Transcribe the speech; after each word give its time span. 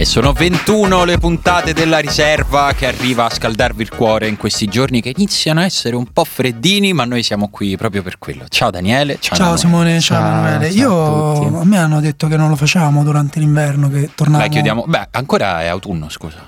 E 0.00 0.04
sono 0.04 0.32
21 0.32 1.04
le 1.04 1.18
puntate 1.18 1.72
della 1.72 1.98
riserva 1.98 2.70
che 2.72 2.86
arriva 2.86 3.24
a 3.24 3.30
scaldarvi 3.30 3.82
il 3.82 3.88
cuore 3.88 4.28
in 4.28 4.36
questi 4.36 4.68
giorni 4.68 5.00
che 5.02 5.12
iniziano 5.16 5.58
a 5.58 5.64
essere 5.64 5.96
un 5.96 6.12
po' 6.12 6.22
freddini, 6.24 6.92
ma 6.92 7.04
noi 7.04 7.24
siamo 7.24 7.48
qui 7.48 7.76
proprio 7.76 8.04
per 8.04 8.16
quello. 8.20 8.44
Ciao 8.48 8.70
Daniele, 8.70 9.18
ciao, 9.18 9.36
Ciao 9.36 9.56
Emanuele. 9.56 9.58
Simone, 9.58 10.00
ciao, 10.00 10.18
Ciao, 10.20 10.28
Emanuele. 10.28 10.72
ciao 10.72 11.32
a. 11.32 11.42
Io 11.50 11.60
a 11.60 11.64
me 11.64 11.78
hanno 11.78 12.00
detto 12.00 12.28
che 12.28 12.36
non 12.36 12.48
lo 12.48 12.54
facevamo 12.54 13.02
durante 13.02 13.40
l'inverno, 13.40 13.88
che 13.90 14.10
tornavamo. 14.14 14.44
Dai, 14.46 14.52
chiudiamo. 14.52 14.84
Beh, 14.86 15.08
ancora 15.10 15.62
è 15.62 15.66
autunno, 15.66 16.08
scusa. 16.08 16.46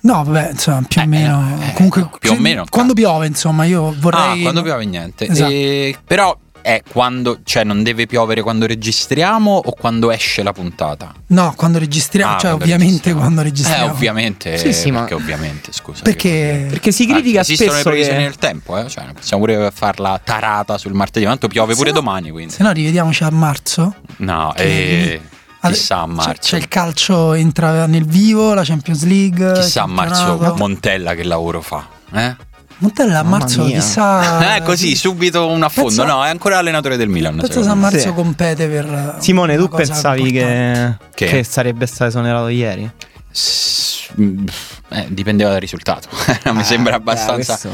No, 0.00 0.24
vabbè, 0.24 0.50
insomma, 0.50 0.82
più 0.86 1.00
o 1.00 1.04
Eh, 1.04 1.06
meno. 1.06 1.58
eh, 1.62 1.72
Comunque, 1.72 2.10
più 2.18 2.32
o 2.32 2.36
meno, 2.38 2.66
Quando 2.68 2.92
piove, 2.92 3.26
insomma, 3.26 3.64
io 3.64 3.94
vorrei. 4.00 4.40
Ah, 4.40 4.42
quando 4.42 4.60
piove 4.60 4.84
niente. 4.84 5.28
Esatto. 5.28 5.50
E- 5.50 5.96
però 6.06 6.36
è 6.62 6.82
quando, 6.88 7.40
cioè 7.44 7.64
non 7.64 7.82
deve 7.82 8.06
piovere 8.06 8.40
quando 8.42 8.66
registriamo 8.66 9.60
o 9.64 9.72
quando 9.72 10.10
esce 10.10 10.42
la 10.42 10.52
puntata? 10.52 11.12
No, 11.28 11.52
quando 11.56 11.78
registriamo, 11.78 12.32
Ah, 12.34 12.38
cioè, 12.38 12.50
quando 12.50 12.64
ovviamente 12.64 12.88
registriamo. 12.88 13.20
quando 13.20 13.42
registriamo. 13.42 13.84
Eh, 13.84 13.88
ovviamente. 13.90 14.56
Sì, 14.58 14.72
sì, 14.72 14.90
ma- 14.90 15.00
perché 15.00 15.14
ovviamente, 15.14 15.72
scusa. 15.72 16.02
Perché. 16.02 16.66
Perché 16.70 16.92
si 16.92 17.06
critica 17.06 17.38
Ah, 17.38 17.42
esistono 17.42 17.70
le 17.72 17.80
spesso 17.80 17.88
previsioni 17.90 18.18
che... 18.18 18.24
del 18.24 18.36
tempo, 18.38 18.78
eh? 18.78 18.88
Cioè, 18.88 19.04
possiamo 19.12 19.44
pure 19.44 19.70
farla 19.74 20.20
tarata 20.22 20.78
sul 20.78 20.92
martedì, 20.92 21.24
tanto 21.26 21.48
piove 21.48 21.74
pure 21.74 21.88
Se 21.90 21.94
no- 21.94 22.00
domani, 22.00 22.30
quindi. 22.30 22.52
Se 22.52 22.62
no, 22.62 22.72
rivediamoci 22.72 23.24
a 23.24 23.30
marzo. 23.30 23.94
No, 24.18 24.54
eh, 24.56 25.20
chissà 25.62 26.00
a 26.02 26.06
c'è- 26.06 26.12
marzo. 26.12 26.32
C'è 26.40 26.56
il 26.56 26.68
calcio, 26.68 27.32
entra 27.34 27.86
nel 27.86 28.04
vivo, 28.04 28.54
la 28.54 28.64
Champions 28.64 29.04
League. 29.04 29.52
Chissà 29.60 29.82
a 29.82 29.86
marzo. 29.86 30.54
Montella 30.56 31.14
che 31.14 31.24
lavoro 31.24 31.60
fa. 31.60 31.86
Eh? 32.12 32.36
Montella 32.82 33.20
a 33.20 33.22
marzo, 33.22 33.64
mia. 33.64 33.78
chissà. 33.78 34.56
Eh, 34.56 34.62
così, 34.62 34.96
subito 34.96 35.46
un 35.46 35.62
affondo. 35.62 35.88
Pensa- 35.90 36.04
no, 36.04 36.24
è 36.24 36.28
ancora 36.28 36.58
allenatore 36.58 36.96
del 36.96 37.08
Milan. 37.08 37.36
Penso 37.36 37.62
se 37.62 37.68
a 37.68 37.74
marzo 37.74 37.98
Sì. 37.98 38.12
compete 38.12 38.66
per. 38.68 39.16
Simone, 39.20 39.56
tu 39.56 39.68
pensavi 39.68 40.32
che... 40.32 40.96
Che? 41.14 41.26
che 41.26 41.44
sarebbe 41.44 41.86
stato 41.86 42.06
esonerato 42.10 42.48
ieri? 42.48 42.90
S- 43.30 44.10
mm, 44.20 44.46
eh, 44.90 45.06
dipendeva 45.10 45.50
dal 45.50 45.60
risultato. 45.60 46.08
mi 46.52 46.64
sembra 46.64 46.94
Eh, 46.94 46.96
abbastanza. 46.96 47.56
questo- 47.56 47.70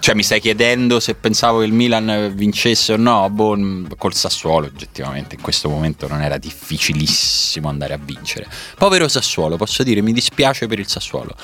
Cioè, 0.00 0.14
mi 0.14 0.22
stai 0.24 0.40
chiedendo 0.40 0.98
se 1.00 1.14
pensavo 1.14 1.60
che 1.60 1.66
il 1.66 1.72
Milan 1.72 2.32
vincesse 2.34 2.92
o 2.92 2.96
no? 2.96 3.30
Boh, 3.30 3.56
mm, 3.56 3.86
col 3.96 4.12
Sassuolo, 4.12 4.66
oggettivamente, 4.66 5.36
in 5.36 5.40
questo 5.40 5.68
momento 5.68 6.08
non 6.08 6.20
era 6.20 6.36
difficilissimo 6.36 7.68
andare 7.68 7.94
a 7.94 7.98
vincere. 8.02 8.46
Povero 8.76 9.06
Sassuolo, 9.08 9.56
posso 9.56 9.82
dire, 9.84 10.02
mi 10.02 10.12
dispiace 10.12 10.66
per 10.66 10.78
il 10.80 10.88
Sassuolo. 10.88 11.34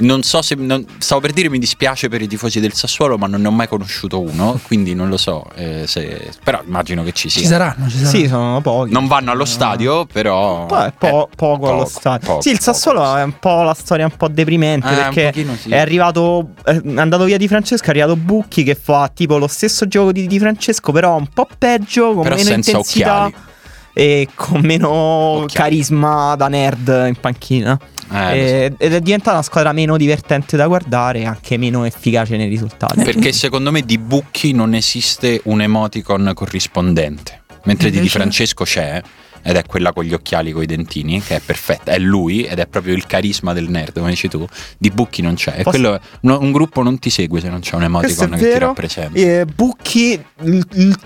Non 0.00 0.22
so 0.22 0.42
se. 0.42 0.54
non- 0.54 0.84
stavo 0.98 1.20
per 1.20 1.32
dire 1.32 1.48
mi 1.48 1.58
dispiace 1.58 2.08
per 2.08 2.20
i 2.22 2.26
tifosi 2.26 2.60
del 2.60 2.72
Sassuolo, 2.74 3.16
ma 3.18 3.26
non 3.26 3.40
ne 3.40 3.48
ho 3.48 3.50
mai 3.50 3.68
conosciuto 3.68 4.20
uno, 4.20 4.58
quindi 4.66 4.94
non 4.94 5.08
lo 5.08 5.16
so. 5.16 5.44
eh, 5.54 5.84
se- 5.86 6.30
però 6.42 6.60
immagino 6.66 7.02
che 7.02 7.12
ci 7.12 7.28
sia. 7.28 7.40
Ci 7.42 7.46
saranno, 7.46 7.88
ci 7.88 7.96
saranno. 7.98 8.10
Sì, 8.18 8.26
sono 8.28 8.60
pochi. 8.60 8.92
Non 8.92 9.06
vanno 9.06 9.30
allo 9.30 9.44
stadio, 9.44 10.06
però. 10.06 10.66
Po- 10.66 10.84
è 10.84 10.92
po- 10.96 11.28
eh, 11.30 11.34
poco, 11.36 11.72
allo 11.72 11.84
stadio. 11.84 12.26
poco, 12.26 12.40
sì, 12.42 12.50
il 12.50 12.58
poco 12.58 12.72
Sassuolo 12.72 13.02
allo 13.02 13.16
è 13.18 13.22
un 13.22 13.38
po' 13.38 13.62
la 13.62 13.74
storia 13.74 14.04
un 14.06 14.16
po' 14.16 14.28
deprimente 14.28 14.88
Eh, 14.90 14.94
perché 14.94 15.24
pochino 15.26 15.54
sì. 15.56 15.70
è 15.70 15.78
arrivato 15.78 16.50
è 16.64 16.80
andato 16.96 17.24
via 17.24 17.36
di 17.36 17.48
Francesco, 17.48 17.86
è 17.86 17.90
arrivato 17.90 18.16
Bucchi 18.16 18.62
che 18.62 18.74
fa 18.74 19.10
tipo 19.12 19.36
lo 19.38 19.46
stesso 19.48 19.86
gioco 19.86 20.12
di, 20.12 20.26
di 20.26 20.38
Francesco, 20.38 20.92
però 20.92 21.16
un 21.16 21.26
po' 21.32 21.46
peggio, 21.58 22.12
con 22.14 22.22
Però 22.22 22.34
meno 22.36 22.48
senza 22.48 22.70
intensità 22.70 23.24
occhiali. 23.24 23.34
E 24.00 24.28
con 24.34 24.60
meno 24.62 24.88
Occhiali. 24.88 25.52
carisma 25.52 26.34
da 26.34 26.48
nerd 26.48 27.04
in 27.08 27.16
panchina. 27.20 27.78
Eh, 28.12 28.38
E- 28.38 28.74
ed 28.78 28.94
è 28.94 29.00
diventata 29.00 29.32
una 29.32 29.42
squadra 29.42 29.72
meno 29.72 29.98
divertente 29.98 30.56
da 30.56 30.66
guardare 30.66 31.20
e 31.20 31.26
anche 31.26 31.58
meno 31.58 31.84
efficace 31.84 32.36
nei 32.38 32.48
risultati. 32.48 33.02
Perché 33.02 33.30
secondo 33.32 33.70
me 33.70 33.82
di 33.82 33.98
Bucchi 33.98 34.52
non 34.52 34.72
esiste 34.74 35.42
un 35.44 35.60
emoticon 35.60 36.32
corrispondente. 36.34 37.42
Mentre 37.64 37.90
di 37.90 38.00
Di? 38.00 38.08
Francesco 38.08 38.64
c'è, 38.64 39.02
ed 39.42 39.56
è 39.56 39.64
quella 39.64 39.92
con 39.92 40.04
gli 40.04 40.12
occhiali 40.12 40.52
con 40.52 40.62
i 40.62 40.66
dentini, 40.66 41.20
che 41.22 41.36
è 41.36 41.40
perfetta. 41.40 41.92
È 41.92 41.98
lui, 41.98 42.44
ed 42.44 42.58
è 42.58 42.66
proprio 42.66 42.94
il 42.94 43.06
carisma 43.06 43.52
del 43.52 43.68
nerd, 43.68 43.98
come 43.98 44.10
dici 44.10 44.28
tu. 44.28 44.46
Di 44.78 44.90
Bucchi 44.90 45.22
non 45.22 45.34
c'è. 45.34 45.62
Posso- 45.62 45.70
quello, 45.70 46.00
un, 46.22 46.30
un 46.30 46.52
gruppo 46.52 46.82
non 46.82 46.98
ti 46.98 47.10
segue 47.10 47.40
se 47.40 47.48
non 47.48 47.60
c'è 47.60 47.74
un 47.76 47.84
emoticon 47.84 48.30
che 48.30 48.52
ti 48.52 48.58
rappresenta. 48.58 49.18
E 49.18 49.44
Bucchi, 49.44 50.22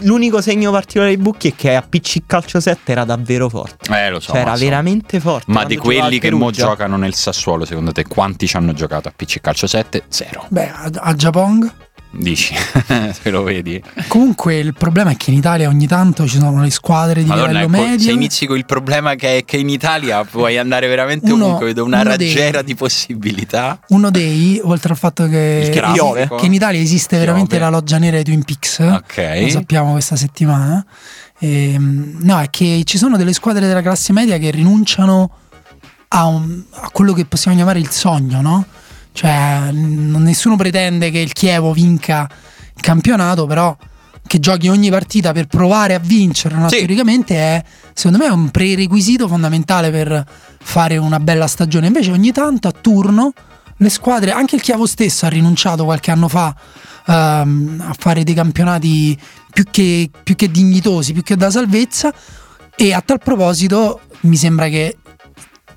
l'unico 0.01 0.41
segno 0.41 0.71
particolare 0.71 1.17
di 1.17 1.23
Bucchi 1.23 1.49
è 1.49 1.55
che 1.55 1.75
a 1.75 1.83
PC 1.83 2.21
Calcio 2.27 2.61
7 2.61 2.93
era 2.93 3.05
davvero 3.05 3.49
forte. 3.49 3.93
Eh, 3.95 4.11
lo 4.11 4.21
so. 4.21 4.33
cioè, 4.33 4.41
era 4.41 4.57
so. 4.57 4.65
veramente 4.65 5.21
forte. 5.21 5.51
Ma 5.53 5.65
di 5.65 5.77
quelli 5.77 6.19
che 6.19 6.31
mo 6.31 6.51
giocano 6.51 6.97
nel 6.97 7.15
Sassuolo, 7.15 7.65
secondo 7.65 7.93
te, 7.93 8.05
quanti 8.05 8.47
ci 8.47 8.57
hanno 8.57 8.73
giocato 8.73 9.09
a 9.09 9.13
PC 9.15 9.41
Calcio 9.41 9.67
7? 9.67 10.05
Zero. 10.09 10.47
Beh, 10.49 10.69
a, 10.69 10.91
a 10.93 11.15
Japong. 11.15 11.73
Dici, 12.17 12.55
te 13.23 13.31
lo 13.31 13.43
vedi? 13.43 13.83
Comunque 14.09 14.57
il 14.59 14.73
problema 14.73 15.11
è 15.11 15.17
che 15.17 15.31
in 15.33 15.37
Italia 15.39 15.69
ogni 15.69 15.87
tanto 15.87 16.27
ci 16.29 16.39
sono 16.39 16.61
le 16.63 16.71
squadre 16.71 17.23
di 17.23 17.29
Madonna, 17.29 17.61
livello 17.61 17.75
ecco, 17.77 17.83
medio. 17.91 18.05
se 18.07 18.13
inizi 18.13 18.47
con 18.47 18.57
il 18.57 18.65
problema 18.65 19.15
che 19.17 19.39
è 19.39 19.45
che 19.45 19.57
in 19.57 19.69
Italia 19.69 20.25
puoi 20.25 20.57
andare 20.57 20.87
veramente 20.87 21.33
Uno- 21.33 21.45
ovunque, 21.47 21.67
vedo 21.67 21.85
una 21.85 22.01
uno 22.03 22.17
dei- 22.17 22.29
raggiera 22.33 22.63
di 22.63 22.75
possibilità. 22.75 23.81
Uno 23.89 24.11
dei, 24.11 24.61
oltre 24.63 24.93
al 24.93 24.99
fatto 24.99 25.27
che, 25.29 25.71
grafico. 25.73 26.37
che 26.37 26.47
in 26.47 26.53
Italia 26.55 26.81
esiste 26.81 27.19
veramente 27.19 27.57
Piove. 27.57 27.65
la 27.65 27.71
loggia 27.71 27.99
nera 27.99 28.17
di 28.19 28.25
Twin 28.25 28.45
Peaks, 28.45 28.79
Ok. 28.79 29.41
lo 29.43 29.49
sappiamo 29.49 29.93
questa 29.93 30.17
settimana. 30.17 30.85
Ehm, 31.41 32.19
no, 32.21 32.39
è 32.41 32.49
che 32.49 32.83
ci 32.85 32.97
sono 32.97 33.17
delle 33.17 33.33
squadre 33.33 33.67
della 33.67 33.83
classe 33.83 34.13
media 34.13 34.39
che 34.39 34.51
rinunciano 34.51 35.31
a, 36.09 36.27
un- 36.27 36.63
a 36.71 36.91
quello 36.93 37.13
che 37.13 37.25
possiamo 37.25 37.57
chiamare 37.57 37.81
il 37.81 37.91
sogno, 37.91 38.41
no? 38.41 38.65
Cioè, 39.15 39.71
n- 39.71 40.23
nessuno 40.23 40.57
pretende 40.57 41.13
che 41.13 41.21
il 41.21 41.33
Chievo 41.33 41.73
vinca 41.73 42.29
il 42.75 42.83
campionato, 42.83 43.47
però 43.47 43.77
che 44.27 44.41
giochi 44.41 44.69
ogni 44.69 44.91
partita 44.91 45.31
per 45.31 45.47
provare 45.47 45.95
a 45.95 46.01
vincere 46.01 46.57
no? 46.57 46.69
Sì. 46.69 46.79
teoricamente 46.79 47.37
è 47.37 47.63
secondo 47.93 48.25
me 48.25 48.31
un 48.31 48.51
prerequisito 48.51 49.29
fondamentale 49.29 49.91
per 49.91 50.27
fare 50.61 50.97
una 50.97 51.21
bella 51.21 51.47
stagione 51.47 51.89
invece 51.89 52.11
ogni 52.11 52.33
tanto 52.33 52.67
a 52.67 52.73
turno 52.73 53.33
le 53.77 53.89
squadre 53.91 54.31
anche 54.31 54.57
il 54.57 54.63
Chievo 54.63 54.87
stesso 54.87 55.27
ha 55.27 55.29
rinunciato 55.29 55.85
qualche 55.85 56.11
anno 56.11 56.29
fa 56.29 56.57
ehm, 57.07 57.85
a 57.87 57.95
fare 57.97 58.25
dei 58.25 58.35
campionati 58.35 59.17
più 59.53 59.65
che, 59.71 60.11
più 60.23 60.35
che 60.37 60.51
dignitosi 60.51 61.13
più 61.13 61.23
che 61.23 61.37
da 61.37 61.51
salvezza 61.51 62.13
e 62.75 62.95
a 62.95 63.03
tal 63.03 63.19
proposito 63.19 64.01
mi 64.21 64.37
sembra 64.37 64.69
che 64.69 64.97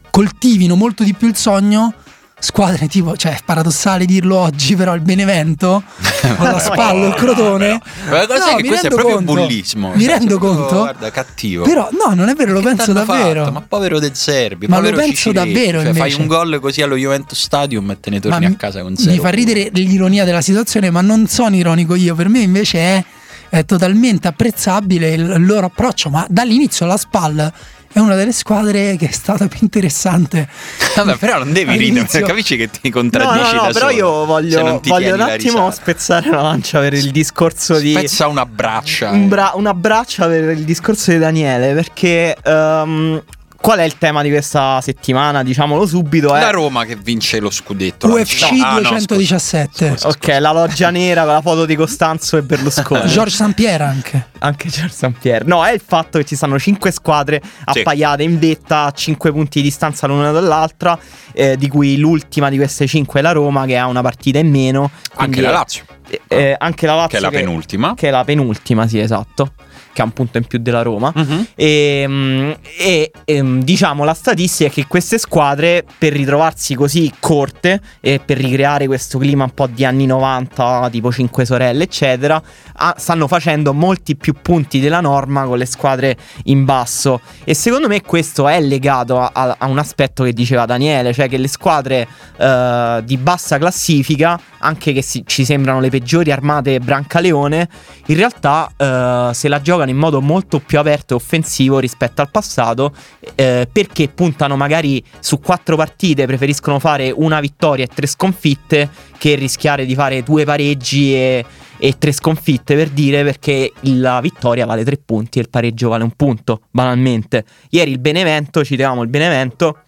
coltivino 0.09 0.75
molto 0.75 1.03
di 1.03 1.13
più 1.13 1.27
il 1.27 1.35
sogno 1.35 1.93
squadre 2.39 2.87
tipo, 2.87 3.17
cioè 3.17 3.33
è 3.33 3.39
paradossale 3.43 4.05
dirlo 4.05 4.37
oggi, 4.37 4.75
però 4.75 4.93
il 4.93 5.01
Benevento 5.01 5.81
con 6.37 6.45
la 6.47 6.59
spalla 6.59 7.07
il 7.07 7.13
Crotone. 7.15 7.81
Ma 8.09 8.25
cosa 8.27 8.37
No, 8.45 8.51
è 8.51 8.55
che 8.57 8.61
mi 8.61 8.67
questo 8.69 8.87
è 8.87 8.89
proprio 8.89 9.15
conto. 9.15 9.33
bullismo. 9.33 9.91
Mi 9.95 10.03
Cioè, 10.03 10.17
rendo 10.17 10.37
proprio, 10.37 10.59
conto. 10.61 10.75
Guarda, 10.77 11.11
cattivo. 11.11 11.63
Però 11.65 11.89
no, 11.91 12.13
non 12.13 12.29
è 12.29 12.35
vero, 12.35 12.53
lo 12.53 12.59
Che 12.59 12.67
penso 12.67 12.93
davvero. 12.93 13.41
fatto? 13.43 13.53
Ma 13.53 13.61
povero 13.67 13.99
del 13.99 14.15
Serbi, 14.15 14.67
Ma 14.67 14.79
lo 14.79 14.91
penso 14.91 15.31
Cicciretti. 15.31 15.51
davvero, 15.53 15.81
Cioè, 15.81 15.93
fai 15.93 16.13
un 16.13 16.27
gol 16.27 16.59
così 16.61 16.81
allo 16.81 16.95
Juventus 16.95 17.39
Stadium 17.41 17.89
e 17.91 17.99
te 17.99 18.09
ne 18.11 18.19
torni 18.19 18.45
Ma 18.45 18.51
a 18.51 18.55
casa 18.55 18.81
con 18.81 18.91
mi 18.91 18.97
zero. 18.97 19.21
fa 19.21 19.29
ridere 19.29 19.69
l'ironia 19.73 20.23
della 20.23 20.41
situazione, 20.41 20.89
ma 20.91 21.01
non 21.01 21.27
sono 21.27 21.55
ironico 21.55 21.95
io, 21.95 22.13
per 22.13 22.29
me 22.29 22.39
invece 22.39 22.77
è, 22.79 23.03
è 23.49 23.65
totalmente 23.65 24.27
apprezzabile 24.27 25.09
il, 25.09 25.45
loro 25.45 25.65
approccio, 25.67 26.09
ma 26.09 26.25
dall'inizio 26.29 26.85
la 26.85 26.97
SPAL 26.97 27.51
è 27.97 27.99
una 27.99 28.15
delle 28.15 28.31
squadre 28.31 28.95
che 28.95 29.07
è 29.09 29.11
stata 29.11 29.47
più 29.47 29.59
interessante. 29.61 30.47
Vabbè, 30.95 31.17
però 31.17 31.39
non 31.39 31.51
devi 31.51 31.75
ridere, 31.77 32.05
capisci 32.21 32.55
che 32.55 32.69
ti 32.69 32.89
No, 32.89 32.91
contraddici 32.91 33.55
no, 33.55 33.61
no, 33.61 33.67
da 33.67 33.73
però 33.73 33.87
solo, 33.89 33.91
io 33.97 34.25
voglio, 34.25 34.79
voglio 34.83 35.11
un 35.13 35.17
la 35.17 35.25
attimo 35.25 35.53
risata. 35.67 35.71
spezzare 35.71 36.29
una 36.29 36.41
lancia 36.43 36.79
per 36.79 36.93
il 36.93 37.09
discorso 37.11 37.77
di. 37.79 37.91
Spezza 37.93 38.27
una 38.27 38.45
braccia. 38.45 39.09
un 39.09 39.27
bra- 39.27 39.51
una 39.55 39.73
braccia 39.73 40.27
per 40.27 40.49
il 40.51 40.63
discorso 40.63 41.09
di 41.11 41.17
Daniele, 41.17 41.73
perché 41.73 42.37
ehm, 42.43 43.23
qual 43.59 43.79
è 43.79 43.83
il 43.83 43.97
tema 43.97 44.21
di 44.21 44.29
questa 44.29 44.79
settimana? 44.81 45.43
Diciamolo 45.43 45.85
subito. 45.85 46.33
È 46.35 46.39
La 46.39 46.51
Roma 46.51 46.85
che 46.85 46.95
vince 46.95 47.39
lo 47.39 47.49
scudetto. 47.49 48.07
UFC 48.07 48.51
No, 48.51 48.63
ah, 48.65 48.73
no, 48.75 48.81
217. 48.89 49.85
scusa, 49.89 49.95
scusa, 49.95 50.07
Ok, 50.07 50.39
la 50.39 50.51
loggia 50.51 50.89
nera 50.89 51.23
con 51.23 51.33
la 51.33 51.41
foto 51.41 51.65
di 51.65 51.75
Costanzo 51.75 52.37
e 52.37 52.43
Berlusconi. 52.43 53.07
George 53.09 53.35
St. 53.35 53.53
Pierre 53.53 53.83
anche. 53.83 54.27
Anche 54.39 54.69
George 54.69 54.93
St. 54.93 55.11
Pierre. 55.19 55.45
No, 55.45 55.65
è 55.65 55.71
il 55.73 55.81
fatto 55.85 56.17
che 56.19 56.25
ci 56.25 56.35
stanno 56.35 56.57
cinque 56.59 56.91
squadre 56.91 57.41
Sì. 57.43 57.79
appaiate 57.79 58.23
in 58.23 58.39
vetta 58.39 58.83
a 58.85 58.91
5 58.91 59.31
punti 59.31 59.59
di 59.61 59.67
distanza 59.67 60.07
l'una 60.07 60.31
dall'altra, 60.31 60.97
eh, 61.33 61.57
di 61.57 61.67
cui 61.67 61.97
l'ultima 61.97 62.49
di 62.49 62.57
queste 62.57 62.87
cinque 62.87 63.19
è 63.19 63.23
la 63.23 63.31
Roma 63.31 63.65
che 63.65 63.77
ha 63.77 63.87
una 63.87 64.01
partita 64.01 64.39
in 64.39 64.49
meno. 64.49 64.89
Anche 65.15 65.41
la 65.41 65.51
Lazio, 65.51 65.83
eh, 66.09 66.21
eh, 66.27 66.55
anche 66.57 66.85
la 66.85 66.95
Lazio 66.95 67.09
che 67.09 67.17
è 67.17 67.19
la 67.19 67.29
penultima. 67.29 67.93
Che 67.95 68.07
è 68.07 68.11
la 68.11 68.23
penultima, 68.23 68.87
sì, 68.87 68.99
esatto. 68.99 69.53
Che 69.97 70.03
ha 70.03 70.05
un 70.05 70.11
punto 70.11 70.37
in 70.37 70.45
più 70.45 70.59
della 70.59 70.83
Roma. 70.83 71.11
Mhm. 71.15 71.47
E, 71.55 72.57
e, 72.77 73.11
ehm, 73.25 73.63
diciamo 73.63 74.03
la 74.03 74.13
statistica 74.13 74.69
è 74.69 74.71
che 74.71 74.85
queste 74.85 75.17
squadre 75.17 75.83
per 75.97 76.13
ritrovarsi 76.13 76.75
così 76.75 77.11
corte 77.19 77.81
e 77.99 78.21
per 78.23 78.37
ricreare 78.37 78.85
questo 78.85 79.17
clima 79.17 79.45
un 79.45 79.55
po' 79.55 79.65
di 79.65 79.83
anni 79.85 80.05
90 80.05 80.89
tipo 80.91 81.11
5 81.11 81.45
sorelle 81.45 81.85
eccetera 81.85 82.39
ah, 82.73 82.93
stanno 82.95 83.27
facendo 83.27 83.73
molti 83.73 84.15
più 84.15 84.35
punti 84.39 84.79
della 84.79 85.01
norma 85.01 85.45
con 85.45 85.57
le 85.57 85.65
squadre 85.65 86.15
in 86.43 86.63
basso 86.63 87.19
e 87.43 87.55
secondo 87.55 87.87
me 87.87 88.01
questo 88.03 88.47
è 88.47 88.61
legato 88.61 89.19
a, 89.19 89.31
a- 89.33 89.55
a 89.57 89.65
un 89.65 89.79
aspetto 89.79 90.23
che 90.23 90.31
diceva 90.31 90.65
Daniele 90.65 91.11
cioè 91.11 91.27
che 91.27 91.37
le 91.37 91.47
squadre 91.47 92.07
eh, 92.37 93.01
di 93.03 93.17
bassa 93.17 93.57
classifica 93.57 94.39
anche 94.59 94.93
che 94.93 95.01
si, 95.01 95.23
ci 95.25 95.45
sembrano 95.45 95.79
le 95.79 95.89
peggiori 95.89 96.31
armate 96.31 96.79
Brancaleone, 96.79 97.69
in 98.07 98.15
realtà 98.15 98.71
eh, 98.75 99.33
se 99.33 99.47
la 99.47 99.61
giocano 99.61 99.89
in 99.89 99.97
modo 99.97 100.21
molto 100.21 100.59
più 100.59 100.79
aperto 100.79 101.13
e 101.13 101.17
offensivo 101.17 101.79
rispetto 101.79 102.21
al 102.21 102.29
passato, 102.31 102.93
eh, 103.35 103.67
perché 103.71 104.09
puntano 104.09 104.55
magari 104.55 105.03
su 105.19 105.39
quattro 105.39 105.75
partite, 105.75 106.25
preferiscono 106.25 106.79
fare 106.79 107.11
una 107.15 107.39
vittoria 107.39 107.85
e 107.85 107.87
tre 107.87 108.07
sconfitte 108.07 108.89
che 109.17 109.35
rischiare 109.35 109.85
di 109.85 109.95
fare 109.95 110.23
due 110.23 110.45
pareggi 110.45 111.13
e, 111.13 111.45
e 111.77 111.97
tre 111.97 112.11
sconfitte 112.11 112.75
per 112.75 112.89
dire 112.89 113.23
perché 113.23 113.71
la 113.81 114.19
vittoria 114.21 114.65
vale 114.65 114.83
tre 114.83 114.97
punti 114.97 115.39
e 115.39 115.41
il 115.41 115.49
pareggio 115.49 115.89
vale 115.89 116.03
un 116.03 116.11
punto, 116.15 116.61
banalmente. 116.71 117.45
Ieri 117.69 117.91
il 117.91 117.99
Benevento, 117.99 118.63
citavamo 118.63 119.01
il 119.01 119.09
Benevento, 119.09 119.81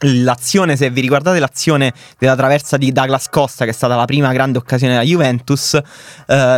l'azione, 0.00 0.76
se 0.76 0.90
vi 0.90 1.00
ricordate 1.00 1.38
l'azione 1.38 1.92
della 2.18 2.36
traversa 2.36 2.76
di 2.76 2.92
Douglas 2.92 3.28
Costa, 3.28 3.64
che 3.64 3.70
è 3.70 3.74
stata 3.74 3.96
la 3.96 4.04
prima 4.04 4.32
grande 4.32 4.58
occasione 4.58 4.92
della 4.94 5.04
Juventus, 5.04 5.74
eh, 5.74 5.82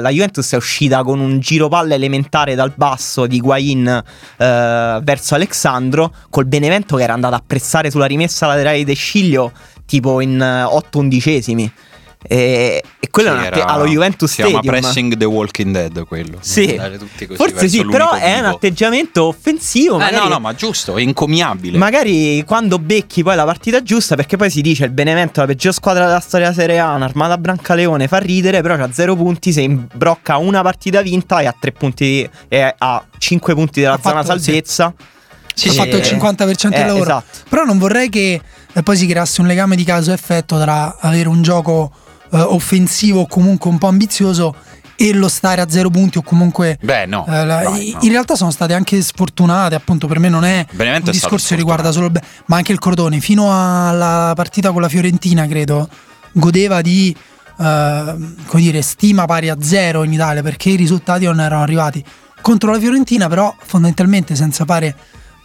la 0.00 0.10
Juventus 0.10 0.52
è 0.52 0.56
uscita 0.56 1.02
con 1.02 1.20
un 1.20 1.38
giro 1.40 1.68
palla 1.68 1.94
elementare 1.94 2.54
dal 2.54 2.72
basso 2.74 3.26
di 3.26 3.40
Guain 3.40 3.86
eh, 3.86 5.00
verso 5.02 5.34
Alexandro, 5.34 6.12
col 6.30 6.46
Benevento 6.46 6.96
che 6.96 7.02
era 7.02 7.12
andato 7.12 7.34
a 7.34 7.42
pressare 7.44 7.90
sulla 7.90 8.06
rimessa 8.06 8.46
laterale 8.46 8.78
di 8.78 8.84
De 8.84 8.94
Sciglio 8.94 9.52
tipo 9.86 10.20
in 10.20 10.40
8 10.68 10.98
undicesimi. 10.98 11.72
E, 12.28 12.82
e 12.98 13.10
quello 13.10 13.30
Sì, 13.30 13.34
è 13.34 13.38
un 13.38 13.44
era- 13.44 13.64
allo 13.66 13.86
Juventus 13.86 14.28
si 14.30 14.36
chiama 14.36 14.50
Stadium. 14.62 14.80
pressing 14.80 15.16
The 15.16 15.24
Walking 15.24 15.72
Dead 15.72 16.04
quello. 16.06 16.38
Sì. 16.40 16.70
Andare 16.70 16.98
tutti 16.98 17.26
così 17.26 17.38
Forse 17.38 17.68
sì, 17.68 17.84
però 17.84 18.12
è 18.12 18.38
un 18.38 18.44
atteggiamento 18.46 19.24
offensivo. 19.24 19.96
Eh, 19.96 19.98
magari- 20.00 20.28
no, 20.28 20.34
no, 20.34 20.40
ma 20.40 20.54
giusto, 20.54 20.96
è 20.96 21.00
incommiabile. 21.02 21.78
Magari 21.78 22.42
quando 22.44 22.78
becchi 22.78 23.22
poi 23.22 23.36
la 23.36 23.44
partita 23.44 23.82
giusta, 23.82 24.14
perché 24.16 24.36
poi 24.36 24.50
si 24.50 24.60
dice 24.60 24.84
il 24.84 24.90
Benevento 24.90 25.38
è 25.40 25.42
la 25.42 25.48
peggior 25.48 25.72
squadra 25.72 26.06
della 26.06 26.20
storia 26.20 26.52
Serie 26.52 26.78
A, 26.78 26.92
un'armata 26.94 27.38
Brancaleone 27.38 28.08
fa 28.08 28.18
ridere, 28.18 28.60
però 28.62 28.74
ha 28.74 28.88
zero 28.92 29.14
punti, 29.16 29.52
se 29.52 29.60
imbrocca 29.62 30.36
una 30.36 30.62
partita 30.62 31.02
vinta 31.02 31.40
e 31.40 31.46
ha 31.46 31.54
tre 31.58 31.72
punti 31.72 32.28
e 32.48 32.74
ha 32.76 33.04
5 33.18 33.54
punti 33.54 33.80
della 33.80 33.94
Ha 33.94 34.00
zona 34.02 34.22
fatto- 34.22 34.38
sì. 34.38 34.44
salvezza. 34.44 34.94
Sì, 35.54 35.68
ha 35.68 35.70
sì, 35.70 35.76
fatto 35.78 35.96
il 35.96 36.02
eh, 36.02 36.04
50% 36.04 36.68
del 36.68 36.80
eh, 36.82 36.86
lavoro. 36.86 37.02
esatto. 37.04 37.38
Però 37.48 37.64
non 37.64 37.78
vorrei 37.78 38.10
che 38.10 38.38
eh, 38.72 38.82
poi 38.82 38.96
si 38.96 39.06
creasse 39.06 39.40
un 39.40 39.46
legame 39.46 39.74
di 39.74 39.84
causa-effetto 39.84 40.60
tra 40.60 40.98
avere 41.00 41.28
un 41.28 41.40
gioco 41.40 41.90
eh, 42.32 42.38
offensivo 42.40 43.20
o 43.20 43.26
comunque 43.26 43.70
un 43.70 43.78
po' 43.78 43.86
ambizioso 43.88 44.54
e 44.98 45.12
lo 45.12 45.28
stare 45.28 45.60
a 45.60 45.68
zero 45.68 45.90
punti 45.90 46.16
o 46.18 46.22
comunque... 46.22 46.78
Beh, 46.80 47.04
no. 47.06 47.26
eh, 47.28 47.44
la- 47.44 47.62
dai, 47.64 47.88
i- 47.88 47.92
no. 47.92 47.98
In 48.02 48.10
realtà 48.10 48.34
sono 48.34 48.50
state 48.50 48.72
anche 48.72 49.00
sfortunate, 49.02 49.74
appunto 49.74 50.06
per 50.06 50.18
me 50.18 50.28
non 50.30 50.44
è 50.44 50.64
Benevento 50.70 51.10
un 51.10 51.16
è 51.16 51.18
discorso 51.18 51.48
che 51.48 51.56
riguarda 51.56 51.92
solo 51.92 52.06
il 52.06 52.12
be- 52.12 52.22
ma 52.46 52.56
anche 52.56 52.72
il 52.72 52.78
Crotone 52.78 53.20
fino 53.20 53.48
alla 53.50 54.32
partita 54.34 54.72
con 54.72 54.80
la 54.80 54.88
Fiorentina 54.88 55.46
credo 55.46 55.88
godeva 56.32 56.80
di 56.80 57.14
eh, 57.58 58.14
come 58.46 58.62
dire, 58.62 58.82
stima 58.82 59.26
pari 59.26 59.48
a 59.50 59.56
zero 59.60 60.02
in 60.02 60.12
Italia 60.12 60.42
perché 60.42 60.70
i 60.70 60.76
risultati 60.76 61.24
non 61.24 61.40
erano 61.40 61.62
arrivati 61.62 62.02
contro 62.40 62.70
la 62.70 62.78
Fiorentina 62.78 63.28
però 63.28 63.54
fondamentalmente 63.64 64.34
senza 64.34 64.64
fare 64.64 64.94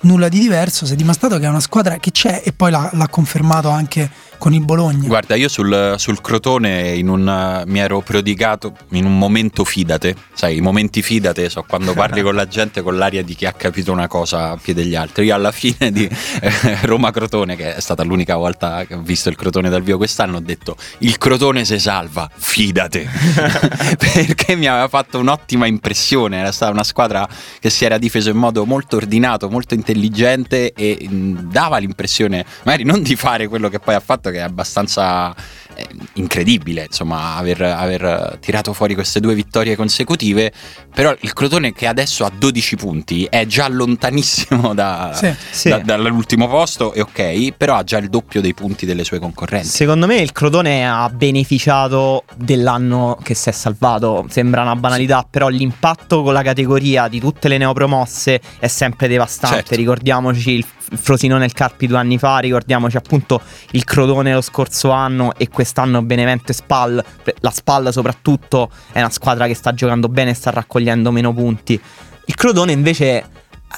nulla 0.02 0.30
di 0.30 0.40
diverso 0.40 0.86
si 0.86 0.94
è 0.94 0.96
dimostrato 0.96 1.38
che 1.38 1.46
è 1.46 1.50
una 1.50 1.60
squadra 1.60 1.98
che 1.98 2.12
c'è 2.12 2.42
e 2.46 2.54
poi 2.54 2.72
l'ha, 2.72 2.90
l'ha 2.94 3.08
confermato 3.08 3.70
anche 3.70 4.10
con 4.42 4.56
il 4.56 4.66
Bologna 4.66 5.06
Guarda, 5.06 5.36
io 5.36 5.48
sul, 5.48 5.94
sul 5.98 6.20
Crotone 6.20 6.96
in 6.96 7.10
un, 7.10 7.64
mi 7.68 7.78
ero 7.78 8.02
prodigato 8.02 8.74
in 8.90 9.06
un 9.06 9.16
momento 9.16 9.64
fidate. 9.64 10.16
Sai, 10.34 10.58
i 10.58 10.62
momenti 10.62 11.04
fidate 11.04 11.48
so 11.48 11.64
quando 11.68 11.94
parli 11.94 12.24
con 12.24 12.34
la 12.34 12.48
gente 12.48 12.82
con 12.82 12.98
l'aria 12.98 13.22
di 13.22 13.36
chi 13.36 13.46
ha 13.46 13.52
capito 13.52 13.92
una 13.92 14.08
cosa 14.08 14.58
più 14.60 14.74
degli 14.74 14.96
altri. 14.96 15.26
Io 15.26 15.36
alla 15.36 15.52
fine 15.52 15.92
di 15.92 16.10
eh, 16.42 16.78
Roma-Crotone, 16.82 17.56
che 17.56 17.76
è 17.76 17.80
stata 17.80 18.02
l'unica 18.02 18.36
volta 18.36 18.84
che 18.86 18.96
ho 18.96 19.02
visto 19.02 19.30
il 19.30 19.36
Crotone 19.36 19.70
dal 19.70 19.84
vivo 19.84 19.98
quest'anno, 19.98 20.38
ho 20.38 20.42
detto 20.42 20.76
il 21.00 21.20
Crotone 21.20 21.64
si 21.64 21.78
salva, 21.78 22.28
fidate. 22.34 23.08
Perché 24.00 24.56
mi 24.56 24.66
aveva 24.66 24.88
fatto 24.88 25.20
un'ottima 25.20 25.68
impressione. 25.68 26.40
Era 26.40 26.52
stata 26.52 26.72
una 26.72 26.84
squadra 26.84 27.30
che 27.60 27.70
si 27.70 27.86
era 27.86 28.00
difeso 28.00 28.32
in 28.32 28.38
modo 28.38 28.66
molto 28.66 28.96
ordinato, 28.96 29.52
molto 29.52 29.76
intelligente 29.76 30.74
e 30.74 31.08
mh, 31.08 31.52
dava 31.52 31.78
l'impressione, 31.78 32.44
magari 32.64 32.86
non 32.86 33.04
di 33.04 33.16
fare 33.16 33.48
quello 33.48 33.70
che 33.70 33.78
poi 33.78 33.94
ha 33.94 34.00
fatto, 34.00 34.31
che 34.32 34.38
è 34.40 34.42
abbastanza 34.42 35.36
eh, 35.76 35.88
incredibile, 36.14 36.86
insomma, 36.86 37.36
aver, 37.36 37.62
aver 37.62 38.38
tirato 38.40 38.74
fuori 38.74 38.94
queste 38.94 39.20
due 39.20 39.34
vittorie 39.34 39.76
consecutive. 39.76 40.52
Però 40.94 41.16
il 41.20 41.34
Crotone, 41.34 41.74
che 41.74 41.88
adesso 41.88 42.26
ha 42.26 42.32
12 42.36 42.76
punti, 42.76 43.28
è 43.30 43.46
già 43.46 43.68
lontanissimo 43.68 44.74
da, 44.74 45.12
Sì. 45.14 45.34
Sì. 45.52 45.70
da- 45.70 45.80
dall'ultimo 45.80 46.48
posto, 46.48 46.94
e 46.94 47.02
ok, 47.02 47.54
però 47.56 47.76
ha 47.76 47.84
già 47.84 47.98
il 47.98 48.10
doppio 48.10 48.42
dei 48.42 48.54
punti 48.54 48.86
delle 48.86 49.04
sue 49.04 49.20
concorrenti. 49.20 49.68
Secondo 49.68 50.06
me 50.08 50.18
il 50.18 50.32
Crotone 50.32 50.88
ha 50.88 51.10
beneficiato 51.10 52.24
dell'anno 52.36 53.18
che 53.22 53.34
si 53.34 53.50
è 53.50 53.52
salvato. 53.52 54.26
Sembra 54.30 54.62
una 54.62 54.76
banalità, 54.76 55.26
però 55.30 55.48
l'impatto 55.48 56.24
con 56.24 56.34
la 56.34 56.42
categoria 56.42 57.08
di 57.08 57.20
tutte 57.20 57.48
le 57.48 57.58
neopromosse 57.58 58.42
è 58.60 58.68
sempre 58.68 59.08
devastante. 59.08 59.56
Certo. 59.58 59.76
Ricordiamoci 59.76 60.52
il, 60.52 60.66
Frosinone 60.94 61.44
e 61.44 61.48
il 61.48 61.54
Carpi 61.54 61.88
due 61.88 61.98
anni 61.98 62.18
fa, 62.18 62.40
ricordiamoci 62.40 62.98
appunto 62.98 63.42
il 63.72 63.84
Crotone 63.86 64.34
lo 64.34 64.42
scorso 64.42 64.92
anno 64.92 65.34
e 65.38 65.48
quest'anno 65.62 66.02
Benevento 66.02 66.52
e 66.52 66.56
Spal. 66.56 67.04
La 67.40 67.52
Spal 67.52 67.92
soprattutto 67.92 68.70
è 68.92 69.00
una 69.00 69.10
squadra 69.10 69.48
che 69.48 69.54
sta 69.54 69.74
giocando 69.74 70.08
bene 70.10 70.32
e 70.32 70.34
sta 70.34 70.50
raccogliendo 70.52 71.12
meno 71.12 71.34
punti. 71.34 71.80
Il 72.26 72.36
Crotone 72.36 72.72
invece 72.72 73.24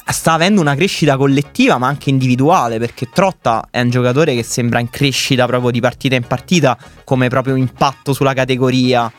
sta 0.08 0.34
avendo 0.34 0.60
una 0.60 0.74
crescita 0.76 1.18
collettiva 1.18 1.78
ma 1.78 1.88
anche 1.88 2.10
individuale 2.10 2.80
perché 2.80 3.10
Trotta 3.14 3.68
è 3.70 3.80
un 3.80 3.90
giocatore 3.92 4.34
che 4.34 4.42
sembra 4.44 4.80
in 4.80 4.90
crescita 4.90 5.46
proprio 5.46 5.70
di 5.70 5.80
partita 5.82 6.16
in 6.16 6.26
partita 6.26 6.76
come 7.04 7.28
proprio 7.28 7.56
impatto 7.56 8.12
sulla 8.12 8.34
categoria 8.34 9.12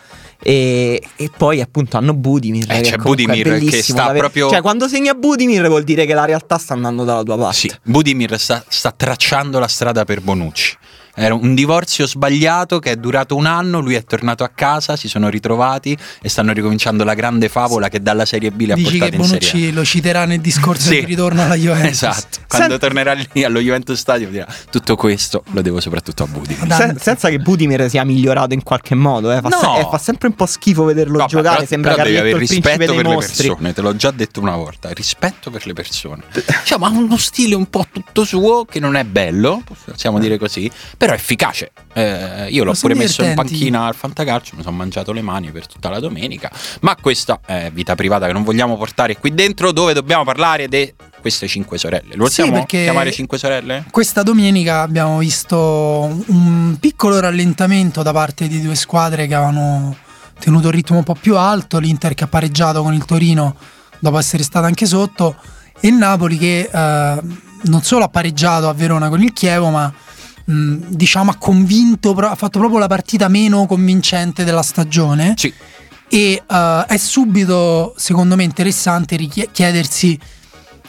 e, 0.43 1.01
e 1.17 1.31
poi 1.35 1.61
appunto 1.61 1.97
hanno 1.97 2.13
Budimir 2.13 2.67
Eh, 2.71 2.81
c'è 2.81 2.97
Budimir 2.97 3.59
che 3.65 3.83
sta 3.83 4.03
vedere. 4.09 4.19
proprio- 4.19 4.51
cioè 4.51 4.61
quando 4.61 4.89
segna 4.89 5.15
Budimir 5.15 5.67
vuol 5.69 5.85
dire 5.85 6.07
che 6.07 6.15
la 6.15 6.25
realtà 6.25 6.59
sta 6.59 6.75
andando 6.75 7.05
dalla 7.05 7.23
tua 7.23 7.39
parte 7.39 7.57
Sì, 7.57 7.73
Budimir 7.85 8.39
sta, 8.39 8.63
sta 8.69 8.91
tracciando 8.91 9.59
la 9.61 9.69
strada 9.69 10.05
per 10.05 10.21
Bonucci. 10.23 10.77
Era 11.17 11.35
un 11.35 11.55
divorzio 11.55 12.07
sbagliato 12.07 12.79
che 12.81 12.91
è 12.93 12.97
durato 12.97 13.37
un 13.37 13.47
anno, 13.47 13.79
lui 13.81 13.95
è 13.95 14.05
tornato 14.05 14.43
a 14.45 14.51
casa, 14.55 14.97
si 14.97 15.09
sono 15.09 15.29
ritrovati 15.29 15.97
e 16.21 16.29
stanno 16.29 16.53
ricominciando 16.53 17.05
la 17.05 17.15
grande 17.15 17.49
favola 17.49 17.89
che 17.89 18.03
dalla 18.03 18.25
Serie 18.25 18.51
B 18.51 18.61
li 18.63 18.73
ha 18.73 18.75
dici 18.75 18.93
che 18.93 18.99
portati 18.99 19.17
in 19.17 19.23
Serie 19.25 19.39
A. 19.49 19.51
Bonucci 19.53 19.73
lo 19.73 19.85
citerà 19.85 20.25
nel 20.25 20.41
discorso 20.41 20.89
Sì. 20.89 21.01
di 21.01 21.05
ritorno 21.07 21.43
alla 21.43 21.55
Juventus 21.55 21.91
Esatto, 22.03 22.39
quando 22.49 22.69
Sen- 22.71 22.79
tornerà 22.81 23.13
lì 23.33 23.45
allo 23.45 23.61
Juventus 23.61 23.99
Stadium 23.99 24.31
dirà 24.33 24.47
tutto 24.71 24.97
questo 24.97 25.45
lo 25.53 25.63
devo 25.63 25.81
soprattutto 25.81 26.25
a 26.25 26.27
Budimir. 26.27 26.67
Dai. 26.67 26.89
Se- 26.91 26.95
senza 26.99 27.29
che 27.29 27.39
Budimir 27.39 27.89
sia 27.89 28.05
migliorato 28.05 28.55
in 28.55 28.63
qualche 28.63 28.95
modo 28.97 29.31
eh. 29.31 29.41
fa, 29.41 29.49
No. 29.49 29.59
se- 29.59 29.81
eh, 29.81 29.89
fa 29.91 29.99
sempre 29.99 30.29
un 30.29 30.35
po' 30.35 30.47
schifo 30.47 30.85
vederlo 30.85 31.19
No, 31.19 31.27
giocare 31.27 31.57
però, 31.57 31.67
sembra 31.69 31.91
però 31.93 32.03
devi 32.05 32.17
Carletto 32.17 32.37
avere 32.37 32.51
rispetto 32.53 32.77
dei 32.79 32.87
per 32.87 32.97
le 33.07 33.15
mostri 33.15 33.47
persone, 33.47 33.73
te 33.73 33.81
l'ho 33.83 33.97
già 33.97 34.11
detto 34.11 34.41
una 34.41 34.57
volta, 34.57 34.91
rispetto 34.93 35.51
per 35.51 35.67
le 35.67 35.73
persone. 35.75 36.23
Cioè, 36.65 36.79
ma 36.79 36.89
ha 36.89 36.91
uno 36.91 37.17
stile 37.19 37.55
un 37.55 37.71
po' 37.71 37.87
tutto 37.93 38.25
suo 38.25 38.65
che 38.65 38.81
non 38.81 38.97
è 38.97 39.05
bello, 39.05 39.63
possiamo 39.85 40.19
dire 40.19 40.39
così, 40.39 40.69
però 41.05 41.13
è 41.13 41.17
efficace. 41.17 41.71
Eh, 41.93 42.49
io 42.51 42.65
l'ho 42.65 42.73
Ma 42.73 42.79
pure 42.79 42.95
messo 42.95 43.23
in 43.23 43.29
divertenti. 43.31 43.53
panchina 43.59 43.87
al 43.87 43.95
fantacalcio, 43.95 44.57
mi 44.57 44.63
sono 44.63 44.77
mangiato 44.77 45.13
le 45.13 45.23
mani 45.23 45.51
per 45.51 45.67
tutta 45.67 45.89
la 45.91 46.01
domenica, 46.01 46.51
ma 46.81 46.97
questa 47.01 47.41
è 47.45 47.71
vita 47.73 47.95
privata 47.95 48.27
che 48.27 48.33
non 48.33 48.43
vogliamo 48.43 48.77
portare 48.77 49.17
qui 49.19 49.35
dentro 49.35 49.73
dove 49.73 49.93
dobbiamo 49.93 50.25
parlare 50.25 50.69
di 50.69 50.93
queste 51.21 51.47
cinque 51.49 51.79
sorelle. 51.79 52.15
Lo 52.17 52.27
Sì, 52.27 52.41
possiamo 52.43 52.53
perché- 52.59 52.83
chiamare 52.85 53.13
cinque 53.13 53.39
sorelle? 53.39 53.85
Questa 53.91 54.23
domenica 54.23 54.83
abbiamo 54.83 55.19
visto 55.19 56.23
un 56.27 56.77
piccolo 56.81 57.19
rallentamento 57.21 58.03
da 58.03 58.13
parte 58.13 58.47
di 58.49 58.61
due 58.61 58.75
squadre 58.75 59.27
che 59.27 59.35
avevano 59.35 59.97
tenuto 60.39 60.69
il 60.69 60.75
ritmo 60.75 60.99
un 60.99 61.05
po' 61.05 61.15
più 61.15 61.37
alto, 61.37 61.79
l'Inter 61.79 62.15
che 62.15 62.25
ha 62.25 62.29
pareggiato 62.29 62.83
con 62.83 62.93
il 62.93 63.05
Torino 63.05 63.57
dopo 63.99 64.19
essere 64.19 64.43
stata 64.43 64.67
anche 64.67 64.85
sotto 64.85 65.37
e 65.81 65.89
il 65.89 65.95
Napoli 65.95 66.37
che 66.37 66.69
eh, 66.71 67.21
non 67.63 67.83
solo 67.83 68.05
ha 68.05 68.09
pareggiato 68.09 68.69
a 68.69 68.75
Verona 68.75 69.09
con 69.09 69.23
il 69.23 69.33
Chievo 69.33 69.71
ma 69.71 69.91
mh, 70.45 70.77
diciamo 70.89 71.31
ha 71.31 71.37
convinto, 71.37 72.13
ha 72.13 72.35
fatto 72.35 72.59
proprio 72.59 72.79
la 72.79 72.87
partita 72.87 73.29
meno 73.29 73.67
convincente 73.67 74.45
della 74.45 74.63
stagione. 74.63 75.35
Sì. 75.37 75.53
e 76.09 76.43
eh, 76.47 76.85
è 76.87 76.97
subito 76.97 77.95
secondo 77.97 78.37
me 78.37 78.45
interessante 78.45 79.17
chiedersi 79.17 80.19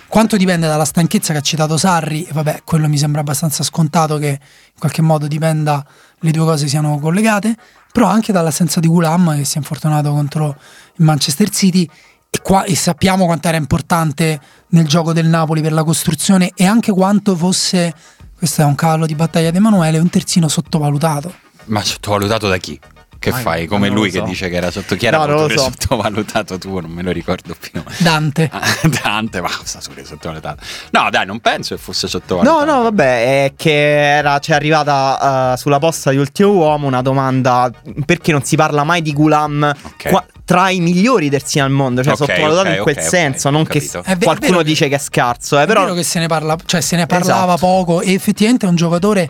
quanto 0.08 0.38
dipende 0.38 0.68
dalla 0.68 0.86
stanchezza 0.86 1.34
che 1.34 1.40
ha 1.40 1.42
citato 1.42 1.78
Sarri. 1.78 2.24
E 2.24 2.32
vabbè 2.32 2.62
quello 2.64 2.88
mi 2.88 2.98
sembra 2.98 3.22
abbastanza 3.22 3.64
scontato 3.64 4.18
che 4.18 4.30
in 4.30 4.80
qualche 4.80 5.02
modo 5.02 5.28
dipenda 5.28 5.86
le 6.20 6.32
due 6.32 6.46
cose 6.46 6.68
siano 6.68 7.00
collegate. 7.00 7.56
Però 7.92 8.08
anche 8.08 8.32
dall'assenza 8.32 8.80
di 8.80 8.88
Gulam 8.88 9.36
che 9.36 9.46
si 9.46 9.56
è 9.56 9.58
infortunato 9.58 10.12
contro 10.12 10.58
il 10.96 11.04
Manchester 11.04 11.50
City. 11.50 11.90
E, 12.30 12.42
qua, 12.42 12.64
e 12.64 12.76
sappiamo 12.76 13.26
quanto 13.26 13.48
era 13.48 13.58
importante 13.58 14.40
nel 14.70 14.88
gioco 14.88 15.14
del 15.14 15.28
Napoli 15.28 15.62
per 15.62 15.72
la 15.72 15.84
costruzione 15.84 16.52
e 16.56 16.66
anche 16.66 16.92
quanto 16.92 17.36
fosse 17.36 17.94
questo 18.38 18.62
è 18.62 18.66
un 18.66 18.76
cavallo 18.76 19.06
di 19.06 19.16
battaglia 19.16 19.52
di 19.52 19.58
Emanuele 19.58 19.98
un 19.98 20.10
terzino 20.10 20.48
sottovalutato 20.48 21.34
Ma 21.66 21.84
sottovalutato 21.84 22.48
da 22.48 22.58
chi? 22.58 22.80
Che 23.18 23.30
Ah, 23.32 23.34
fai? 23.34 23.66
Come 23.66 23.90
lui 23.90 24.12
so. 24.12 24.20
che 24.20 24.26
dice 24.30 24.50
che 24.50 24.56
era 24.58 24.70
sotto 24.70 24.96
chi 24.96 25.06
era 25.08 25.26
No, 25.26 25.48
so. 25.50 25.58
sottovalutato 25.58 26.58
tuo, 26.60 26.80
non 26.82 26.92
me 26.92 27.02
lo 27.02 27.12
ricordo 27.12 27.56
più. 27.60 27.82
Dante. 27.98 28.52
Dante, 29.02 29.42
ma 29.42 29.50
sta 29.64 29.80
pure 29.88 30.06
sottovalutato. 30.06 30.62
No, 30.92 31.10
dai, 31.10 31.26
non 31.26 31.40
penso 31.40 31.76
che 31.76 31.82
fosse 31.82 32.08
sottovalutato. 32.08 32.66
No, 32.66 32.72
no, 32.72 32.84
vabbè, 32.84 33.46
è 33.46 33.54
che 33.56 34.16
era, 34.18 34.38
c'è 34.40 34.54
arrivata 34.54 35.54
eh, 35.54 35.58
sulla 35.58 35.80
posta 35.80 36.12
di 36.12 36.18
Ultimo 36.18 36.52
Uomo 36.52 36.88
una 36.88 37.02
domanda 37.02 37.72
perché 38.06 38.32
non 38.32 38.44
si 38.44 38.56
parla 38.56 38.84
mai 38.84 39.02
di 39.02 39.14
Gulam 39.14 39.74
Ok. 39.82 40.10
qua- 40.10 40.26
tra 40.46 40.70
i 40.70 40.80
migliori 40.80 41.28
terzini 41.32 41.66
al 41.66 41.72
mondo, 41.72 42.04
cioè 42.04 42.14
Ok, 42.14 42.20
sottovalutato 42.20 42.70
ok, 42.70 42.76
in 42.76 42.82
quel 42.84 43.00
senso, 43.00 43.50
non 43.50 43.66
che 43.66 43.80
capito. 43.80 44.04
È 44.04 44.16
ve- 44.16 44.22
è 44.22 44.24
qualcuno 44.24 44.62
dice 44.62 44.88
che 44.88 44.96
è 44.96 45.00
scarso, 45.00 45.58
eh, 45.58 45.64
È 45.64 45.66
però 45.66 45.82
vero 45.82 45.96
che 45.96 46.04
se 46.04 46.20
ne 46.20 46.28
parla, 46.28 46.56
cioè 46.66 46.82
se 46.82 46.96
ne 46.96 47.08
parlava 47.08 47.56
Esatto. 47.56 47.66
poco 47.66 48.02
e 48.02 48.14
effettivamente 48.14 48.68
è 48.68 48.70
un 48.70 48.76
giocatore 48.76 49.28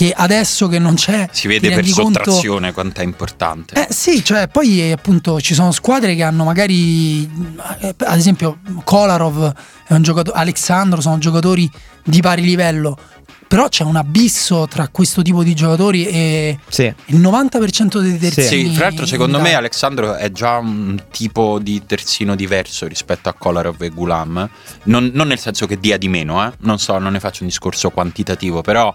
che 0.00 0.14
adesso 0.16 0.66
che 0.66 0.78
non 0.78 0.94
c'è 0.94 1.28
Si 1.30 1.46
vede 1.46 1.68
per 1.68 1.76
rendi 1.76 1.92
conto- 1.92 2.24
sottrazione 2.24 2.72
quanto 2.72 3.02
è 3.02 3.04
importante. 3.04 3.74
Eh 3.74 3.92
sì, 3.92 4.24
cioè 4.24 4.48
poi 4.48 4.80
eh, 4.80 4.92
appunto 4.92 5.38
ci 5.42 5.52
sono 5.52 5.72
squadre 5.72 6.14
che 6.14 6.22
hanno 6.22 6.44
magari 6.44 7.24
eh, 7.80 7.94
ad 7.98 8.16
esempio 8.16 8.60
Kolarov 8.82 9.52
è 9.86 9.92
un 9.92 10.00
giocatore 10.00 10.38
Alexandro 10.38 11.02
sono 11.02 11.18
giocatori 11.18 11.70
di 12.02 12.22
pari 12.22 12.40
livello, 12.40 12.96
però 13.46 13.68
c'è 13.68 13.84
un 13.84 13.96
abisso 13.96 14.66
tra 14.70 14.88
questo 14.88 15.20
tipo 15.20 15.42
di 15.42 15.52
giocatori 15.52 16.06
e 16.06 16.58
sì. 16.68 16.84
il 17.06 17.20
90% 17.20 18.00
dei 18.00 18.16
terzini 18.16 18.70
Sì, 18.70 18.72
tra 18.72 18.86
l'altro 18.86 19.04
secondo 19.04 19.38
me. 19.38 19.52
Alessandro 19.52 20.14
è 20.14 20.32
già 20.32 20.56
un 20.56 20.98
tipo 21.10 21.58
di 21.58 21.82
terzino 21.84 22.34
diverso 22.36 22.86
rispetto 22.86 23.28
a 23.28 23.34
Kolarov 23.34 23.82
e 23.82 23.90
Gulam. 23.90 24.48
Non, 24.84 25.10
non 25.12 25.26
nel 25.26 25.38
senso 25.38 25.66
che 25.66 25.78
dia 25.78 25.98
di 25.98 26.08
meno, 26.08 26.42
eh. 26.46 26.52
non 26.60 26.78
so, 26.78 26.96
non 26.96 27.12
ne 27.12 27.20
faccio 27.20 27.42
un 27.42 27.48
discorso 27.48 27.90
quantitativo, 27.90 28.62
però 28.62 28.94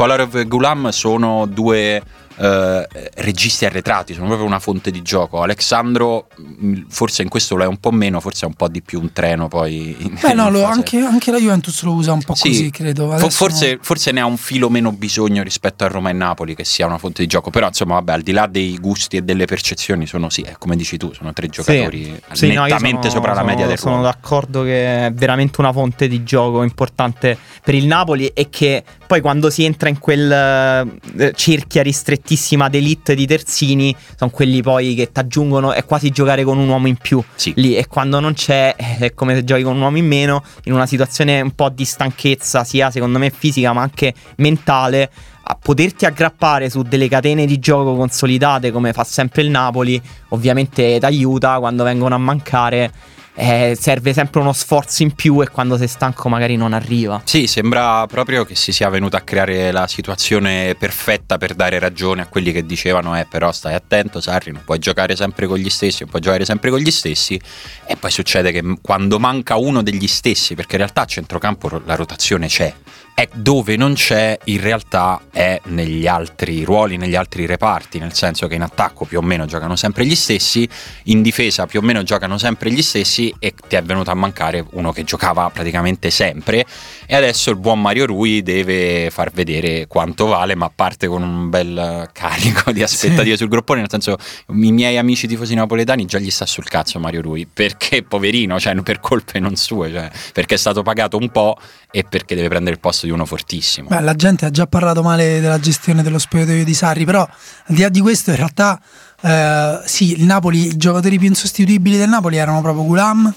Kolarov 0.00 0.36
e 0.36 0.44
Gulam 0.44 0.90
sono 0.90 1.46
due 1.46 2.02
eh, 2.38 2.86
registi 3.14 3.64
arretrati, 3.64 4.12
sono 4.12 4.26
proprio 4.26 4.46
una 4.46 4.58
fonte 4.58 4.90
di 4.90 5.00
gioco. 5.00 5.40
Alexandro 5.40 6.26
mh, 6.36 6.82
forse 6.90 7.22
in 7.22 7.30
questo 7.30 7.56
lo 7.56 7.62
è 7.64 7.66
un 7.66 7.78
po' 7.78 7.92
meno, 7.92 8.20
forse 8.20 8.44
è 8.44 8.46
un 8.46 8.52
po' 8.52 8.68
di 8.68 8.82
più 8.82 9.00
un 9.00 9.10
treno 9.14 9.48
poi. 9.48 9.96
in- 10.00 10.18
Beh 10.20 10.34
no, 10.34 10.50
lo- 10.50 10.64
anche, 10.64 10.98
anche 10.98 11.30
la 11.30 11.38
Juventus 11.38 11.82
lo 11.84 11.92
usa 11.92 12.12
un 12.12 12.22
po' 12.22 12.34
Sì, 12.34 12.48
così, 12.48 12.70
credo. 12.70 13.06
fo- 13.06 13.12
Adesso 13.14 13.30
forse, 13.30 13.78
forse 13.80 14.10
ne 14.12 14.20
ha 14.20 14.26
un 14.26 14.36
filo 14.36 14.68
meno 14.68 14.92
bisogno 14.92 15.42
rispetto 15.42 15.84
a 15.84 15.88
Roma 15.88 16.10
e 16.10 16.12
Napoli 16.12 16.54
che 16.54 16.66
sia 16.66 16.84
una 16.84 16.98
fonte 16.98 17.22
di 17.22 17.26
gioco. 17.28 17.48
Però, 17.48 17.66
insomma, 17.68 17.94
vabbè, 17.94 18.12
al 18.12 18.20
di 18.22 18.32
là 18.32 18.46
dei 18.46 18.76
gusti 18.78 19.16
e 19.16 19.22
delle 19.22 19.46
percezioni, 19.46 20.06
sono 20.06 20.28
sì, 20.28 20.42
è 20.42 20.56
come 20.58 20.76
dici 20.76 20.98
tu, 20.98 21.14
sono 21.14 21.32
tre 21.32 21.48
giocatori 21.48 22.20
Sì, 22.32 22.52
no, 22.52 22.64
nettamente 22.64 23.08
sono- 23.08 23.12
sopra 23.14 23.30
la 23.30 23.36
sono- 23.38 23.48
media 23.48 23.66
del 23.66 23.78
Sono 23.78 23.94
ruolo. 23.94 24.10
d'accordo 24.10 24.62
che 24.62 25.06
è 25.06 25.10
veramente 25.10 25.58
una 25.62 25.72
fonte 25.72 26.06
di 26.06 26.22
gioco 26.22 26.62
importante 26.62 27.38
per 27.64 27.74
il 27.74 27.86
Napoli 27.86 28.26
e 28.26 28.50
che 28.50 28.84
poi 29.06 29.20
quando 29.20 29.50
si 29.50 29.64
entra 29.64 29.88
in 29.88 29.98
quel 29.98 30.30
eh, 30.30 31.32
cerchia 31.34 31.82
ristrettissima 31.82 32.68
d'elite 32.68 33.14
di 33.14 33.26
terzini 33.26 33.94
sono 34.16 34.30
quelli 34.30 34.62
poi 34.62 34.94
che 34.94 35.12
ti 35.12 35.20
aggiungono 35.20 35.72
è 35.72 35.84
quasi 35.84 36.10
giocare 36.10 36.44
con 36.44 36.58
un 36.58 36.68
uomo 36.68 36.86
in 36.88 36.96
più 36.96 37.22
Sì. 37.34 37.52
lì 37.56 37.76
e 37.76 37.86
quando 37.86 38.20
non 38.20 38.34
c'è 38.34 38.74
eh, 38.76 38.96
è 38.98 39.14
come 39.14 39.34
se 39.34 39.44
giochi 39.44 39.62
con 39.62 39.76
un 39.76 39.82
uomo 39.82 39.96
in 39.96 40.06
meno 40.06 40.42
in 40.64 40.72
una 40.72 40.86
situazione 40.86 41.40
un 41.40 41.52
po' 41.52 41.68
di 41.68 41.84
stanchezza 41.84 42.64
sia 42.64 42.90
secondo 42.90 43.18
me 43.18 43.30
fisica 43.30 43.72
ma 43.72 43.82
anche 43.82 44.14
mentale 44.36 45.10
a 45.48 45.56
poterti 45.60 46.04
aggrappare 46.06 46.68
su 46.68 46.82
delle 46.82 47.08
catene 47.08 47.46
di 47.46 47.60
gioco 47.60 47.94
consolidate 47.94 48.72
come 48.72 48.92
fa 48.92 49.04
sempre 49.04 49.42
il 49.42 49.50
Napoli 49.50 50.00
ovviamente 50.30 50.98
ti 50.98 51.04
aiuta 51.04 51.58
quando 51.60 51.84
vengono 51.84 52.14
a 52.16 52.18
mancare 52.18 52.92
eh, 53.36 53.76
serve 53.78 54.12
sempre 54.12 54.40
uno 54.40 54.52
sforzo 54.52 55.02
in 55.02 55.12
più 55.14 55.42
e 55.42 55.48
quando 55.48 55.76
sei 55.76 55.88
stanco 55.88 56.28
magari 56.28 56.56
non 56.56 56.72
arriva. 56.72 57.20
Sì, 57.24 57.46
sembra 57.46 58.06
proprio 58.06 58.44
che 58.44 58.54
si 58.54 58.72
sia 58.72 58.88
venuta 58.88 59.18
a 59.18 59.20
creare 59.20 59.70
la 59.70 59.86
situazione 59.86 60.74
perfetta 60.78 61.38
per 61.38 61.54
dare 61.54 61.78
ragione 61.78 62.22
a 62.22 62.26
quelli 62.26 62.50
che 62.52 62.64
dicevano 62.64 63.18
eh 63.18 63.26
però 63.26 63.52
stai 63.52 63.74
attento 63.74 64.20
Sarri, 64.20 64.52
non 64.52 64.62
puoi 64.64 64.78
giocare 64.78 65.14
sempre 65.14 65.46
con 65.46 65.58
gli 65.58 65.70
stessi, 65.70 65.98
non 66.00 66.10
puoi 66.10 66.22
giocare 66.22 66.44
sempre 66.44 66.70
con 66.70 66.80
gli 66.80 66.90
stessi. 66.90 67.40
E 67.86 67.96
poi 67.96 68.10
succede 68.10 68.52
che 68.52 68.62
quando 68.80 69.18
manca 69.18 69.56
uno 69.56 69.82
degli 69.82 70.06
stessi, 70.06 70.54
perché 70.54 70.72
in 70.72 70.82
realtà 70.82 71.02
a 71.02 71.06
centrocampo 71.06 71.68
ro- 71.68 71.82
la 71.84 71.94
rotazione 71.94 72.46
c'è, 72.46 72.72
è 73.16 73.26
dove 73.32 73.76
non 73.76 73.94
c'è 73.94 74.38
in 74.44 74.60
realtà 74.60 75.22
è 75.32 75.58
negli 75.68 76.06
altri 76.06 76.64
ruoli, 76.64 76.98
negli 76.98 77.14
altri 77.14 77.46
reparti, 77.46 77.98
nel 77.98 78.12
senso 78.12 78.46
che 78.46 78.56
in 78.56 78.60
attacco 78.60 79.06
più 79.06 79.16
o 79.16 79.22
meno 79.22 79.46
giocano 79.46 79.74
sempre 79.74 80.04
gli 80.04 80.14
stessi, 80.14 80.68
in 81.04 81.22
difesa 81.22 81.64
più 81.64 81.80
o 81.80 81.82
meno 81.82 82.02
giocano 82.02 82.36
sempre 82.36 82.70
gli 82.70 82.82
stessi 82.82 83.34
e 83.38 83.54
ti 83.68 83.74
è 83.74 83.82
venuto 83.82 84.10
a 84.10 84.14
mancare 84.14 84.62
uno 84.72 84.92
che 84.92 85.04
giocava 85.04 85.48
praticamente 85.48 86.10
sempre. 86.10 86.66
E 87.06 87.16
adesso 87.16 87.48
il 87.48 87.56
buon 87.56 87.80
Mario 87.80 88.04
Rui 88.04 88.42
deve 88.42 89.08
far 89.08 89.30
vedere 89.30 89.86
quanto 89.86 90.26
vale 90.26 90.54
ma 90.54 90.68
parte 90.68 91.06
con 91.06 91.22
un 91.22 91.48
bel 91.48 92.10
carico 92.12 92.70
di 92.70 92.82
aspettative 92.82 93.38
sul 93.38 93.48
groppone 93.48 93.80
nel 93.80 93.88
senso 93.88 94.18
i 94.48 94.72
miei 94.72 94.98
amici 94.98 95.26
tifosi 95.26 95.54
napoletani 95.54 96.04
già 96.04 96.18
gli 96.18 96.30
sta 96.30 96.44
sul 96.44 96.64
cazzo 96.64 96.98
Mario 96.98 97.22
Rui 97.22 97.48
perché 97.50 98.02
poverino 98.02 98.60
cioè 98.60 98.74
per 98.82 99.00
colpe 99.00 99.38
non 99.38 99.56
sue 99.56 99.90
cioè, 99.90 100.10
perché 100.34 100.56
è 100.56 100.58
stato 100.58 100.82
pagato 100.82 101.16
un 101.16 101.30
po' 101.30 101.56
e 101.90 102.04
perché 102.04 102.34
deve 102.34 102.48
prendere 102.48 102.74
il 102.74 102.80
posto 102.80 103.05
di 103.06 103.12
uno 103.12 103.24
fortissimo 103.24 103.88
Beh, 103.88 104.00
la 104.00 104.14
gente 104.14 104.44
ha 104.44 104.50
già 104.50 104.66
parlato 104.66 105.02
male 105.02 105.40
della 105.40 105.58
gestione 105.58 106.02
dello 106.02 106.18
spogliatoio 106.18 106.64
di 106.64 106.74
Sarri, 106.74 107.04
però 107.04 107.22
al 107.22 107.74
di 107.74 107.82
là 107.82 107.88
di 107.88 108.00
questo 108.00 108.30
in 108.30 108.36
realtà 108.36 108.80
eh, 109.22 109.80
sì, 109.86 110.18
il 110.18 110.24
Napoli, 110.24 110.66
i 110.66 110.76
giocatori 110.76 111.18
più 111.18 111.28
insostituibili 111.28 111.96
del 111.96 112.08
Napoli 112.08 112.36
erano 112.36 112.60
proprio 112.60 112.84
Gulam, 112.84 113.34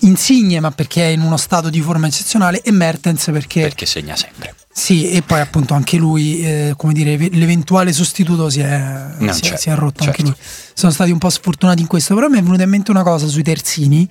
Insigne 0.00 0.60
ma 0.60 0.70
perché 0.70 1.02
è 1.02 1.08
in 1.08 1.22
uno 1.22 1.36
stato 1.36 1.70
di 1.70 1.80
forma 1.80 2.06
eccezionale 2.06 2.60
e 2.62 2.70
Mertens 2.70 3.24
perché, 3.32 3.62
perché 3.62 3.84
segna 3.84 4.14
sempre 4.14 4.54
sì 4.78 5.10
e 5.10 5.22
poi 5.22 5.40
appunto 5.40 5.74
anche 5.74 5.96
lui, 5.96 6.40
eh, 6.44 6.74
come 6.76 6.92
dire, 6.92 7.16
l'eventuale 7.16 7.92
sostituto 7.92 8.48
si 8.48 8.60
è, 8.60 9.06
No, 9.18 9.32
si 9.32 9.42
certo, 9.42 9.60
si 9.60 9.70
è 9.70 9.74
rotto 9.74 10.04
anche 10.04 10.22
certo. 10.22 10.38
lui. 10.38 10.48
Sono 10.72 10.92
stati 10.92 11.10
un 11.10 11.18
po' 11.18 11.30
sfortunati 11.30 11.80
in 11.80 11.88
questo, 11.88 12.14
però 12.14 12.28
mi 12.28 12.38
è 12.38 12.42
venuta 12.42 12.62
in 12.62 12.70
mente 12.70 12.92
una 12.92 13.02
cosa 13.02 13.26
sui 13.26 13.42
terzini 13.42 14.08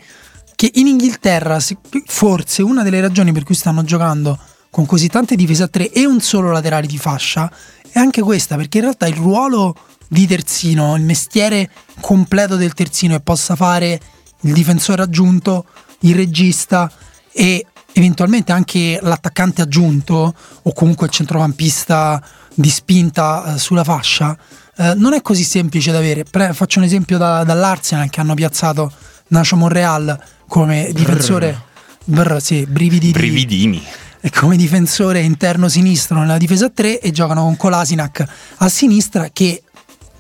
che 0.56 0.72
in 0.74 0.88
Inghilterra 0.88 1.60
se- 1.60 1.78
forse 2.06 2.64
una 2.64 2.84
delle 2.84 3.00
ragioni 3.00 3.32
per 3.32 3.44
cui 3.44 3.56
stanno 3.56 3.84
giocando 3.84 4.38
con 4.78 4.86
così 4.86 5.08
tante 5.08 5.36
difese 5.36 5.64
a 5.64 5.68
tre 5.68 5.92
e 5.92 6.06
un 6.06 6.22
solo 6.22 6.52
laterale 6.52 6.86
di 6.86 7.00
fascia 7.00 7.52
è 7.90 7.98
anche 7.98 8.22
questa, 8.22 8.56
perché 8.58 8.78
in 8.78 8.84
realtà 8.84 9.08
il 9.08 9.16
ruolo 9.16 9.76
di 10.08 10.28
terzino, 10.28 10.96
il 10.96 11.02
mestiere 11.02 11.72
completo 12.00 12.58
del 12.58 12.76
terzino 12.76 13.16
che 13.16 13.22
possa 13.22 13.56
fare 13.56 14.00
il 14.42 14.54
difensore 14.54 15.02
aggiunto, 15.02 15.66
il 16.02 16.14
regista 16.14 16.92
e 17.32 17.66
eventualmente 17.94 18.52
anche 18.52 19.00
l'attaccante 19.02 19.64
aggiunto 19.64 20.36
o 20.62 20.74
comunque 20.74 21.08
il 21.08 21.12
centrocampista 21.12 22.24
di 22.54 22.70
spinta 22.70 23.56
eh, 23.56 23.58
sulla 23.58 23.84
fascia 23.84 24.38
eh, 24.78 24.94
non 24.94 25.14
è 25.14 25.24
così 25.24 25.44
semplice 25.44 25.92
da 25.92 25.98
avere. 25.98 26.24
Pre- 26.24 26.54
faccio 26.54 26.78
un 26.78 26.86
esempio 26.86 27.18
da- 27.18 27.44
dall'Arsenal 27.44 28.12
che 28.12 28.20
hanno 28.20 28.36
piazzato 28.36 28.92
Nacho 29.30 29.56
Monreal 29.56 30.24
come 30.48 30.92
difensore. 30.94 31.66
Brr, 32.04 32.40
sì, 32.40 32.68
brividi 32.68 33.08
di- 33.08 33.12
brividini 33.12 33.84
e 33.84 34.07
come 34.34 34.58
difensore 34.58 35.22
interno 35.22 35.68
sinistro 35.70 36.20
nella 36.20 36.38
difesa 36.38 36.66
a 36.66 36.72
3 36.74 37.00
e 37.00 37.12
giocano 37.12 37.44
con 37.44 37.56
Kolasinac 37.58 38.26
a 38.58 38.70
sinistra 38.70 39.30
che 39.32 39.64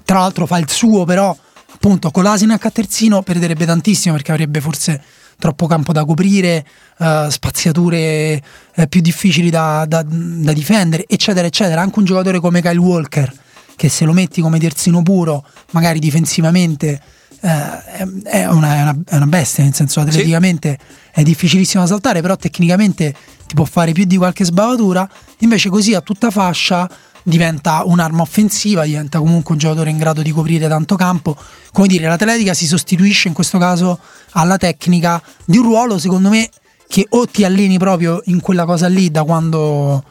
tra 0.05 0.19
l'altro 0.19 0.45
fa 0.45 0.57
il 0.57 0.69
suo 0.69 1.03
però 1.03 1.35
appunto 1.71 2.11
Kolasinac 2.11 2.65
a 2.65 2.71
terzino 2.71 3.21
perderebbe 3.21 3.65
tantissimo 3.65 4.15
perché 4.15 4.31
avrebbe 4.31 4.61
forse 4.61 5.01
troppo 5.37 5.67
campo 5.67 5.93
da 5.93 6.03
coprire 6.05 6.65
eh, 6.97 7.27
spaziature 7.29 8.41
eh, 8.75 8.87
più 8.87 9.01
difficili 9.01 9.49
da, 9.49 9.85
da- 9.87 10.05
da 10.07 10.53
difendere 10.53 11.05
eccetera 11.07 11.47
eccetera. 11.47 11.81
Anche 11.81 11.99
un 11.99 12.05
giocatore 12.05 12.39
come 12.39 12.61
Kyle 12.61 12.77
Walker 12.77 13.31
che 13.75 13.89
se 13.89 14.05
lo 14.05 14.13
metti 14.13 14.41
come 14.41 14.59
terzino 14.59 15.03
puro 15.03 15.45
magari 15.71 15.99
difensivamente 15.99 16.99
eh, 17.41 17.83
è, 17.83 18.07
è 18.23 18.45
una, 18.47 18.75
è 18.75 18.81
una- 18.81 18.97
è 19.05 19.15
una 19.15 19.27
bestia 19.27 19.63
nel 19.63 19.73
senso 19.73 19.99
atleticamente 19.99 20.77
è 21.11 21.23
difficilissimo 21.23 21.83
da 21.83 21.89
saltare 21.89 22.21
però 22.21 22.35
tecnicamente 22.35 23.13
ti 23.47 23.55
può 23.55 23.65
fare 23.65 23.91
più 23.93 24.03
di 24.05 24.17
qualche 24.17 24.43
sbavatura. 24.45 25.07
Invece 25.39 25.69
così 25.69 25.93
a 25.93 26.01
tutta 26.01 26.29
fascia 26.31 26.89
diventa 27.23 27.83
un'arma 27.85 28.21
offensiva 28.21 28.83
diventa 28.85 29.19
comunque 29.19 29.53
un 29.53 29.59
giocatore 29.59 29.89
in 29.89 29.97
grado 29.97 30.21
di 30.21 30.31
coprire 30.31 30.67
tanto 30.67 30.95
campo. 30.95 31.35
Come 31.71 31.87
dire 31.87 32.07
l'atletica 32.07 32.53
si 32.53 32.65
sostituisce 32.67 33.27
in 33.27 33.33
questo 33.33 33.57
caso 33.57 33.99
alla 34.31 34.57
tecnica 34.57 35.21
di 35.45 35.57
un 35.57 35.63
ruolo 35.63 35.97
secondo 35.97 36.29
me 36.29 36.49
che 36.87 37.05
o 37.09 37.25
ti 37.25 37.43
alleni 37.43 37.77
proprio 37.77 38.21
in 38.25 38.39
quella 38.39 38.65
cosa 38.65 38.87
lì 38.87 39.09
da 39.11 39.23
quando 39.23 40.03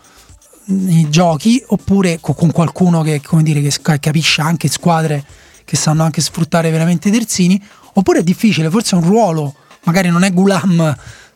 i 0.67 1.09
giochi 1.09 1.63
oppure 1.69 2.19
co- 2.21 2.35
con 2.35 2.51
qualcuno 2.51 3.03
che, 3.03 3.21
come 3.23 3.43
dire, 3.43 3.61
che 3.63 3.99
capisce 4.01 4.41
anche 4.41 4.69
squadre 4.69 5.25
che 5.67 5.77
sanno 5.77 6.03
anche 6.05 6.23
sfruttare 6.23 6.71
veramente 6.71 7.09
i 7.09 7.13
terzini 7.13 7.63
oppure 7.95 8.21
è 8.21 8.23
difficile 8.23 8.71
forse 8.71 8.97
è 8.97 8.99
un 8.99 9.05
ruolo 9.07 9.55
magari 9.83 10.09
non 10.09 10.23
è 10.23 10.33
Gulam 10.33 10.81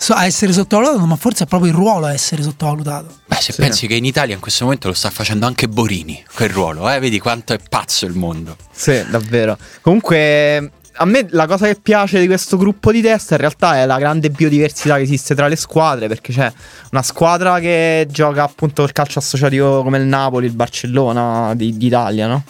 a 0.08 0.24
essere 0.24 0.52
sottovalutato 0.54 1.04
ma 1.04 1.16
forse 1.16 1.44
è 1.44 1.46
proprio 1.46 1.70
il 1.72 1.76
ruolo 1.76 2.06
a 2.06 2.12
essere 2.14 2.42
sottovalutato 2.42 3.18
Beh, 3.26 3.36
se 3.36 3.52
Sì. 3.52 3.60
pensi 3.60 3.86
che 3.86 3.94
in 3.94 4.04
Italia 4.06 4.34
in 4.34 4.40
questo 4.40 4.64
momento 4.64 4.88
lo 4.88 4.94
sta 4.94 5.10
facendo 5.10 5.44
anche 5.46 5.68
Borini, 5.68 6.24
quel 6.34 6.48
ruolo, 6.48 6.88
eh? 6.90 6.98
vedi 7.00 7.18
quanto 7.18 7.52
è 7.52 7.58
pazzo 7.68 8.06
il 8.06 8.14
mondo. 8.14 8.56
Sì, 8.72 9.04
davvero. 9.10 9.56
Comunque, 9.82 10.72
a 10.94 11.04
me 11.04 11.26
la 11.30 11.46
cosa 11.46 11.66
che 11.66 11.76
piace 11.80 12.18
di 12.20 12.26
questo 12.26 12.56
gruppo 12.56 12.90
di 12.90 13.00
testa 13.02 13.34
in 13.34 13.40
realtà 13.40 13.76
è 13.76 13.86
la 13.86 13.98
grande 13.98 14.30
biodiversità 14.30 14.96
che 14.96 15.02
esiste 15.02 15.34
tra 15.34 15.46
le 15.48 15.56
squadre, 15.56 16.08
perché 16.08 16.32
c'è 16.32 16.52
una 16.90 17.02
squadra 17.02 17.60
che 17.60 18.06
gioca 18.10 18.42
appunto 18.42 18.82
il 18.82 18.92
calcio 18.92 19.18
associativo 19.20 19.82
come 19.84 19.98
il 19.98 20.04
Napoli, 20.04 20.46
il 20.46 20.52
Barcellona 20.52 21.54
di- 21.54 21.76
d'Italia, 21.76 22.26
no? 22.26 22.42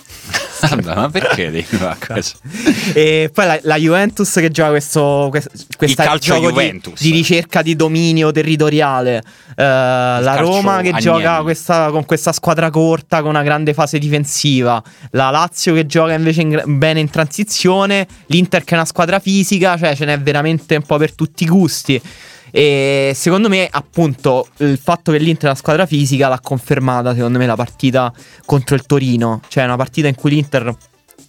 Vabbè, 0.60 0.94
ma 0.94 1.08
perché 1.10 1.50
devi 1.50 1.66
questo? 2.06 2.38
E 2.94 3.30
poi 3.32 3.46
la, 3.46 3.58
la 3.62 3.76
Juventus 3.76 4.32
che 4.34 4.50
gioca 4.50 4.70
questo, 4.70 5.28
quest- 5.30 5.76
questa 5.76 6.04
calcio 6.04 6.34
gioco 6.34 6.50
di, 6.50 6.80
di 6.98 7.10
ricerca 7.10 7.62
di 7.62 7.76
dominio 7.76 8.30
territoriale. 8.32 9.22
Eh, 9.56 9.62
la 9.64 10.36
Roma 10.36 10.80
che 10.82 10.90
gioca 11.00 11.42
questa- 11.42 11.90
con 11.90 12.04
questa 12.04 12.32
squadra 12.32 12.70
corta, 12.70 13.20
con 13.20 13.30
una 13.30 13.42
grande 13.42 13.74
fase 13.74 13.98
difensiva. 13.98 14.82
La 15.10 15.30
Lazio 15.30 15.74
che 15.74 15.86
gioca 15.86 16.12
invece 16.12 16.42
in 16.42 16.62
bene 16.66 17.00
in 17.00 17.10
transizione. 17.10 18.06
L'Inter 18.26 18.64
che 18.64 18.72
è 18.72 18.74
una 18.74 18.84
squadra 18.84 19.18
fisica, 19.18 19.76
cioè 19.76 19.94
ce 19.94 20.04
n'è 20.04 20.18
veramente 20.20 20.76
un 20.76 20.82
po' 20.82 20.96
per 20.98 21.14
tutti 21.14 21.44
i 21.44 21.46
gusti. 21.46 22.00
E 22.50 23.12
secondo 23.14 23.48
me, 23.48 23.68
appunto, 23.70 24.48
il 24.58 24.78
fatto 24.78 25.12
che 25.12 25.18
l'Inter 25.18 25.44
è 25.44 25.46
una 25.46 25.54
squadra 25.54 25.86
fisica 25.86 26.28
l'ha 26.28 26.40
confermata, 26.40 27.14
secondo 27.14 27.38
me, 27.38 27.46
la 27.46 27.56
partita 27.56 28.12
contro 28.44 28.74
il 28.74 28.86
Torino. 28.86 29.40
Cioè, 29.48 29.64
una 29.64 29.76
partita 29.76 30.08
in 30.08 30.14
cui 30.14 30.30
l'Inter 30.30 30.74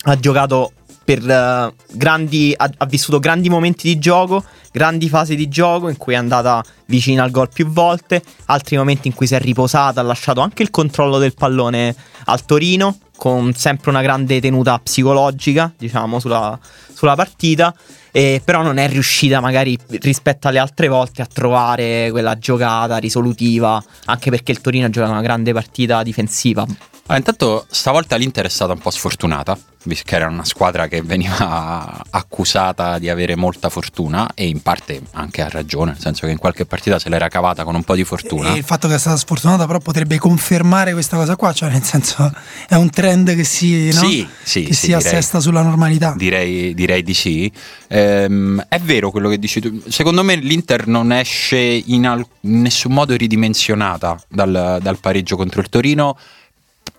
ha 0.03 0.19
giocato 0.19 0.73
per 1.03 1.27
eh, 1.29 1.73
grandi. 1.91 2.53
Ha, 2.55 2.69
ha 2.77 2.85
vissuto 2.85 3.19
grandi 3.19 3.49
momenti 3.49 3.87
di 3.87 3.99
gioco, 3.99 4.43
grandi 4.71 5.09
fasi 5.09 5.35
di 5.35 5.47
gioco 5.47 5.89
in 5.89 5.97
cui 5.97 6.13
è 6.13 6.17
andata 6.17 6.63
vicina 6.85 7.23
al 7.23 7.31
gol 7.31 7.49
più 7.49 7.67
volte, 7.67 8.21
altri 8.45 8.77
momenti 8.77 9.07
in 9.07 9.13
cui 9.13 9.27
si 9.27 9.35
è 9.35 9.39
riposata, 9.39 10.01
ha 10.01 10.03
lasciato 10.03 10.41
anche 10.41 10.63
il 10.63 10.71
controllo 10.71 11.17
del 11.17 11.33
pallone 11.33 11.95
al 12.25 12.45
Torino, 12.45 12.97
con 13.17 13.53
sempre 13.53 13.91
una 13.91 14.01
grande 14.01 14.39
tenuta 14.39 14.79
psicologica, 14.79 15.71
diciamo, 15.77 16.19
sulla, 16.19 16.57
sulla 16.93 17.15
partita. 17.15 17.75
E 18.11 18.41
però 18.43 18.61
non 18.61 18.77
è 18.77 18.87
riuscita 18.89 19.39
magari 19.39 19.77
rispetto 20.01 20.47
alle 20.47 20.59
altre 20.59 20.87
volte 20.89 21.21
a 21.21 21.25
trovare 21.25 22.09
quella 22.11 22.37
giocata 22.37 22.97
risolutiva, 22.97 23.81
anche 24.05 24.29
perché 24.29 24.51
il 24.51 24.59
Torino 24.61 24.87
ha 24.87 24.89
giocato 24.89 25.11
una 25.11 25.21
grande 25.21 25.53
partita 25.53 26.03
difensiva. 26.03 26.65
Ah, 27.07 27.17
intanto 27.17 27.65
stavolta 27.69 28.15
l'Inter 28.15 28.45
è 28.45 28.49
stata 28.49 28.71
un 28.71 28.79
po' 28.79 28.89
sfortunata, 28.89 29.57
visto 29.83 30.03
che 30.05 30.15
era 30.15 30.27
una 30.27 30.45
squadra 30.45 30.87
che 30.87 31.01
veniva 31.01 32.01
accusata 32.09 32.99
di 32.99 33.09
avere 33.09 33.35
molta 33.35 33.67
fortuna 33.67 34.29
e 34.33 34.47
in 34.47 34.61
parte 34.61 35.01
anche 35.11 35.41
a 35.41 35.49
ragione, 35.49 35.91
nel 35.91 35.99
senso 35.99 36.25
che 36.25 36.31
in 36.31 36.37
qualche 36.37 36.65
partita 36.65 36.99
se 36.99 37.09
l'era 37.09 37.27
cavata 37.27 37.65
con 37.65 37.75
un 37.75 37.83
po' 37.83 37.95
di 37.95 38.05
fortuna. 38.05 38.53
E 38.53 38.59
il 38.59 38.63
fatto 38.63 38.87
che 38.87 38.95
è 38.95 38.97
stata 38.97 39.17
sfortunata 39.17 39.65
però 39.67 39.79
potrebbe 39.79 40.17
confermare 40.19 40.93
questa 40.93 41.17
cosa 41.17 41.35
qua, 41.35 41.51
cioè 41.51 41.69
nel 41.69 41.83
senso 41.83 42.31
è 42.69 42.75
un 42.75 42.89
trend 42.89 43.35
che 43.35 43.43
si, 43.43 43.87
no? 43.87 43.99
Sì, 43.99 44.25
sì, 44.41 44.63
che 44.63 44.73
sì, 44.73 44.79
si 44.79 44.85
direi. 44.85 45.01
assesta 45.01 45.41
sulla 45.41 45.63
normalità. 45.63 46.13
Direi, 46.15 46.73
direi 46.73 47.03
di 47.03 47.13
sì. 47.13 47.51
Ehm, 47.89 48.63
è 48.69 48.79
vero 48.79 49.11
quello 49.11 49.27
che 49.27 49.37
dici 49.37 49.59
tu. 49.59 49.81
Secondo 49.89 50.23
me 50.23 50.35
l'Inter 50.35 50.87
non 50.87 51.11
esce 51.11 51.57
in, 51.57 52.07
al- 52.07 52.25
in 52.41 52.61
nessun 52.61 52.93
modo 52.93 53.17
ridimensionata 53.17 54.17
dal, 54.29 54.77
dal 54.81 54.99
pareggio 54.99 55.35
contro 55.35 55.59
il 55.59 55.67
Torino. 55.67 56.17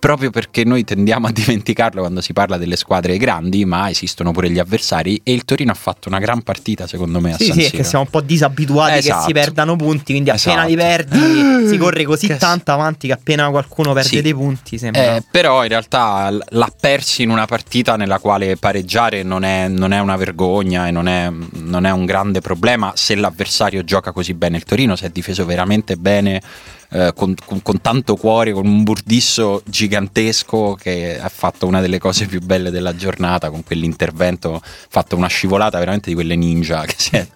Proprio 0.03 0.31
perché 0.31 0.65
noi 0.65 0.83
tendiamo 0.83 1.27
a 1.27 1.31
dimenticarlo 1.31 2.01
quando 2.01 2.19
si 2.19 2.33
parla 2.33 2.57
delle 2.57 2.75
squadre 2.75 3.15
grandi, 3.15 3.63
ma 3.63 3.89
esistono 3.89 4.33
pure 4.33 4.49
gli 4.49 4.59
avversari. 4.59 5.21
E 5.23 5.31
il 5.31 5.45
Torino 5.45 5.71
ha 5.71 5.75
fatto 5.75 6.09
una 6.09 6.19
gran 6.19 6.41
partita, 6.41 6.87
secondo 6.87 7.21
me, 7.21 7.31
a 7.31 7.37
Sì, 7.37 7.45
San 7.45 7.53
sì, 7.53 7.59
è 7.61 7.63
Siro. 7.67 7.77
che 7.77 7.83
siamo 7.85 8.03
un 8.03 8.09
po' 8.09 8.19
disabituati 8.19 8.97
Esatto. 8.97 9.19
che 9.19 9.25
si 9.27 9.31
perdano 9.31 9.77
punti, 9.77 10.11
quindi 10.11 10.29
appena 10.29 10.65
Esatto. 10.65 10.67
li 10.67 10.75
perdi 10.75 11.67
si 11.71 11.77
corre 11.77 12.03
così 12.03 12.27
Che- 12.27 12.35
tanto 12.35 12.71
avanti 12.73 13.07
che 13.07 13.13
appena 13.13 13.49
qualcuno 13.49 13.93
perde 13.93 14.09
Sì. 14.09 14.21
dei 14.21 14.33
punti 14.33 14.77
sembra... 14.77 15.15
Eh, 15.15 15.23
però 15.31 15.63
in 15.63 15.69
realtà 15.69 16.29
l'ha 16.49 16.73
persi 16.77 17.21
in 17.23 17.29
una 17.29 17.45
partita 17.45 17.95
nella 17.95 18.19
quale 18.19 18.57
pareggiare 18.57 19.23
non 19.23 19.45
è, 19.45 19.69
non 19.69 19.93
è 19.93 19.99
una 19.99 20.17
vergogna 20.17 20.85
e 20.85 20.91
non 20.91 21.07
è, 21.07 21.31
non 21.61 21.85
è 21.85 21.91
un 21.91 22.03
grande 22.03 22.41
problema 22.41 22.91
se 22.95 23.15
l'avversario 23.15 23.85
gioca 23.85 24.11
così 24.11 24.33
bene. 24.33 24.57
Il 24.57 24.63
Torino 24.65 24.97
si 24.97 25.05
è 25.05 25.09
difeso 25.09 25.45
veramente 25.45 25.95
bene. 25.95 26.41
Eh, 26.93 27.11
con, 27.15 27.33
con- 27.45 27.61
con 27.61 27.81
tanto 27.81 28.15
cuore, 28.15 28.51
con 28.53 28.65
un 28.65 28.83
burdisso 28.83 29.61
gigantesco 29.65 30.77
che 30.79 31.19
ha 31.19 31.29
fatto 31.29 31.65
una 31.65 31.81
delle 31.81 31.97
cose 31.99 32.25
più 32.27 32.39
belle 32.41 32.69
della 32.71 32.95
giornata 32.95 33.49
con 33.49 33.63
quell'intervento, 33.63 34.61
fatto 34.89 35.15
una 35.15 35.27
scivolata 35.27 35.77
veramente 35.79 36.09
di 36.09 36.15
quelle 36.15 36.35
ninja 36.35 36.83
che 36.85 36.95
si 36.97 37.15
è 37.15 37.27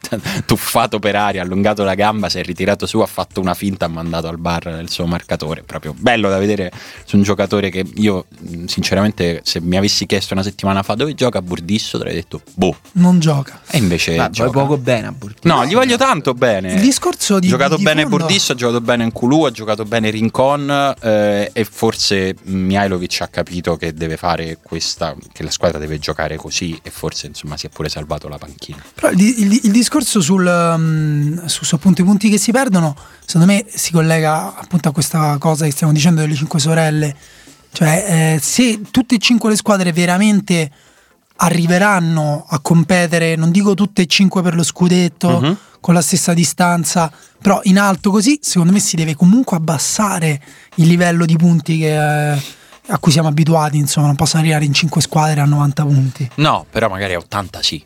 tuffato 0.46 1.00
per 1.00 1.16
aria, 1.16 1.42
allungato 1.42 1.84
la 1.84 1.96
gamba, 1.96 2.30
si 2.30 2.40
è 2.40 2.44
ritirato 2.44 2.86
su, 2.86 3.00
ha 3.00 3.06
fatto 3.06 3.40
una 3.42 3.54
finta, 3.54 3.86
ha 3.86 3.90
mandato 3.90 4.28
al 4.28 4.38
bar 4.38 4.80
il 4.82 4.90
suo 4.90 5.06
marcatore, 5.06 5.64
proprio 5.64 5.94
bello 5.98 6.30
da 6.30 6.38
vedere 6.38 6.72
su 7.06 7.16
un 7.18 7.24
giocatore 7.24 7.70
che 7.70 7.86
io 7.96 8.26
sinceramente 8.66 9.42
se 9.44 9.60
mi 9.62 9.78
avessi 9.78 10.06
chiesto 10.06 10.34
una 10.34 10.44
settimana 10.44 10.84
fa 10.84 10.94
dove 10.96 11.14
gioca 11.14 11.42
Burdisso 11.42 11.98
avrei 11.98 12.14
detto 12.14 12.42
boh, 12.54 12.76
Non 12.94 13.20
gioca. 13.20 13.62
e 13.70 13.78
invece 13.78 14.16
Ma 14.16 14.30
gioca. 14.30 14.52
poco 14.52 14.78
bene 14.78 15.08
a 15.08 15.12
Burdisso. 15.12 15.48
No, 15.48 15.66
gli 15.66 15.74
voglio 15.74 15.98
tanto 15.98 16.34
bene. 16.34 16.74
Il 16.74 16.82
discorso 16.82 17.40
di 17.40 17.48
Ha 17.48 17.50
giocato 17.52 17.76
di 17.78 17.84
bene 17.84 18.02
fondo- 18.02 18.18
Burdisso, 18.18 18.52
ha 18.52 18.56
giocato 18.56 18.82
bene 18.82 19.06
Nkulu, 19.06 19.46
ha 19.48 19.52
giocato 19.52 19.84
bene 19.86 20.10
Rincon 20.10 20.96
eh, 21.02 21.50
e 21.54 21.64
forse 21.66 22.36
Mihailovic 22.44 23.22
ha 23.22 23.28
capito 23.28 23.76
che 23.78 23.94
deve 23.94 24.18
fare 24.18 24.58
questa, 24.62 25.16
che 25.32 25.44
la 25.44 25.50
squadra 25.50 25.80
deve 25.80 26.00
giocare 26.00 26.36
così 26.38 26.80
e 26.84 26.90
forse 26.90 27.28
insomma 27.28 27.58
si 27.58 27.66
è 27.66 27.70
pure 27.70 27.90
salvato 27.90 28.28
la 28.28 28.38
panchina. 28.38 28.84
Però 28.94 29.10
il, 29.10 29.20
il- 29.22 29.60
il 29.64 29.72
discorso 29.72 30.22
sul, 30.22 30.46
um, 30.46 31.46
su, 31.48 31.64
su 31.66 31.76
appunto 31.76 32.02
i 32.02 32.04
punti 32.06 32.30
che 32.30 32.38
si 32.38 32.52
perdono, 32.52 32.96
secondo 33.26 33.52
me 33.52 33.66
si 33.68 33.92
collega 33.92 34.56
appunto 34.56 34.90
a 34.90 34.92
questa 34.92 35.38
cosa 35.40 35.66
che 35.66 35.72
stiamo 35.72 35.92
dicendo 35.94 36.22
delle 36.22 36.36
cinque 36.36 36.60
sorelle. 36.60 37.16
Cioè, 37.72 38.36
eh, 38.36 38.40
se 38.42 38.82
tutte 38.92 39.16
e 39.16 39.18
cinque 39.20 39.50
le 39.50 39.56
squadre 39.56 39.92
veramente 39.92 40.72
arriveranno 41.38 42.46
a 42.48 42.60
competere, 42.60 43.36
non 43.36 43.52
dico 43.52 43.74
tutte 43.74 44.04
e 44.04 44.06
cinque 44.08 44.42
per 44.42 44.56
lo 44.56 44.64
scudetto, 44.64 45.40
Mhm. 45.40 45.58
con 45.80 45.94
la 45.94 46.02
stessa 46.02 46.34
distanza, 46.34 47.12
però 47.42 47.60
in 47.64 47.78
alto 47.80 48.12
così, 48.12 48.40
secondo 48.42 48.74
me 48.74 48.80
si 48.80 48.96
deve 48.96 49.16
comunque 49.16 49.56
abbassare 49.58 50.42
il 50.76 50.88
livello 50.88 51.26
di 51.26 51.36
punti 51.38 51.78
che, 51.78 52.34
eh, 52.34 52.42
a 52.90 52.98
cui 53.00 53.12
siamo 53.12 53.28
abituati, 53.28 53.78
insomma, 53.78 54.08
non 54.08 54.16
possono 54.16 54.42
arrivare 54.42 54.66
in 54.66 54.74
cinque 54.74 55.02
squadre 55.02 55.42
a 55.42 55.46
90 55.46 55.84
punti. 55.84 56.30
No, 56.36 56.66
però 56.70 56.90
magari 56.90 57.14
a 57.14 57.18
80 57.18 57.62
sì. 57.62 57.84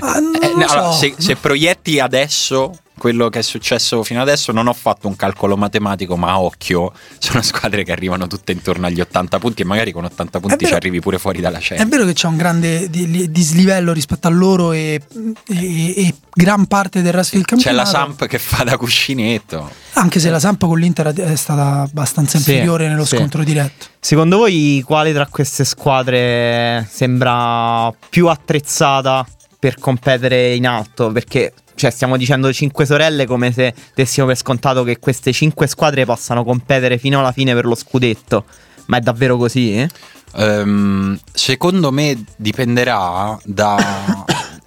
Ah, 0.00 0.18
Eh, 0.18 0.66
so. 0.66 0.74
allora, 0.74 0.92
se, 0.92 1.14
se 1.18 1.36
proietti 1.36 1.98
adesso 2.00 2.72
quello 3.02 3.28
che 3.30 3.40
è 3.40 3.42
successo 3.42 4.04
fino 4.04 4.22
adesso, 4.22 4.52
non 4.52 4.68
ho 4.68 4.72
fatto 4.72 5.08
un 5.08 5.16
calcolo 5.16 5.56
matematico, 5.56 6.16
ma 6.16 6.30
a 6.30 6.40
occhio 6.40 6.92
sono 7.18 7.42
squadre 7.42 7.82
che 7.82 7.90
arrivano 7.90 8.28
tutte 8.28 8.52
intorno 8.52 8.86
agli 8.86 9.00
80 9.00 9.40
punti 9.40 9.62
e 9.62 9.64
magari 9.64 9.90
con 9.90 10.04
80 10.04 10.38
punti 10.38 10.54
vero- 10.58 10.68
ci 10.68 10.74
arrivi 10.74 11.00
pure 11.00 11.18
fuori 11.18 11.40
dalla 11.40 11.58
È 11.58 11.60
cena. 11.60 11.84
vero 11.84 12.04
che 12.04 12.12
c'è 12.12 12.28
un 12.28 12.36
grande 12.36 12.88
di- 12.88 13.28
dislivello 13.32 13.92
rispetto 13.92 14.28
a 14.28 14.30
loro 14.30 14.70
e, 14.70 15.00
e- 15.48 15.94
e 16.06 16.14
gran 16.32 16.66
parte 16.66 17.02
del 17.02 17.12
resto 17.12 17.34
del 17.34 17.44
C'è 17.44 17.56
campionato. 17.56 17.82
la 17.90 17.98
Samp 17.98 18.26
che 18.26 18.38
fa 18.38 18.62
da 18.62 18.76
cuscinetto. 18.76 19.68
Anche 19.94 20.20
se 20.20 20.30
la 20.30 20.38
Samp 20.38 20.60
con 20.64 20.78
l'Inter 20.78 21.08
è 21.08 21.34
stata 21.34 21.80
abbastanza 21.82 22.38
Sì, 22.38 22.50
inferiore 22.52 22.86
nello 22.86 23.04
sì. 23.04 23.16
scontro 23.16 23.42
diretto. 23.42 23.86
Secondo 23.98 24.36
voi 24.36 24.80
quale 24.86 25.12
tra 25.12 25.26
queste 25.26 25.64
squadre 25.64 26.88
sembra 26.88 27.92
più 28.08 28.28
attrezzata 28.28 29.26
per 29.62 29.78
competere 29.78 30.56
in 30.56 30.66
alto? 30.66 31.12
Perché 31.12 31.52
cioè, 31.76 31.92
stiamo 31.92 32.16
dicendo 32.16 32.52
cinque 32.52 32.84
sorelle 32.84 33.26
come 33.26 33.52
se 33.52 33.72
dessimo 33.94 34.26
per 34.26 34.36
scontato 34.36 34.82
che 34.82 34.98
queste 34.98 35.32
cinque 35.32 35.68
squadre 35.68 36.04
possano 36.04 36.42
competere 36.42 36.98
fino 36.98 37.20
alla 37.20 37.30
fine 37.30 37.54
per 37.54 37.66
lo 37.66 37.76
scudetto. 37.76 38.44
Ma 38.86 38.96
è 38.96 39.00
davvero 39.00 39.36
così? 39.36 39.76
eh? 39.76 39.88
Ehm, 40.34 41.16
secondo 41.32 41.92
me 41.92 42.24
dipenderà 42.34 43.38
da, 43.44 43.76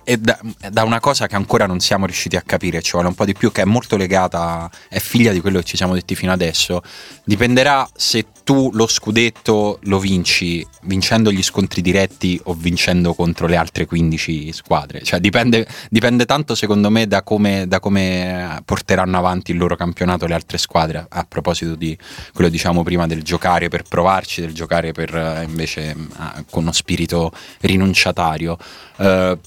e 0.05 0.17
da, 0.17 0.39
da 0.71 0.83
una 0.83 0.99
cosa 0.99 1.27
che 1.27 1.35
ancora 1.35 1.65
non 1.65 1.79
siamo 1.79 2.05
riusciti 2.05 2.35
a 2.35 2.43
capire, 2.45 2.81
ci 2.81 2.91
vuole 2.91 3.07
un 3.07 3.15
po' 3.15 3.25
di 3.25 3.33
più, 3.33 3.51
che 3.51 3.63
è 3.63 3.65
molto 3.65 3.97
legata, 3.97 4.69
è 4.87 4.99
figlia 4.99 5.31
di 5.31 5.41
quello 5.41 5.59
che 5.59 5.65
ci 5.65 5.77
siamo 5.77 5.95
detti 5.95 6.15
fino 6.15 6.31
adesso. 6.31 6.81
Dipenderà 7.23 7.89
se 7.95 8.27
tu 8.45 8.69
lo 8.73 8.85
scudetto 8.85 9.79
lo 9.81 9.97
vinci 9.97 10.65
vincendo 10.83 11.31
gli 11.31 11.41
scontri 11.41 11.81
diretti 11.81 12.39
o 12.43 12.53
vincendo 12.53 13.15
contro 13.15 13.47
le 13.47 13.55
altre 13.55 13.87
15 13.87 14.53
squadre. 14.53 15.01
Cioè 15.01 15.19
dipende, 15.19 15.67
dipende 15.89 16.25
tanto 16.25 16.53
secondo 16.53 16.91
me 16.91 17.07
da 17.07 17.23
come, 17.23 17.67
da 17.67 17.79
come 17.79 18.61
porteranno 18.63 19.17
avanti 19.17 19.49
il 19.49 19.57
loro 19.57 19.75
campionato 19.75 20.27
le 20.27 20.35
altre 20.35 20.59
squadre. 20.59 21.07
A 21.09 21.25
proposito 21.27 21.73
di 21.73 21.97
quello 22.33 22.51
diciamo 22.51 22.83
prima 22.83 23.07
del 23.07 23.23
giocare 23.23 23.67
per 23.67 23.81
provarci, 23.81 24.41
del 24.41 24.53
giocare 24.53 24.91
per 24.91 25.15
eh, 25.15 25.43
invece 25.43 25.89
eh, 25.89 26.45
con 26.47 26.61
uno 26.61 26.71
spirito 26.71 27.31
rinunciatario. 27.61 28.57
Eh, 28.97 29.39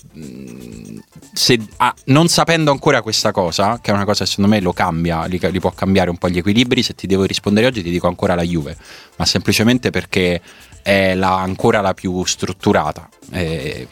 se- 1.33 1.61
ah, 1.77 1.95
non 2.07 2.29
sapendo 2.29 2.71
ancora 2.71 3.03
questa 3.03 3.33
cosa, 3.33 3.79
che 3.81 3.91
è 3.91 3.95
una 3.95 4.05
cosa 4.05 4.25
che 4.25 4.31
secondo 4.31 4.51
me 4.51 4.61
lo 4.61 4.73
cambia, 4.73 5.25
li, 5.27 5.39
li 5.41 5.61
può 5.61 5.71
cambiare 5.71 6.11
un 6.11 6.19
po' 6.19 6.29
gli 6.29 6.39
equilibri, 6.39 6.83
se 6.83 6.95
ti 6.95 7.07
devo 7.07 7.25
rispondere 7.25 7.67
oggi 7.67 7.83
ti 7.83 7.91
dico 7.91 8.07
ancora 8.07 8.35
la 8.35 8.43
Juve, 8.43 8.77
ma 9.17 9.25
semplicemente 9.25 9.91
perché 9.91 10.41
è 10.83 11.15
la- 11.15 11.39
ancora 11.39 11.81
la 11.81 11.95
più 11.95 12.25
strutturata. 12.25 13.09
Eh, 13.31 13.87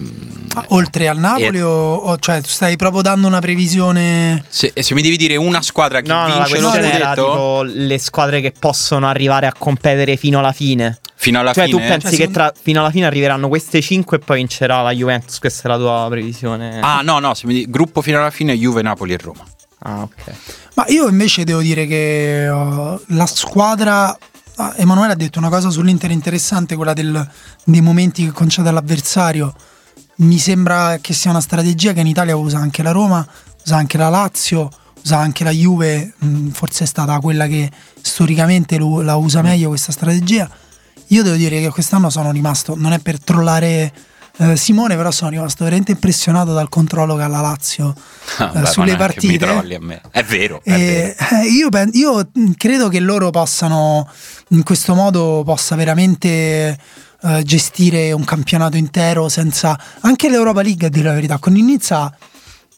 oltre 0.68 1.09
al 1.09 1.18
Napoli, 1.18 1.59
E- 1.59 1.62
o, 1.62 1.94
o- 1.96 2.18
cioè 2.18 2.40
tu 2.40 2.49
stai 2.49 2.77
proprio 2.77 3.03
dando 3.03 3.27
una 3.27 3.40
previsione. 3.40 4.42
se, 4.49 4.72
se 4.75 4.94
mi 4.94 5.03
devi 5.03 5.16
dire 5.18 5.37
una 5.37 5.61
squadra 5.62 6.01
che 6.01 6.09
No, 6.09 6.22
no, 6.22 6.29
la 6.29 6.35
vince 6.44 6.61
lo 6.61 6.68
questione 6.70 6.92
era 6.94 7.12
scudetto 7.14 7.22
tipo 7.33 7.62
le 7.64 7.99
squadre 7.99 8.40
che 8.40 8.53
possono 8.59 9.07
arrivare 9.09 9.46
a 9.46 9.53
competere 9.57 10.16
fino 10.16 10.38
alla 10.38 10.53
fine. 10.53 10.99
fino 11.16 11.38
alla 11.40 11.53
cioè, 11.53 11.66
fine, 11.66 11.81
tu 11.81 11.87
pensi 11.87 12.16
Cioè, 12.16 12.27
che 12.27 12.33
tra- 12.33 12.53
fino 12.59 12.81
alla 12.81 12.90
fine 12.90 13.05
arriveranno 13.07 13.49
queste 13.49 13.83
5 13.83 14.16
e 14.16 14.20
poi 14.20 14.37
vincerà 14.38 14.81
la 14.83 14.92
Juventus? 14.92 15.38
Questa 15.38 15.68
è 15.68 15.70
la 15.70 15.77
tua 15.79 16.07
previsione? 16.09 16.81
Ah, 16.81 17.01
no, 17.03 17.18
no, 17.18 17.35
se 17.35 17.46
mi 17.46 17.55
dici 17.55 17.70
gruppo 17.70 18.01
fino 18.01 18.18
alla 18.18 18.31
fine 18.31 18.57
Juve, 18.57 18.81
Napoli 18.83 19.12
e 19.12 19.18
Roma. 19.20 19.44
Ah, 19.81 20.01
ok. 20.03 20.33
Ma 20.75 20.85
io 20.88 21.09
invece 21.09 21.44
devo 21.44 21.61
dire 21.61 21.87
che 21.87 22.49
uh, 22.51 22.99
la 23.09 23.27
squadra 23.27 24.16
ah, 24.57 24.75
Emanuele 24.77 25.12
ha 25.12 25.16
detto 25.16 25.38
una 25.38 25.49
cosa 25.49 25.71
sull'Inter 25.71 26.11
interessante, 26.11 26.77
quella 26.77 26.92
del, 26.92 27.29
dei 27.64 27.81
momenti 27.81 28.25
che 28.25 28.33
concede 28.33 28.69
all'avversario. 28.69 29.55
Mi 30.16 30.38
sembra 30.38 30.99
che 31.01 31.12
sia 31.12 31.31
una 31.31 31.40
strategia 31.40 31.92
che 31.92 32.01
in 32.01 32.07
Italia 32.07 32.37
usa 32.37 32.59
anche 32.59 32.83
la 32.83 32.90
Roma, 32.90 33.27
usa 33.64 33.77
anche 33.77 33.99
la 33.99 34.09
Lazio, 34.09 34.71
usa 35.03 35.19
anche 35.19 35.45
la 35.45 35.51
Juve, 35.51 36.14
mh, 36.16 36.49
forse 36.49 36.85
è 36.85 36.87
stata 36.87 37.19
quella 37.21 37.47
che 37.47 37.71
storicamente 38.01 38.77
lo, 38.79 39.03
la 39.03 39.16
usa 39.16 39.42
meglio 39.42 39.69
questa 39.69 39.92
strategia. 39.92 40.49
Io 41.09 41.23
devo 41.23 41.37
dire 41.37 41.61
che 41.61 41.71
quest'anno 41.71 42.11
sono 42.11 42.33
rimasto, 42.33 42.75
non 42.77 42.92
è 42.92 42.99
per 42.99 43.21
trollare 43.21 43.92
eh, 44.38 44.57
Simone, 44.57 44.96
però 44.96 45.11
sono 45.11 45.31
rimasto 45.31 45.64
veramente 45.64 45.92
impressionato 45.92 46.53
dal 46.53 46.68
controllo 46.68 47.16
che 47.16 47.22
ha 47.22 47.29
la 47.29 47.40
Lazio 47.40 47.94
Ah, 48.38 48.53
eh, 48.55 48.61
beh, 48.61 48.66
sulle 48.66 48.96
partite. 48.96 49.35
È 50.11 50.25
vero, 50.25 50.61
è 50.62 50.72
Eh, 50.72 51.14
vero. 51.18 51.42
eh, 51.42 51.46
io, 51.49 51.68
pen- 51.70 51.90
io 51.94 52.29
mh, 52.33 52.51
credo 52.57 52.88
che 52.88 53.01
loro 53.01 53.31
possano, 53.31 54.09
in 54.49 54.62
questo 54.62 54.94
modo, 54.94 55.42
possa 55.44 55.75
veramente 55.77 56.79
eh, 57.22 57.42
gestire 57.44 58.12
un 58.12 58.25
campionato 58.25 58.77
intero 58.77 59.29
senza. 59.29 59.79
Anche 60.01 60.29
l'Europa 60.29 60.61
League, 60.62 60.87
a 60.87 60.90
dire 60.90 61.09
la 61.09 61.14
verità. 61.14 61.38
Con 61.38 61.57
il 61.57 61.64
Nizza 61.64 62.14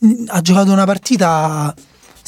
mh, 0.00 0.24
ha 0.28 0.40
giocato 0.40 0.70
una 0.70 0.84
partita 0.84 1.74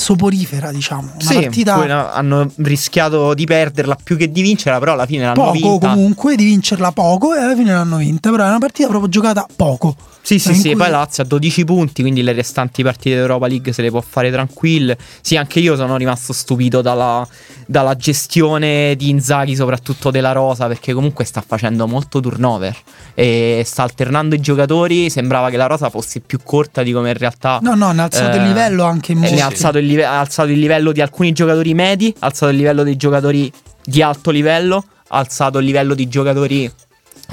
soporifera, 0.00 0.72
diciamo. 0.72 1.10
Una 1.20 1.30
Sì, 1.30 1.34
partita 1.40 2.12
hanno 2.12 2.50
rischiato 2.56 3.34
di 3.34 3.44
perderla 3.44 3.96
più 4.02 4.16
che 4.16 4.32
di 4.32 4.40
vincerla, 4.40 4.78
però 4.78 4.94
alla 4.94 5.06
fine 5.06 5.24
l'hanno 5.24 5.34
poco 5.34 5.52
vinta. 5.52 5.88
comunque, 5.90 6.36
di 6.36 6.44
vincerla 6.44 6.90
poco 6.92 7.34
e 7.34 7.40
alla 7.40 7.54
fine 7.54 7.72
l'hanno 7.72 7.98
vinta. 7.98 8.30
Però 8.30 8.44
è 8.44 8.48
una 8.48 8.58
partita 8.58 8.88
proprio 8.88 9.10
giocata 9.10 9.46
poco. 9.54 9.94
Sì, 10.22 10.38
sì, 10.38 10.54
sì, 10.54 10.76
poi 10.76 10.90
Lazio 10.90 11.22
ha 11.22 11.26
12 11.26 11.64
punti, 11.64 12.02
quindi 12.02 12.22
le 12.22 12.32
restanti 12.32 12.82
partite 12.82 13.16
d'Europa 13.16 13.46
League 13.48 13.72
se 13.72 13.82
le 13.82 13.90
può 13.90 14.00
fare 14.00 14.30
tranquille. 14.30 14.96
Sì, 15.22 15.36
anche 15.36 15.60
io 15.60 15.74
sono 15.76 15.96
rimasto 15.96 16.32
stupito 16.32 16.82
dalla, 16.82 17.26
dalla 17.66 17.96
gestione 17.96 18.94
di 18.96 19.08
Inzaghi, 19.08 19.56
soprattutto 19.56 20.10
della 20.10 20.32
Rosa, 20.32 20.66
perché 20.66 20.92
comunque 20.92 21.24
sta 21.24 21.42
facendo 21.44 21.86
molto 21.88 22.20
turnover 22.20 22.76
e 23.14 23.62
sta 23.66 23.82
alternando 23.82 24.34
i 24.34 24.40
giocatori. 24.40 25.10
Sembrava 25.10 25.50
che 25.50 25.56
la 25.56 25.66
Rosa 25.66 25.90
fosse 25.90 26.20
più 26.20 26.38
corta 26.44 26.82
di 26.82 26.92
come 26.92 27.10
in 27.10 27.16
realtà... 27.18 27.58
No, 27.62 27.74
no, 27.74 27.90
ne 27.92 28.02
ha 28.02 28.04
alzato 28.04 28.36
il 28.36 28.42
Eh, 28.42 28.46
livello 28.46 28.84
anche 28.84 29.12
in 29.12 29.24
e 29.24 29.30
ne 29.30 29.40
ha 29.40 29.46
alzato, 29.46 29.78
il 29.78 29.86
live- 29.86 30.04
ha 30.04 30.20
alzato 30.20 30.50
il 30.50 30.58
livello 30.58 30.92
di 30.92 31.00
alcuni 31.00 31.32
giocatori 31.32 31.74
medi, 31.74 32.14
ha 32.20 32.26
alzato 32.26 32.52
il 32.52 32.58
livello 32.58 32.82
dei 32.84 32.96
giocatori 32.96 33.50
di 33.84 34.02
alto 34.02 34.30
livello, 34.30 34.84
ha 35.08 35.18
alzato 35.18 35.58
il 35.58 35.64
livello 35.64 35.94
di 35.94 36.06
giocatori 36.08 36.70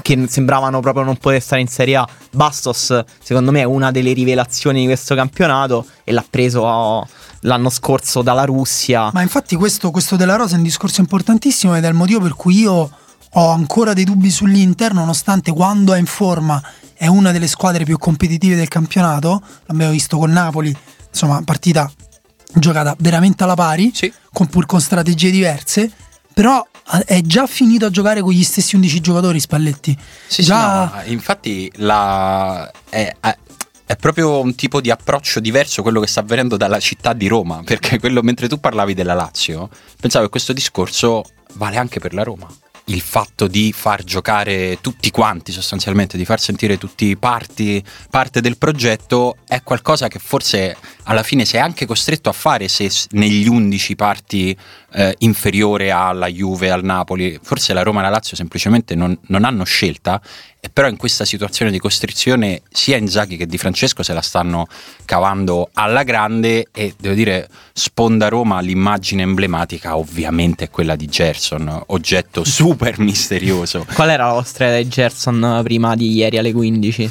che 0.01 0.25
sembravano 0.27 0.79
proprio 0.79 1.03
non 1.03 1.17
poter 1.17 1.41
stare 1.41 1.62
in 1.62 1.67
Serie 1.67 1.95
A. 1.97 2.07
Bastos, 2.31 3.03
secondo 3.21 3.51
me, 3.51 3.62
è 3.62 3.65
una 3.65 3.91
delle 3.91 4.13
rivelazioni 4.13 4.81
di 4.81 4.86
questo 4.86 5.15
campionato 5.15 5.86
e 6.03 6.12
l'ha 6.12 6.25
preso 6.27 6.62
oh, 6.62 7.07
l'anno 7.41 7.69
scorso 7.69 8.21
dalla 8.21 8.43
Russia. 8.43 9.10
Ma 9.13 9.21
infatti 9.21 9.55
questo, 9.55 9.91
questo 9.91 10.15
della 10.15 10.36
Rosa 10.36 10.55
è 10.55 10.57
un 10.57 10.63
discorso 10.63 11.01
importantissimo 11.01 11.75
ed 11.75 11.83
è 11.83 11.88
il 11.88 11.93
motivo 11.93 12.21
per 12.21 12.33
cui 12.36 12.60
io 12.60 12.89
ho 13.29 13.49
ancora 13.49 13.93
dei 13.93 14.03
dubbi 14.03 14.29
sull'Inter, 14.29 14.93
nonostante 14.93 15.51
quando 15.51 15.93
è 15.93 15.99
in 15.99 16.05
forma 16.05 16.62
è 16.93 17.07
una 17.07 17.31
delle 17.31 17.47
squadre 17.47 17.83
più 17.83 17.97
competitive 17.97 18.55
del 18.55 18.67
campionato. 18.67 19.41
L'abbiamo 19.65 19.91
visto 19.91 20.17
con 20.17 20.31
Napoli, 20.31 20.75
insomma, 21.10 21.41
partita 21.43 21.91
giocata 22.53 22.95
veramente 22.99 23.43
alla 23.43 23.53
pari, 23.55 23.91
Sì. 23.93 24.12
con, 24.31 24.47
pur 24.47 24.65
con 24.65 24.81
strategie 24.81 25.29
diverse. 25.29 25.91
Però 26.38 26.63
eh, 26.93 27.04
è 27.06 27.21
già 27.21 27.47
finito 27.47 27.88
a 27.88 27.89
giocare 27.89 28.21
con 28.21 28.32
gli 28.32 28.43
stessi 28.43 28.76
11 28.76 29.00
giocatori 29.00 29.39
Spalletti. 29.39 29.97
Sì, 30.28 30.43
sì, 30.43 30.43
già 30.43 30.86
no, 30.86 31.02
infatti 31.06 31.67
la- 31.78 32.71
è, 32.89 33.12
è- 33.19 33.38
è 33.88 33.95
proprio 33.95 34.39
un 34.39 34.54
tipo 34.54 34.80
di 34.80 34.91
approccio 34.91 35.39
diverso 35.39 35.82
quello 35.82 36.00
che 36.00 36.06
sta 36.06 36.19
avvenendo 36.19 36.56
dalla 36.56 36.80
città 36.80 37.13
di 37.13 37.26
Roma, 37.26 37.63
perché 37.65 37.97
quello, 38.00 38.21
mentre 38.21 38.47
tu 38.47 38.60
parlavi 38.60 38.93
della 38.93 39.15
Lazio, 39.15 39.67
pensavo 40.00 40.26
che 40.26 40.30
questo 40.30 40.54
discorso 40.54 41.23
vale 41.54 41.78
anche 41.78 42.00
per 42.00 42.13
la 42.13 42.21
Roma. 42.21 42.47
Il 42.89 43.02
fatto 43.02 43.47
di 43.47 43.73
far 43.73 44.04
giocare 44.04 44.78
tutti 44.80 45.10
quanti 45.10 45.52
sostanzialmente, 45.52 46.17
di 46.17 46.23
far 46.23 46.39
sentire 46.39 46.78
tutti 46.78 47.17
parti, 47.17 47.84
parte 48.12 48.41
del 48.41 48.58
progetto 48.60 49.38
è 49.47 49.63
qualcosa 49.63 50.08
che 50.08 50.19
forse 50.19 50.78
alla 51.07 51.23
fine 51.23 51.45
sei 51.45 51.59
anche 51.59 51.85
costretto 51.85 52.29
a 52.29 52.33
fare 52.33 52.67
se 52.67 52.89
negli 53.11 53.47
11 53.47 53.95
parti 53.95 54.55
eh, 54.91 55.15
inferiore 55.19 55.91
alla 55.91 56.27
Juve, 56.27 56.69
al 56.69 56.83
Napoli. 56.83 57.39
Forse 57.41 57.73
la 57.73 57.83
Roma 57.83 57.99
e 57.99 58.03
la 58.03 58.09
Lazio 58.09 58.35
semplicemente 58.35 58.93
non, 58.95 59.17
non 59.27 59.43
hanno 59.43 59.63
scelta, 59.63 60.21
e 60.59 60.69
però 60.69 60.89
in 60.89 60.97
questa 60.97 61.23
situazione 61.23 61.71
di 61.71 61.79
costrizione 61.79 62.61
sia 62.69 62.97
Inzaghi 62.97 63.37
che 63.37 63.45
Di 63.45 63.57
Francesco 63.57 64.03
se 64.03 64.13
la 64.13 64.21
stanno 64.21 64.67
cavando 65.05 65.69
alla 65.73 66.03
grande 66.03 66.67
e 66.73 66.93
devo 66.97 67.15
dire 67.15 67.47
sponda 67.71 68.27
Roma 68.27 68.59
l'immagine 68.59 69.21
emblematica 69.21 69.95
ovviamente 69.97 70.65
è 70.65 70.69
quella 70.69 70.95
di 70.95 71.07
Gerson, 71.07 71.83
oggetto 71.87 72.43
super 72.43 72.99
misterioso. 72.99 73.85
Qual 73.93 74.09
era 74.09 74.27
la 74.27 74.33
vostra 74.33 74.67
idea 74.67 74.81
di 74.81 74.89
Gerson 74.89 75.61
prima 75.63 75.95
di 75.95 76.11
ieri 76.11 76.37
alle 76.37 76.51
15? 76.51 77.09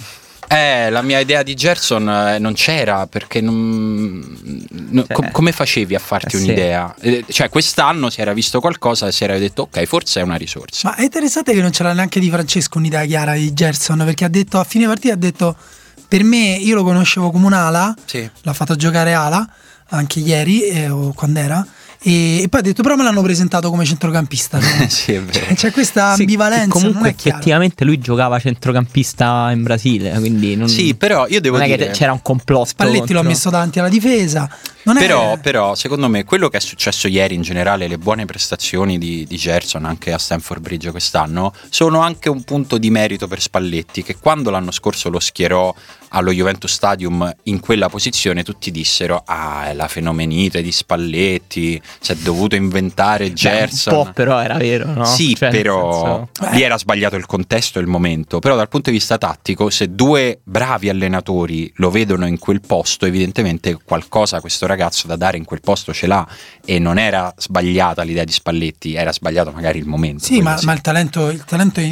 Eh, 0.48 0.90
la 0.90 1.02
mia 1.02 1.18
idea 1.18 1.42
di 1.42 1.54
Gerson 1.54 2.08
eh, 2.08 2.38
non 2.38 2.52
c'era 2.54 3.06
perché 3.06 3.40
non... 3.40 4.64
no, 4.90 5.04
Cioè, 5.06 5.14
com- 5.14 5.30
come 5.32 5.52
facevi 5.52 5.94
a 5.94 5.98
farti 5.98 6.36
eh, 6.36 6.38
sì. 6.38 6.44
un'idea? 6.44 6.94
Eh, 7.00 7.24
cioè 7.28 7.48
quest'anno 7.48 8.10
si 8.10 8.20
era 8.20 8.32
visto 8.32 8.60
qualcosa 8.60 9.08
e 9.08 9.12
si 9.12 9.24
era 9.24 9.36
detto 9.38 9.62
ok 9.62 9.82
forse 9.84 10.20
è 10.20 10.22
una 10.22 10.36
risorsa. 10.36 10.88
Ma 10.90 10.94
è 10.96 11.02
interessante 11.02 11.52
che 11.52 11.60
non 11.60 11.72
ce 11.72 11.82
l'ha 11.82 11.92
neanche 11.92 12.20
di 12.20 12.30
Francesco 12.30 12.78
un'idea 12.78 13.04
chiara 13.04 13.34
di 13.34 13.52
Gerson, 13.52 14.02
perché 14.04 14.24
ha 14.24 14.28
detto 14.28 14.58
a 14.58 14.64
fine 14.64 14.86
partita 14.86 15.14
ha 15.14 15.16
detto 15.16 15.56
per 16.08 16.22
me 16.22 16.54
io 16.54 16.76
lo 16.76 16.84
conoscevo 16.84 17.30
come 17.30 17.46
un'ala, 17.46 17.94
Sì. 18.04 18.28
l'ha 18.42 18.52
fatto 18.52 18.76
giocare 18.76 19.12
ala 19.14 19.44
anche 19.88 20.20
ieri 20.20 20.62
eh, 20.62 20.88
o 20.88 21.12
quando 21.12 21.38
era 21.40 21.66
e, 22.08 22.42
e 22.42 22.48
poi 22.48 22.60
ha 22.60 22.62
detto 22.62 22.82
però 22.84 22.94
me 22.94 23.02
l'hanno 23.02 23.22
presentato 23.22 23.68
come 23.70 23.84
centrocampista. 23.84 24.58
Cioè, 24.76 24.88
sì, 24.88 25.12
è 25.14 25.22
vero. 25.22 25.54
c'è 25.54 25.72
questa 25.72 26.14
Sì, 26.14 26.20
ambivalenza. 26.22 26.64
che 26.66 26.70
comunque 26.70 27.00
non 27.00 27.08
è 27.10 27.14
chiaro. 27.14 27.38
effettivamente 27.38 27.84
lui 27.84 27.98
giocava 27.98 28.38
centrocampista 28.38 29.50
in 29.52 29.62
Brasile, 29.62 30.10
quindi 30.18 30.54
non, 30.54 30.68
Sì, 30.68 30.94
però 30.94 31.26
io 31.28 31.40
devo 31.40 31.56
non 31.56 31.66
è 31.66 31.68
dire... 31.68 31.86
che 31.86 31.92
c'era 31.92 32.12
un 32.12 32.22
complotto. 32.22 32.66
Spalletti 32.68 32.98
l'ho 33.12 33.20
contro- 33.20 33.22
messo 33.28 33.50
davanti 33.50 33.78
alla 33.80 33.88
difesa. 33.88 34.48
Non 34.86 34.98
Però, 34.98 35.32
è... 35.34 35.38
però, 35.40 35.74
secondo 35.74 36.08
me, 36.08 36.22
quello 36.22 36.48
che 36.48 36.58
è 36.58 36.60
successo 36.60 37.08
ieri 37.08 37.34
in 37.34 37.42
generale, 37.42 37.88
le 37.88 37.98
buone 37.98 38.24
prestazioni 38.24 38.98
di, 38.98 39.24
di 39.26 39.36
Gerson 39.36 39.84
anche 39.84 40.12
a 40.12 40.18
Stanford 40.18 40.60
Bridge 40.62 40.92
quest'anno, 40.92 41.52
sono 41.70 42.00
anche 42.02 42.28
un 42.28 42.44
punto 42.44 42.78
di 42.78 42.88
merito 42.88 43.26
per 43.26 43.40
Spalletti, 43.40 44.04
che 44.04 44.16
quando 44.16 44.50
l'anno 44.50 44.70
scorso 44.70 45.08
lo 45.10 45.18
schierò 45.18 45.74
allo 46.10 46.30
Juventus 46.30 46.72
Stadium 46.72 47.34
in 47.44 47.58
quella 47.58 47.88
posizione, 47.88 48.44
tutti 48.44 48.70
dissero: 48.70 49.24
Ah, 49.26 49.66
è 49.70 49.74
la 49.74 49.88
fenomenite 49.88 50.62
di 50.62 50.70
Spalletti, 50.70 51.82
si 51.98 52.12
è 52.12 52.14
dovuto 52.14 52.54
inventare 52.54 53.26
Beh, 53.26 53.34
Gerson. 53.34 53.92
un 53.92 54.04
po' 54.04 54.12
però 54.12 54.40
era 54.40 54.54
vero, 54.56 54.92
no? 54.92 55.04
Sì, 55.04 55.34
Cioè, 55.34 55.50
però 55.50 56.28
senso- 56.32 56.54
lì 56.54 56.62
era 56.62 56.78
sbagliato 56.78 57.16
il 57.16 57.26
contesto 57.26 57.80
e 57.80 57.82
il 57.82 57.88
momento. 57.88 58.38
Però 58.38 58.54
dal 58.54 58.68
punto 58.68 58.90
di 58.90 58.96
vista 58.98 59.18
tattico, 59.18 59.68
se 59.68 59.92
due 59.96 60.38
bravi 60.44 60.88
allenatori 60.88 61.72
lo 61.78 61.90
vedono 61.90 62.24
in 62.28 62.38
quel 62.38 62.60
posto, 62.60 63.04
evidentemente 63.04 63.76
qualcosa 63.84 64.40
questo 64.40 64.60
ragazzo 64.60 64.74
da 65.06 65.16
dare 65.16 65.36
in 65.36 65.44
quel 65.44 65.60
posto 65.60 65.92
ce 65.92 66.06
l'ha. 66.06 66.26
E 66.64 66.78
non 66.78 66.98
era 66.98 67.32
sbagliata 67.36 68.02
l'idea 68.02 68.24
di 68.24 68.32
Spalletti, 68.32 68.94
era 68.94 69.12
sbagliato 69.12 69.50
magari 69.52 69.78
il 69.78 69.86
momento. 69.86 70.24
Sì, 70.24 70.40
ma, 70.40 70.58
ma 70.62 70.72
il 70.72 70.80
talento, 70.80 71.28
il 71.30 71.44
talento 71.44 71.80
è, 71.80 71.90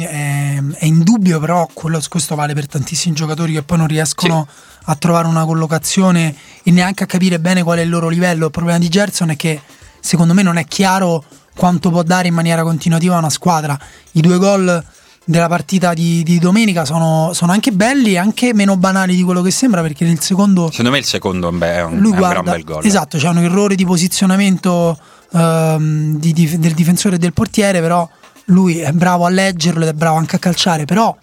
è- 0.77 0.85
indubbio, 0.85 1.39
però 1.39 1.67
quello- 1.73 2.01
questo 2.07 2.35
vale 2.35 2.53
per 2.53 2.67
tantissimi 2.67 3.15
giocatori 3.15 3.53
che 3.53 3.63
poi 3.63 3.77
non 3.77 3.87
riescono 3.87 4.47
a 4.85 4.95
trovare 4.95 5.27
una 5.27 5.45
collocazione 5.45 6.35
e 6.63 6.71
neanche 6.71 7.03
a 7.03 7.07
capire 7.07 7.39
bene 7.39 7.63
qual 7.63 7.79
è 7.79 7.81
il 7.81 7.89
loro 7.89 8.07
livello. 8.07 8.45
Il 8.45 8.51
problema 8.51 8.77
di 8.79 8.87
Gerson 8.89 9.31
è 9.31 9.35
che 9.35 9.59
secondo 9.99 10.33
me 10.33 10.43
non 10.43 10.57
è 10.57 10.65
chiaro 10.65 11.23
quanto 11.55 11.89
può 11.89 12.03
dare 12.03 12.27
in 12.27 12.33
maniera 12.33 12.63
continuativa 12.63 13.15
a 13.15 13.19
una 13.19 13.29
squadra. 13.29 13.79
I 14.11 14.21
due 14.21 14.37
gol 14.37 14.83
della 15.27 15.47
partita 15.47 15.93
di, 15.95 16.21
di 16.23 16.37
domenica 16.37 16.85
sono, 16.85 17.31
sono 17.33 17.51
anche 17.51 17.71
belli 17.71 18.11
e 18.13 18.17
anche 18.19 18.53
meno 18.53 18.77
banali 18.77 19.15
di 19.15 19.23
quello 19.23 19.41
che 19.41 19.49
sembra 19.51 19.81
perché 19.81 20.05
nel 20.05 20.19
secondo 20.21 20.69
Secondo 20.69 20.91
me 20.91 20.99
il 20.99 21.05
secondo 21.05 21.47
è 21.47 21.51
un, 21.51 21.59
è 21.61 21.81
un- 21.83 21.97
lui 21.97 22.11
è 22.11 22.13
un 22.13 22.19
guarda, 22.19 22.41
gran 22.41 22.55
bel 22.55 22.63
gol. 22.63 22.85
Esatto, 22.85 23.17
c'è 23.17 23.27
un 23.29 23.39
errore 23.39 23.75
di 23.75 23.85
posizionamento 23.85 24.97
ehm, 25.33 26.17
di- 26.19 26.31
di- 26.33 26.59
del 26.59 26.73
difensore 26.73 27.15
e 27.15 27.19
del 27.19 27.33
portiere, 27.33 27.79
però 27.81 28.07
lui 28.45 28.77
è 28.79 28.91
bravo 28.91 29.25
a 29.25 29.29
leggerlo 29.29 29.81
ed 29.83 29.89
è 29.89 29.93
bravo 29.93 30.17
anche 30.17 30.35
a 30.35 30.39
calciare, 30.39 30.85
però 30.85 31.15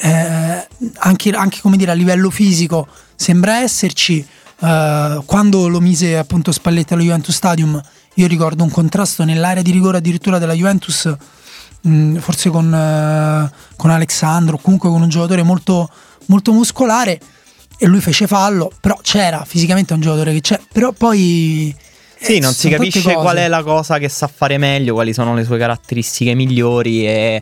eh, 0.00 0.66
anche, 0.98 1.30
anche, 1.30 1.58
come 1.60 1.76
dire, 1.76 1.90
a 1.90 1.94
livello 1.94 2.30
fisico 2.30 2.86
sembra 3.16 3.58
esserci. 3.62 4.24
eh, 4.60 5.22
quando 5.24 5.68
lo 5.68 5.80
mise 5.80 6.18
appunto 6.18 6.52
Spalletti 6.52 6.92
allo 6.92 7.02
Juventus 7.02 7.34
Stadium, 7.34 7.80
io 8.14 8.26
ricordo 8.26 8.62
un 8.64 8.70
contrasto 8.70 9.24
nell'area 9.24 9.62
di 9.62 9.70
rigore 9.70 9.98
addirittura 9.98 10.38
della 10.38 10.52
Juventus, 10.52 11.10
mh, 11.80 12.16
forse 12.16 12.50
con, 12.50 12.72
eh, 12.72 13.50
con 13.76 13.90
Alexandro, 13.90 14.58
comunque 14.58 14.88
con 14.88 15.02
un 15.02 15.08
giocatore 15.08 15.42
molto, 15.42 15.88
molto 16.26 16.52
muscolare 16.52 17.20
e 17.78 17.86
lui 17.86 18.00
fece 18.00 18.26
fallo, 18.26 18.70
però 18.80 18.98
c'era 19.02 19.44
fisicamente 19.46 19.92
un 19.92 20.00
giocatore 20.00 20.32
che 20.32 20.40
c'è, 20.40 20.60
però 20.72 20.92
poi... 20.92 21.74
Sì, 22.20 22.36
eh, 22.36 22.40
non 22.40 22.52
si 22.52 22.68
capisce 22.68 23.14
qual 23.14 23.36
è 23.36 23.46
la 23.46 23.62
cosa 23.62 23.98
che 23.98 24.08
sa 24.08 24.26
fare 24.26 24.58
meglio, 24.58 24.94
quali 24.94 25.12
sono 25.12 25.34
le 25.34 25.44
sue 25.44 25.56
caratteristiche 25.56 26.34
migliori 26.34 27.06
e 27.06 27.40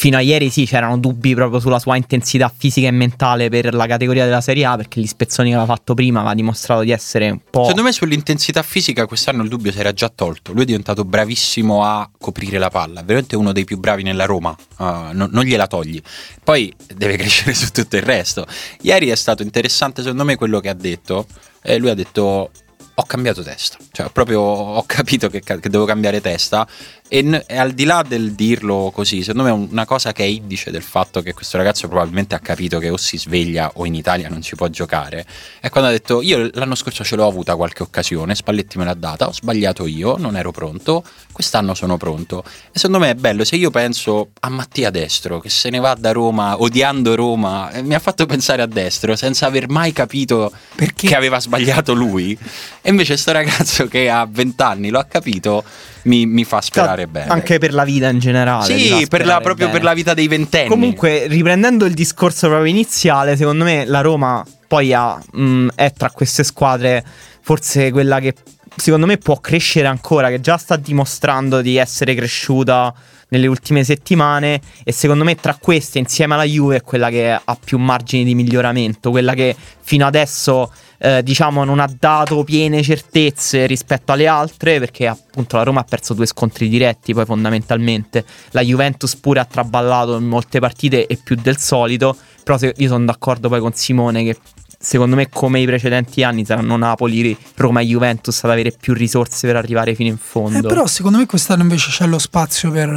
fino 0.00 0.16
a 0.16 0.20
ieri 0.20 0.48
sì 0.48 0.64
c'erano 0.64 0.96
dubbi 0.96 1.34
proprio 1.34 1.58
sulla 1.58 1.80
sua 1.80 1.96
intensità 1.96 2.52
fisica 2.56 2.86
e 2.86 2.92
mentale 2.92 3.48
per 3.48 3.74
la 3.74 3.88
categoria 3.88 4.24
della 4.26 4.40
Serie 4.40 4.64
A 4.64 4.76
perché 4.76 5.00
gli 5.00 5.06
spezzoni 5.08 5.48
che 5.48 5.56
aveva 5.56 5.74
fatto 5.74 5.94
prima 5.94 6.20
aveva 6.20 6.34
dimostrato 6.34 6.82
di 6.82 6.92
essere 6.92 7.30
un 7.30 7.40
po'... 7.50 7.62
Secondo 7.62 7.82
me 7.82 7.90
sull'intensità 7.90 8.62
fisica 8.62 9.06
quest'anno 9.06 9.42
il 9.42 9.48
dubbio 9.48 9.72
si 9.72 9.80
era 9.80 9.92
già 9.92 10.08
tolto. 10.08 10.52
Lui 10.52 10.62
è 10.62 10.66
diventato 10.66 11.04
bravissimo 11.04 11.82
a 11.82 12.08
coprire 12.16 12.58
la 12.58 12.70
palla, 12.70 13.02
veramente 13.02 13.34
uno 13.34 13.50
dei 13.50 13.64
più 13.64 13.76
bravi 13.78 14.04
nella 14.04 14.24
Roma, 14.24 14.54
uh, 14.76 14.84
non, 14.84 15.30
non 15.32 15.42
gliela 15.42 15.66
togli. 15.66 16.00
Poi 16.44 16.72
deve 16.94 17.16
crescere 17.18 17.52
su 17.54 17.70
tutto 17.72 17.96
il 17.96 18.02
resto. 18.02 18.46
Ieri 18.82 19.08
è 19.08 19.16
stato 19.16 19.42
interessante 19.42 20.02
secondo 20.02 20.22
me 20.22 20.36
quello 20.36 20.60
che 20.60 20.68
ha 20.68 20.74
detto. 20.74 21.26
Eh, 21.60 21.76
lui 21.76 21.90
ha 21.90 21.94
detto 21.94 22.52
ho 23.00 23.04
cambiato 23.04 23.44
testa, 23.44 23.76
cioè 23.92 24.10
proprio 24.10 24.40
ho 24.40 24.82
capito 24.84 25.28
che, 25.28 25.40
che 25.40 25.68
devo 25.68 25.84
cambiare 25.84 26.20
testa 26.20 26.66
e, 27.08 27.44
e, 27.46 27.56
al 27.56 27.72
di 27.72 27.84
là 27.84 28.04
del 28.06 28.32
dirlo 28.32 28.90
così, 28.94 29.22
secondo 29.22 29.42
me 29.42 29.50
è 29.50 29.68
una 29.70 29.86
cosa 29.86 30.12
che 30.12 30.22
è 30.22 30.26
indice 30.26 30.70
del 30.70 30.82
fatto 30.82 31.22
che 31.22 31.32
questo 31.32 31.56
ragazzo 31.56 31.88
probabilmente 31.88 32.34
ha 32.34 32.38
capito 32.38 32.78
che 32.78 32.90
o 32.90 32.96
si 32.96 33.18
sveglia 33.18 33.72
o 33.74 33.86
in 33.86 33.94
Italia 33.94 34.28
non 34.28 34.42
ci 34.42 34.54
può 34.54 34.68
giocare. 34.68 35.24
È 35.60 35.70
quando 35.70 35.88
ha 35.88 35.92
detto: 35.92 36.20
Io 36.22 36.50
l'anno 36.52 36.74
scorso 36.74 37.02
ce 37.04 37.16
l'ho 37.16 37.26
avuta 37.26 37.56
qualche 37.56 37.82
occasione, 37.82 38.34
Spalletti 38.34 38.78
me 38.78 38.84
l'ha 38.84 38.94
data, 38.94 39.26
ho 39.26 39.32
sbagliato 39.32 39.86
io, 39.86 40.16
non 40.18 40.36
ero 40.36 40.50
pronto, 40.50 41.02
quest'anno 41.32 41.74
sono 41.74 41.96
pronto. 41.96 42.44
E 42.44 42.78
secondo 42.78 42.98
me 42.98 43.10
è 43.10 43.14
bello, 43.14 43.44
se 43.44 43.56
io 43.56 43.70
penso 43.70 44.30
a 44.40 44.48
Mattia 44.50 44.90
Destro 44.90 45.40
che 45.40 45.48
se 45.48 45.70
ne 45.70 45.78
va 45.78 45.94
da 45.94 46.12
Roma 46.12 46.60
odiando 46.60 47.14
Roma, 47.14 47.70
eh, 47.70 47.82
mi 47.82 47.94
ha 47.94 47.98
fatto 47.98 48.26
pensare 48.26 48.62
a 48.62 48.66
Destro 48.66 49.16
senza 49.16 49.46
aver 49.46 49.68
mai 49.68 49.92
capito 49.92 50.52
Perché? 50.74 51.14
aveva 51.14 51.40
sbagliato 51.40 51.94
lui. 51.94 52.38
E 52.82 52.90
invece 52.90 53.16
sto 53.16 53.32
ragazzo 53.32 53.88
che 53.88 54.10
ha 54.10 54.26
20 54.30 54.62
anni 54.62 54.90
lo 54.90 54.98
ha 54.98 55.04
capito 55.04 55.64
mi, 56.02 56.26
mi 56.26 56.44
fa 56.44 56.60
sperare 56.60 57.02
Sta, 57.02 57.10
bene. 57.10 57.30
Anche 57.30 57.58
per 57.58 57.72
la 57.72 57.84
vita 57.84 58.08
in 58.08 58.18
generale. 58.18 58.64
Sì, 58.64 59.06
per 59.08 59.26
la, 59.26 59.40
proprio 59.40 59.66
bene. 59.66 59.78
per 59.78 59.82
la 59.82 59.94
vita 59.94 60.14
dei 60.14 60.28
ventenni. 60.28 60.68
Comunque, 60.68 61.26
riprendendo 61.26 61.84
il 61.84 61.94
discorso 61.94 62.48
proprio 62.48 62.70
iniziale, 62.70 63.36
secondo 63.36 63.64
me 63.64 63.84
la 63.84 64.00
Roma 64.00 64.44
poi 64.66 64.92
ha, 64.92 65.18
mh, 65.32 65.42
mm, 65.42 65.68
è 65.74 65.92
tra 65.92 66.10
queste 66.10 66.44
squadre 66.44 67.04
forse 67.40 67.90
quella 67.90 68.20
che 68.20 68.34
secondo 68.76 69.06
me 69.06 69.16
può 69.16 69.40
crescere 69.40 69.86
ancora, 69.86 70.28
che 70.28 70.40
già 70.40 70.56
sta 70.56 70.76
dimostrando 70.76 71.60
di 71.60 71.76
essere 71.76 72.14
cresciuta 72.14 72.94
nelle 73.30 73.46
ultime 73.46 73.84
settimane 73.84 74.60
e 74.84 74.92
secondo 74.92 75.24
me 75.24 75.34
tra 75.34 75.56
queste 75.60 75.98
insieme 75.98 76.34
alla 76.34 76.44
Juve 76.44 76.76
è 76.76 76.82
quella 76.82 77.10
che 77.10 77.30
ha 77.32 77.58
più 77.62 77.78
margini 77.78 78.24
di 78.24 78.34
miglioramento, 78.34 79.10
quella 79.10 79.34
che 79.34 79.54
fino 79.80 80.06
adesso 80.06 80.72
eh, 80.98 81.22
diciamo 81.22 81.64
non 81.64 81.78
ha 81.78 81.88
dato 81.98 82.42
piene 82.44 82.82
certezze 82.82 83.66
rispetto 83.66 84.12
alle 84.12 84.26
altre 84.26 84.78
perché 84.78 85.06
appunto 85.06 85.56
la 85.56 85.62
Roma 85.62 85.80
ha 85.80 85.84
perso 85.84 86.14
due 86.14 86.26
scontri 86.26 86.68
diretti 86.68 87.14
poi 87.14 87.24
fondamentalmente 87.24 88.24
la 88.50 88.62
Juventus 88.62 89.16
pure 89.16 89.40
ha 89.40 89.44
traballato 89.44 90.16
in 90.16 90.26
molte 90.26 90.58
partite 90.58 91.06
e 91.06 91.18
più 91.22 91.36
del 91.36 91.58
solito 91.58 92.16
però 92.42 92.58
se, 92.58 92.74
io 92.76 92.88
sono 92.88 93.04
d'accordo 93.04 93.48
poi 93.48 93.60
con 93.60 93.72
Simone 93.72 94.24
che 94.24 94.38
secondo 94.80 95.16
me 95.16 95.28
come 95.28 95.60
i 95.60 95.66
precedenti 95.66 96.22
anni 96.22 96.44
saranno 96.44 96.76
Napoli, 96.76 97.36
Roma 97.56 97.80
e 97.80 97.84
Juventus 97.86 98.44
ad 98.44 98.50
avere 98.50 98.70
più 98.70 98.94
risorse 98.94 99.46
per 99.46 99.56
arrivare 99.56 99.94
fino 99.94 100.08
in 100.08 100.18
fondo. 100.18 100.58
Eh, 100.58 100.62
però 100.62 100.86
secondo 100.86 101.18
me 101.18 101.26
quest'anno 101.26 101.62
invece 101.62 101.90
c'è 101.90 102.06
lo 102.06 102.18
spazio 102.18 102.70
per 102.70 102.88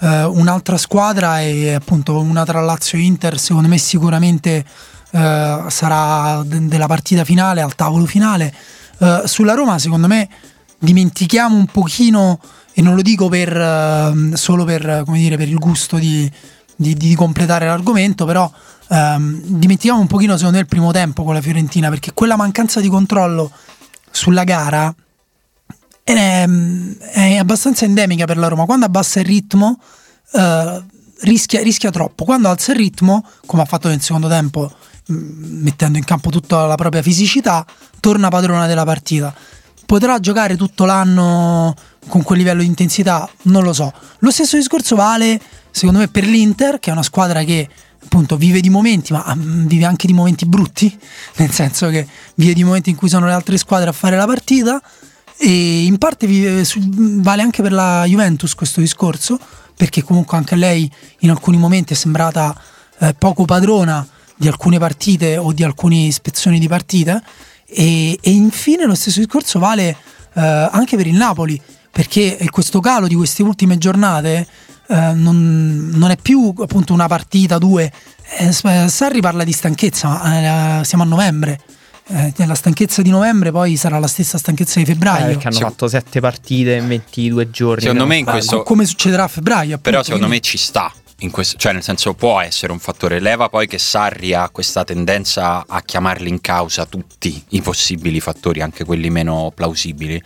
eh, 0.00 0.24
un'altra 0.24 0.76
squadra 0.76 1.40
e 1.40 1.72
appunto 1.72 2.18
una 2.18 2.44
tra 2.44 2.60
Lazio 2.60 2.98
e 2.98 3.02
Inter 3.02 3.38
secondo 3.38 3.68
me 3.68 3.78
sicuramente 3.78 4.64
eh, 5.14 5.64
sarà 5.68 6.42
de- 6.44 6.66
della 6.66 6.86
partita 6.86 7.24
finale, 7.24 7.60
al 7.60 7.76
tavolo 7.76 8.04
finale. 8.04 8.52
Eh, 8.98 9.22
sulla 9.26 9.54
Roma, 9.54 9.78
secondo 9.78 10.08
me, 10.08 10.28
dimentichiamo 10.76 11.56
un 11.56 11.66
pochino, 11.66 12.40
e 12.72 12.82
non 12.82 12.96
lo 12.96 13.02
dico 13.02 13.28
per, 13.28 13.56
uh, 13.56 14.34
solo 14.34 14.64
per, 14.64 15.04
dire, 15.06 15.36
per, 15.36 15.48
il 15.48 15.58
gusto 15.58 15.98
di, 15.98 16.28
di, 16.74 16.94
di 16.94 17.14
completare 17.14 17.66
l'argomento, 17.66 18.24
però 18.24 18.50
um, 18.88 19.40
dimentichiamo 19.44 20.00
un 20.00 20.08
pochino, 20.08 20.36
secondo 20.36 20.56
me, 20.56 20.62
il 20.62 20.68
primo 20.68 20.90
tempo 20.90 21.22
con 21.22 21.34
la 21.34 21.40
Fiorentina, 21.40 21.88
perché 21.90 22.12
quella 22.12 22.34
mancanza 22.34 22.80
di 22.80 22.88
controllo 22.88 23.52
sulla 24.10 24.42
gara 24.42 24.92
è, 26.02 26.44
è 27.12 27.36
abbastanza 27.36 27.84
endemica 27.84 28.24
per 28.24 28.36
la 28.36 28.48
Roma. 28.48 28.64
Quando 28.64 28.86
abbassa 28.86 29.20
il 29.20 29.26
ritmo, 29.26 29.78
uh, 30.32 30.82
rischia, 31.20 31.62
rischia 31.62 31.92
troppo. 31.92 32.24
Quando 32.24 32.48
alza 32.48 32.72
il 32.72 32.78
ritmo, 32.78 33.24
come 33.46 33.62
ha 33.62 33.66
fatto 33.66 33.86
nel 33.86 34.02
secondo 34.02 34.26
tempo 34.26 34.72
mettendo 35.06 35.98
in 35.98 36.04
campo 36.04 36.30
tutta 36.30 36.66
la 36.66 36.76
propria 36.76 37.02
fisicità, 37.02 37.64
torna 38.00 38.28
padrona 38.28 38.66
della 38.66 38.84
partita. 38.84 39.34
Potrà 39.86 40.18
giocare 40.18 40.56
tutto 40.56 40.84
l'anno 40.86 41.74
con 42.08 42.22
quel 42.22 42.38
livello 42.38 42.62
di 42.62 42.66
intensità? 42.66 43.28
Non 43.42 43.62
lo 43.62 43.72
so. 43.72 43.92
Lo 44.20 44.30
stesso 44.30 44.56
discorso 44.56 44.96
vale, 44.96 45.40
secondo 45.70 46.00
me, 46.00 46.08
per 46.08 46.24
l'Inter, 46.24 46.78
che 46.78 46.90
è 46.90 46.92
una 46.92 47.02
squadra 47.02 47.42
che 47.44 47.68
appunto 48.02 48.36
vive 48.36 48.60
di 48.60 48.70
momenti, 48.70 49.12
ma 49.12 49.34
mm, 49.34 49.66
vive 49.66 49.84
anche 49.84 50.06
di 50.06 50.12
momenti 50.12 50.46
brutti, 50.46 50.96
nel 51.36 51.50
senso 51.50 51.88
che 51.88 52.06
vive 52.36 52.54
di 52.54 52.64
momenti 52.64 52.90
in 52.90 52.96
cui 52.96 53.08
sono 53.08 53.26
le 53.26 53.32
altre 53.32 53.58
squadre 53.58 53.90
a 53.90 53.92
fare 53.92 54.16
la 54.16 54.26
partita. 54.26 54.80
E 55.36 55.84
in 55.84 55.98
parte 55.98 56.26
vive, 56.26 56.64
vale 56.86 57.42
anche 57.42 57.60
per 57.60 57.72
la 57.72 58.04
Juventus 58.06 58.54
questo 58.54 58.80
discorso, 58.80 59.38
perché 59.76 60.02
comunque 60.02 60.36
anche 60.36 60.54
lei 60.54 60.90
in 61.20 61.30
alcuni 61.30 61.58
momenti 61.58 61.92
è 61.92 61.96
sembrata 61.96 62.56
eh, 63.00 63.14
poco 63.14 63.44
padrona 63.44 64.06
di 64.36 64.48
alcune 64.48 64.78
partite 64.78 65.36
o 65.36 65.52
di 65.52 65.62
alcune 65.62 65.96
ispezioni 65.96 66.58
di 66.58 66.68
partita 66.68 67.22
e, 67.66 68.18
e 68.20 68.30
infine 68.30 68.84
lo 68.84 68.94
stesso 68.94 69.20
discorso 69.20 69.58
vale 69.58 69.96
eh, 70.34 70.40
anche 70.40 70.96
per 70.96 71.06
il 71.06 71.14
Napoli 71.14 71.60
perché 71.90 72.36
questo 72.50 72.80
calo 72.80 73.06
di 73.06 73.14
queste 73.14 73.42
ultime 73.42 73.78
giornate 73.78 74.46
eh, 74.88 75.12
non, 75.12 75.90
non, 75.94 76.10
è 76.10 76.16
più 76.16 76.52
appunto 76.58 76.92
una 76.92 77.06
partita, 77.06 77.58
due 77.58 77.90
eh, 78.38 78.52
Sarri 78.52 79.20
parla 79.20 79.44
di 79.44 79.52
stanchezza 79.52 80.08
ma 80.08 80.80
eh, 80.80 80.84
siamo 80.84 81.04
a 81.04 81.06
novembre 81.06 81.60
eh, 82.06 82.32
la 82.44 82.54
stanchezza 82.54 83.00
di 83.00 83.08
novembre 83.08 83.50
poi 83.50 83.76
sarà 83.76 83.98
la 83.98 84.06
stessa 84.06 84.36
stanchezza 84.36 84.78
di 84.78 84.84
febbraio. 84.84 85.24
Eh, 85.24 85.28
perché 85.28 85.48
hanno 85.48 85.58
fatto 85.58 85.88
sette 85.88 86.20
partite 86.20 86.74
in 86.74 86.86
22 86.86 87.50
giorni. 87.50 87.80
Secondo 87.80 88.06
me 88.06 88.16
in 88.18 88.26
questo... 88.26 88.62
Come 88.62 88.84
succederà 88.84 89.24
a 89.24 89.28
febbraio. 89.28 89.76
Appunto, 89.76 89.90
però 89.90 90.02
secondo 90.02 90.26
quindi... 90.26 90.46
me 90.46 90.50
ci 90.50 90.58
sta 90.58 90.92
questo, 91.30 91.56
cioè 91.56 91.72
nel 91.72 91.82
senso 91.82 92.14
può 92.14 92.40
essere 92.40 92.72
un 92.72 92.78
fattore. 92.78 93.20
Leva 93.20 93.48
poi 93.48 93.66
che 93.66 93.78
Sarri 93.78 94.34
ha 94.34 94.48
questa 94.50 94.84
tendenza 94.84 95.64
a 95.66 95.82
chiamarli 95.82 96.28
in 96.28 96.40
causa 96.40 96.86
tutti 96.86 97.42
i 97.50 97.62
possibili 97.62 98.20
fattori, 98.20 98.60
anche 98.60 98.84
quelli 98.84 99.10
meno 99.10 99.52
plausibili. 99.54 100.22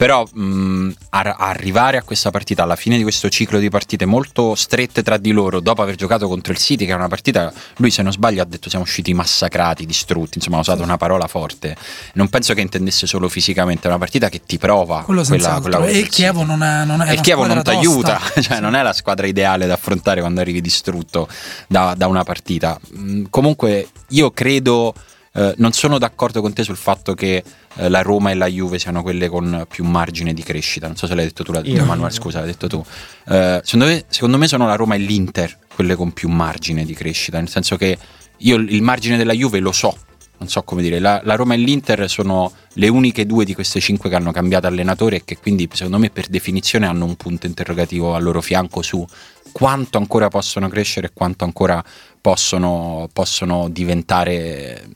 Però 0.00 0.24
mh, 0.24 0.92
a- 1.10 1.36
arrivare 1.38 1.98
a 1.98 2.02
questa 2.02 2.30
partita, 2.30 2.62
alla 2.62 2.74
fine 2.74 2.96
di 2.96 3.02
questo 3.02 3.28
ciclo 3.28 3.58
di 3.58 3.68
partite 3.68 4.06
molto 4.06 4.54
strette 4.54 5.02
tra 5.02 5.18
di 5.18 5.30
loro, 5.30 5.60
dopo 5.60 5.82
aver 5.82 5.94
giocato 5.94 6.26
contro 6.26 6.54
il 6.54 6.58
City, 6.58 6.86
che 6.86 6.92
è 6.92 6.94
una 6.94 7.08
partita, 7.08 7.52
lui 7.76 7.90
se 7.90 8.00
non 8.00 8.10
sbaglio 8.10 8.40
ha 8.40 8.46
detto 8.46 8.70
siamo 8.70 8.86
usciti 8.86 9.12
massacrati, 9.12 9.84
distrutti, 9.84 10.38
insomma 10.38 10.56
ha 10.56 10.60
usato 10.60 10.82
una 10.82 10.96
parola 10.96 11.26
forte. 11.26 11.76
Non 12.14 12.30
penso 12.30 12.54
che 12.54 12.62
intendesse 12.62 13.06
solo 13.06 13.28
fisicamente, 13.28 13.82
è 13.84 13.88
una 13.88 13.98
partita 13.98 14.30
che 14.30 14.40
ti 14.46 14.56
prova. 14.56 15.02
Quello 15.02 15.22
quella, 15.22 15.60
quella 15.60 15.84
e 15.84 15.98
il 15.98 16.08
Chievo 16.08 16.44
non 16.44 16.62
è, 16.62 16.86
non 16.86 17.02
è 17.02 17.10
E 17.10 17.12
il 17.12 17.20
Chievo 17.20 17.44
non 17.44 17.62
ti 17.62 17.68
aiuta, 17.68 18.18
cioè 18.40 18.54
sì. 18.54 18.60
non 18.62 18.74
è 18.74 18.82
la 18.82 18.94
squadra 18.94 19.26
ideale 19.26 19.66
da 19.66 19.74
affrontare 19.74 20.20
quando 20.20 20.40
arrivi 20.40 20.62
distrutto 20.62 21.28
da, 21.68 21.92
da 21.94 22.06
una 22.06 22.24
partita. 22.24 22.80
Mh, 22.88 23.24
comunque 23.28 23.90
io 24.08 24.30
credo... 24.30 24.94
Eh, 25.32 25.54
non 25.58 25.70
sono 25.70 25.98
d'accordo 25.98 26.40
con 26.40 26.52
te 26.52 26.64
sul 26.64 26.76
fatto 26.76 27.14
che 27.14 27.44
eh, 27.76 27.88
la 27.88 28.02
Roma 28.02 28.30
e 28.30 28.34
la 28.34 28.46
Juve 28.46 28.78
siano 28.78 29.02
quelle 29.02 29.28
con 29.28 29.66
più 29.68 29.84
margine 29.84 30.32
di 30.34 30.42
crescita. 30.42 30.86
Non 30.86 30.96
so 30.96 31.06
se 31.06 31.14
l'hai 31.14 31.24
detto 31.24 31.44
tu. 31.44 31.52
Emanuele, 31.52 32.12
scusa, 32.12 32.38
l'hai 32.40 32.48
detto 32.48 32.66
tu. 32.66 32.84
Eh, 33.28 33.60
secondo, 33.62 33.86
me, 33.86 34.04
secondo, 34.08 34.38
me, 34.38 34.48
sono 34.48 34.66
la 34.66 34.76
Roma 34.76 34.94
e 34.94 34.98
l'Inter 34.98 35.58
quelle 35.74 35.94
con 35.94 36.12
più 36.12 36.28
margine 36.28 36.84
di 36.84 36.92
crescita, 36.94 37.38
nel 37.38 37.48
senso 37.48 37.76
che 37.76 37.96
io 38.38 38.56
il 38.56 38.82
margine 38.82 39.16
della 39.16 39.32
Juve 39.32 39.60
lo 39.60 39.72
so. 39.72 39.96
Non 40.38 40.48
so 40.48 40.62
come 40.62 40.80
dire, 40.80 41.00
la, 41.00 41.20
la 41.24 41.34
Roma 41.34 41.52
e 41.52 41.58
l'Inter 41.58 42.08
sono 42.08 42.50
le 42.74 42.88
uniche 42.88 43.26
due 43.26 43.44
di 43.44 43.52
queste 43.52 43.78
cinque 43.78 44.08
che 44.08 44.16
hanno 44.16 44.32
cambiato 44.32 44.66
allenatore 44.66 45.16
e 45.16 45.22
che 45.24 45.36
quindi 45.36 45.68
secondo 45.70 45.98
me 45.98 46.08
per 46.08 46.28
definizione 46.28 46.86
hanno 46.86 47.04
un 47.04 47.14
punto 47.16 47.44
interrogativo 47.44 48.14
al 48.14 48.22
loro 48.22 48.40
fianco 48.40 48.80
su 48.80 49.06
quanto 49.52 49.98
ancora 49.98 50.28
possono 50.28 50.68
crescere 50.68 51.08
e 51.08 51.10
quanto 51.12 51.44
ancora 51.44 51.84
possono, 52.20 53.08
possono, 53.12 53.68
diventare 53.68 54.88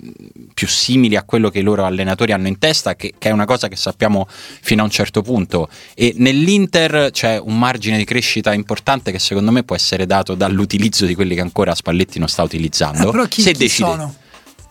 più 0.53 0.69
simili 0.69 1.17
a 1.17 1.23
quello 1.23 1.51
che 1.51 1.61
i 1.61 1.63
loro 1.63 1.85
allenatori 1.85 2.33
hanno 2.33 2.49
in 2.49 2.59
testa, 2.59 2.95
che, 2.95 3.15
che, 3.19 3.29
è 3.29 3.33
una 3.33 3.47
cosa 3.47 3.69
che 3.69 3.77
sappiamo 3.77 4.27
fino 4.29 4.83
a 4.83 4.85
un 4.85 4.91
certo 4.91 5.23
punto. 5.23 5.69
E 5.95 6.15
nell'Inter 6.17 7.11
c'è 7.11 7.39
un 7.39 7.59
margine 7.59 7.97
di 7.97 8.05
crescita 8.05 8.53
importante 8.53 9.11
che 9.11 9.19
secondo 9.19 9.51
me 9.51 9.63
può 9.65 9.75
essere 9.75 10.07
dato 10.07 10.35
dall'utilizzo 10.35 11.07
di 11.07 11.15
quelli 11.15 11.35
che 11.35 11.41
ancora 11.41 11.75
Spalletti 11.75 12.19
non 12.19 12.29
sta 12.29 12.43
utilizzando. 12.43 13.09
Eh, 13.09 13.11
però 13.11 13.25
chi, 13.27 13.43
Se 13.43 13.53
chi 13.53 13.59
decide. 13.59 13.89
Sono? 13.89 14.15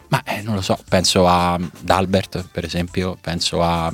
Ma 0.10 0.22
eh, 0.26 0.42
non 0.42 0.54
lo 0.54 0.62
so, 0.62 0.78
penso 0.88 1.28
a 1.28 1.60
Dalbert 1.80 2.48
per 2.52 2.64
esempio, 2.64 3.18
penso 3.20 3.64
a 3.64 3.92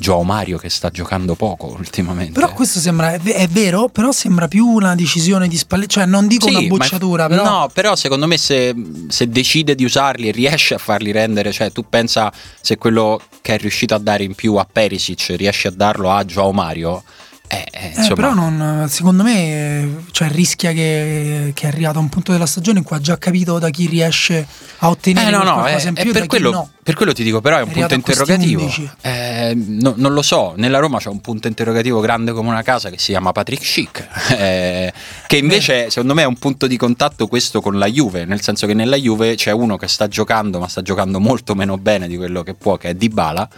Joao 0.00 0.22
Mario 0.22 0.56
che 0.56 0.70
sta 0.70 0.88
giocando 0.88 1.34
poco 1.34 1.66
ultimamente. 1.78 2.32
Però 2.32 2.52
questo 2.54 2.80
sembra, 2.80 3.12
è 3.12 3.48
vero, 3.48 3.88
però 3.88 4.10
sembra 4.12 4.48
più 4.48 4.66
una 4.66 4.94
decisione 4.94 5.46
di 5.46 5.58
Spalletti, 5.58 5.90
cioè 5.90 6.06
non 6.06 6.26
dico 6.26 6.48
sì, 6.48 6.54
una 6.54 6.66
bocciatura, 6.66 7.28
però... 7.28 7.44
No, 7.44 7.70
però 7.72 7.94
secondo 7.94 8.26
me 8.26 8.38
se, 8.38 8.74
se, 9.08 9.28
decide 9.28 9.74
di 9.74 9.84
usarli 9.84 10.28
e 10.28 10.32
riesce 10.32 10.72
a 10.72 10.78
farli 10.78 11.12
rendere, 11.12 11.52
cioè 11.52 11.70
tu 11.70 11.84
pensa 11.86 12.32
se 12.60 12.78
quello 12.78 13.20
che 13.42 13.54
è 13.54 13.58
riuscito 13.58 13.94
a 13.94 13.98
dare 13.98 14.24
in 14.24 14.34
più 14.34 14.54
a 14.54 14.66
Perisic 14.70 15.34
riesce 15.36 15.68
a 15.68 15.72
darlo 15.72 16.10
a 16.10 16.24
Joao 16.24 16.52
Mario, 16.52 17.04
Eh, 17.52 17.66
eh, 17.72 17.92
Eh, 17.96 18.14
però 18.14 18.32
non, 18.32 18.86
secondo 18.88 19.24
me 19.24 19.82
eh, 19.82 19.88
cioè, 20.12 20.28
rischia 20.28 20.70
che, 20.70 21.50
che 21.52 21.64
è 21.64 21.66
arrivato 21.66 21.98
a 21.98 22.00
un 22.00 22.08
punto 22.08 22.30
della 22.30 22.46
stagione 22.46 22.78
in 22.78 22.84
cui 22.84 22.94
ha 22.94 23.00
già 23.00 23.18
capito 23.18 23.58
da 23.58 23.70
chi 23.70 23.88
riesce 23.88 24.46
a 24.78 24.88
ottenere 24.88 25.26
Eh, 25.26 25.30
no, 25.32 25.42
no, 25.42 25.66
eh, 25.66 25.74
è 25.74 25.92
più 25.94 26.10
e 26.10 26.12
per 26.12 26.26
quello, 26.26 26.50
no. 26.52 26.70
per 26.80 26.94
quello 26.94 27.12
ti 27.12 27.24
dico, 27.24 27.40
però 27.40 27.56
è 27.58 27.62
un 27.62 27.70
È 27.70 27.72
punto 27.72 27.94
interrogativo. 27.94 28.62
11. 28.62 28.90
Eh, 29.00 29.52
no- 29.56 29.94
non 29.96 30.12
lo 30.12 30.22
so, 30.22 30.52
nella 30.58 30.78
Roma 30.78 30.98
c'è 30.98 31.08
un 31.08 31.20
punto 31.20 31.48
interrogativo 31.48 31.98
grande 31.98 32.30
come 32.30 32.50
una 32.50 32.62
casa 32.62 32.88
che 32.88 32.98
si 32.98 33.10
chiama 33.10 33.32
Patrick 33.32 33.64
Schick, 33.64 34.06
eh, 34.38 34.92
che 35.26 35.36
invece 35.36 35.90
secondo 35.90 36.14
me 36.14 36.22
è 36.22 36.26
un 36.26 36.38
punto 36.38 36.68
di 36.68 36.76
contatto 36.76 37.26
questo 37.26 37.60
con 37.60 37.78
la 37.78 37.86
Juve, 37.86 38.26
nel 38.26 38.42
senso 38.42 38.68
che 38.68 38.74
nella 38.74 38.96
Juve 38.96 39.34
c'è 39.34 39.50
uno 39.50 39.76
che 39.76 39.88
sta 39.88 40.06
giocando, 40.06 40.60
ma 40.60 40.68
sta 40.68 40.82
giocando 40.82 41.18
molto 41.18 41.56
meno 41.56 41.76
bene 41.78 42.06
di 42.06 42.16
quello 42.16 42.44
che 42.44 42.54
può, 42.54 42.76
che 42.76 42.90
è 42.90 42.94
Dybala. 42.94 43.48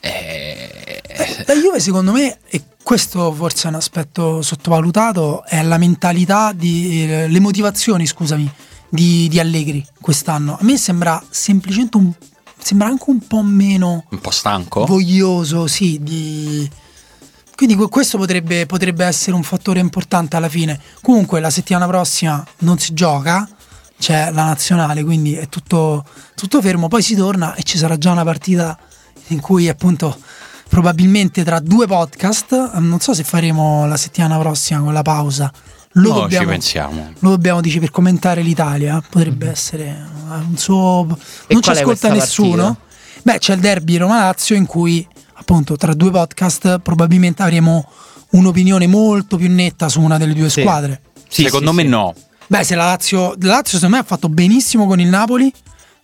Eh, 0.00 0.53
La 1.46 1.54
Juve 1.54 1.78
secondo 1.80 2.12
me, 2.12 2.38
e 2.48 2.62
questo 2.82 3.32
forse 3.32 3.66
è 3.66 3.70
un 3.70 3.76
aspetto 3.76 4.42
sottovalutato, 4.42 5.44
è 5.44 5.62
la 5.62 5.78
mentalità, 5.78 6.52
di, 6.52 7.04
eh, 7.04 7.28
le 7.28 7.40
motivazioni, 7.40 8.06
scusami, 8.06 8.50
di, 8.88 9.28
di 9.28 9.38
Allegri 9.38 9.84
quest'anno. 10.00 10.58
A 10.60 10.64
me 10.64 10.76
sembra 10.76 11.22
semplicemente 11.30 11.96
un, 11.96 12.12
sembra 12.58 12.88
anche 12.88 13.04
un 13.08 13.26
po' 13.26 13.42
meno 13.42 14.04
un 14.10 14.20
po' 14.20 14.30
stanco. 14.30 14.84
voglioso, 14.86 15.66
sì, 15.66 15.98
di... 16.02 16.68
Quindi 17.54 17.76
que- 17.76 17.88
questo 17.88 18.18
potrebbe, 18.18 18.66
potrebbe 18.66 19.04
essere 19.04 19.36
un 19.36 19.44
fattore 19.44 19.78
importante 19.78 20.36
alla 20.36 20.48
fine. 20.48 20.80
Comunque 21.00 21.38
la 21.40 21.50
settimana 21.50 21.86
prossima 21.86 22.44
non 22.58 22.78
si 22.78 22.92
gioca, 22.92 23.48
c'è 23.98 24.30
la 24.32 24.44
nazionale, 24.44 25.04
quindi 25.04 25.34
è 25.34 25.48
tutto, 25.48 26.04
tutto 26.34 26.60
fermo. 26.60 26.88
Poi 26.88 27.02
si 27.02 27.14
torna 27.14 27.54
e 27.54 27.62
ci 27.62 27.78
sarà 27.78 27.96
già 27.96 28.10
una 28.10 28.24
partita 28.24 28.76
in 29.28 29.40
cui 29.40 29.68
appunto 29.68 30.18
probabilmente 30.74 31.44
tra 31.44 31.60
due 31.60 31.86
podcast, 31.86 32.72
non 32.78 32.98
so 32.98 33.14
se 33.14 33.22
faremo 33.22 33.86
la 33.86 33.96
settimana 33.96 34.36
prossima 34.38 34.80
con 34.80 34.92
la 34.92 35.02
pausa. 35.02 35.48
Lo 35.92 36.08
No, 36.08 36.14
ci 36.16 36.20
dobbiamo, 36.22 36.48
pensiamo. 36.48 37.12
lo 37.20 37.30
dobbiamo 37.30 37.60
dice 37.60 37.78
per 37.78 37.92
commentare 37.92 38.42
l'Italia, 38.42 39.00
potrebbe 39.08 39.48
essere 39.48 39.84
eh, 39.84 40.34
un 40.34 40.56
suo... 40.56 41.06
Non 41.46 41.62
ci 41.62 41.70
ascolta 41.70 42.08
nessuno. 42.12 42.56
partita? 42.64 43.22
Beh, 43.22 43.38
c'è 43.38 43.54
il 43.54 43.60
derby 43.60 43.96
Roma-Lazio 43.98 44.56
in 44.56 44.66
cui 44.66 45.06
appunto 45.34 45.76
tra 45.76 45.94
due 45.94 46.10
podcast 46.10 46.80
probabilmente 46.80 47.42
avremo 47.44 47.88
un'opinione 48.30 48.88
molto 48.88 49.36
più 49.36 49.48
netta 49.48 49.88
su 49.88 50.00
una 50.00 50.18
delle 50.18 50.34
due 50.34 50.50
Sì. 50.50 50.62
squadre. 50.62 51.02
Sì, 51.28 51.44
Secondo 51.44 51.70
sì, 51.70 51.76
me 51.76 51.82
sì. 51.84 51.88
no. 51.88 52.14
Beh, 52.48 52.64
se 52.64 52.74
la 52.74 52.86
Lazio, 52.86 53.34
la 53.38 53.46
Lazio 53.46 53.78
secondo 53.78 53.94
me 53.94 54.02
ha 54.02 54.04
fatto 54.04 54.28
benissimo 54.28 54.88
con 54.88 54.98
il 54.98 55.06
Napoli, 55.06 55.52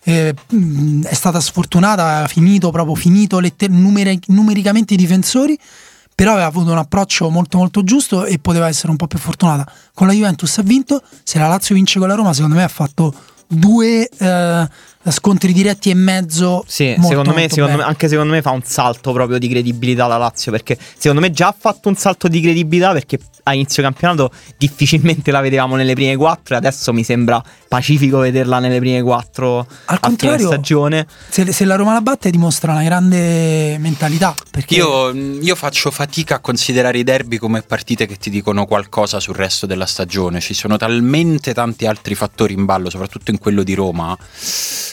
eh, 0.04 0.34
mh, 0.48 1.04
è 1.04 1.14
stata 1.14 1.40
sfortunata, 1.40 2.22
ha 2.22 2.28
finito 2.28 2.70
proprio 2.70 2.94
finito 2.94 3.38
letter- 3.38 3.70
numeri- 3.70 4.20
numericamente 4.26 4.94
i 4.94 4.96
difensori, 4.96 5.58
però 6.14 6.32
aveva 6.32 6.46
avuto 6.46 6.70
un 6.70 6.78
approccio 6.78 7.30
molto 7.30 7.58
molto 7.58 7.82
giusto 7.82 8.24
e 8.24 8.38
poteva 8.38 8.68
essere 8.68 8.90
un 8.90 8.96
po' 8.96 9.06
più 9.06 9.18
fortunata. 9.18 9.70
Con 9.94 10.06
la 10.06 10.12
Juventus 10.12 10.58
ha 10.58 10.62
vinto, 10.62 11.02
se 11.22 11.38
la 11.38 11.48
Lazio 11.48 11.74
vince 11.74 11.98
con 11.98 12.08
la 12.08 12.14
Roma 12.14 12.32
secondo 12.32 12.56
me 12.56 12.62
ha 12.62 12.68
fatto 12.68 13.14
due 13.46 14.08
eh, 14.08 14.68
scontri 15.08 15.52
diretti 15.52 15.90
e 15.90 15.94
mezzo. 15.94 16.64
Sì, 16.66 16.94
molto, 16.96 17.08
secondo, 17.08 17.30
me, 17.30 17.40
molto 17.40 17.54
secondo 17.54 17.76
me- 17.78 17.82
anche 17.84 18.08
secondo 18.08 18.32
me 18.32 18.42
fa 18.42 18.50
un 18.50 18.62
salto 18.62 19.12
proprio 19.12 19.38
di 19.38 19.48
credibilità 19.48 20.06
la 20.06 20.18
Lazio 20.18 20.52
perché 20.52 20.76
secondo 20.96 21.22
me 21.22 21.30
già 21.30 21.48
ha 21.48 21.54
fatto 21.58 21.88
un 21.88 21.96
salto 21.96 22.28
di 22.28 22.40
credibilità 22.40 22.92
perché 22.92 23.18
a 23.44 23.54
inizio 23.54 23.82
campionato 23.82 24.30
difficilmente 24.56 25.30
la 25.30 25.40
vedevamo 25.40 25.76
nelle 25.76 25.94
prime 25.94 26.16
quattro 26.16 26.54
e 26.54 26.58
adesso 26.58 26.92
mi 26.92 27.02
sembra 27.02 27.42
pacifico 27.68 28.18
vederla 28.18 28.58
nelle 28.58 28.78
prime 28.78 29.02
quattro 29.02 29.58
Al 29.58 29.66
a 29.66 29.94
fine 29.94 30.00
contrario, 30.00 30.46
stagione. 30.46 31.06
Se, 31.28 31.52
se 31.52 31.64
la 31.64 31.76
Roma 31.76 31.92
la 31.92 32.00
batte 32.00 32.30
dimostra 32.30 32.72
una 32.72 32.82
grande 32.82 33.78
mentalità. 33.78 34.34
Perché 34.50 34.74
Io, 34.74 35.12
io 35.12 35.54
faccio 35.54 35.90
fatica 35.90 36.36
a 36.36 36.38
considerare 36.40 36.98
i 36.98 37.04
derby 37.04 37.38
come 37.38 37.62
partite 37.62 38.06
che 38.06 38.16
ti 38.16 38.30
dicono 38.30 38.66
qualcosa 38.66 39.20
sul 39.20 39.34
resto 39.34 39.66
della 39.66 39.86
stagione. 39.86 40.40
Ci 40.40 40.54
sono 40.54 40.76
talmente 40.76 41.54
tanti 41.54 41.86
altri 41.86 42.14
fattori 42.14 42.54
in 42.54 42.64
ballo, 42.64 42.90
soprattutto 42.90 43.30
in 43.30 43.38
quello 43.38 43.62
di 43.62 43.74
Roma, 43.74 44.16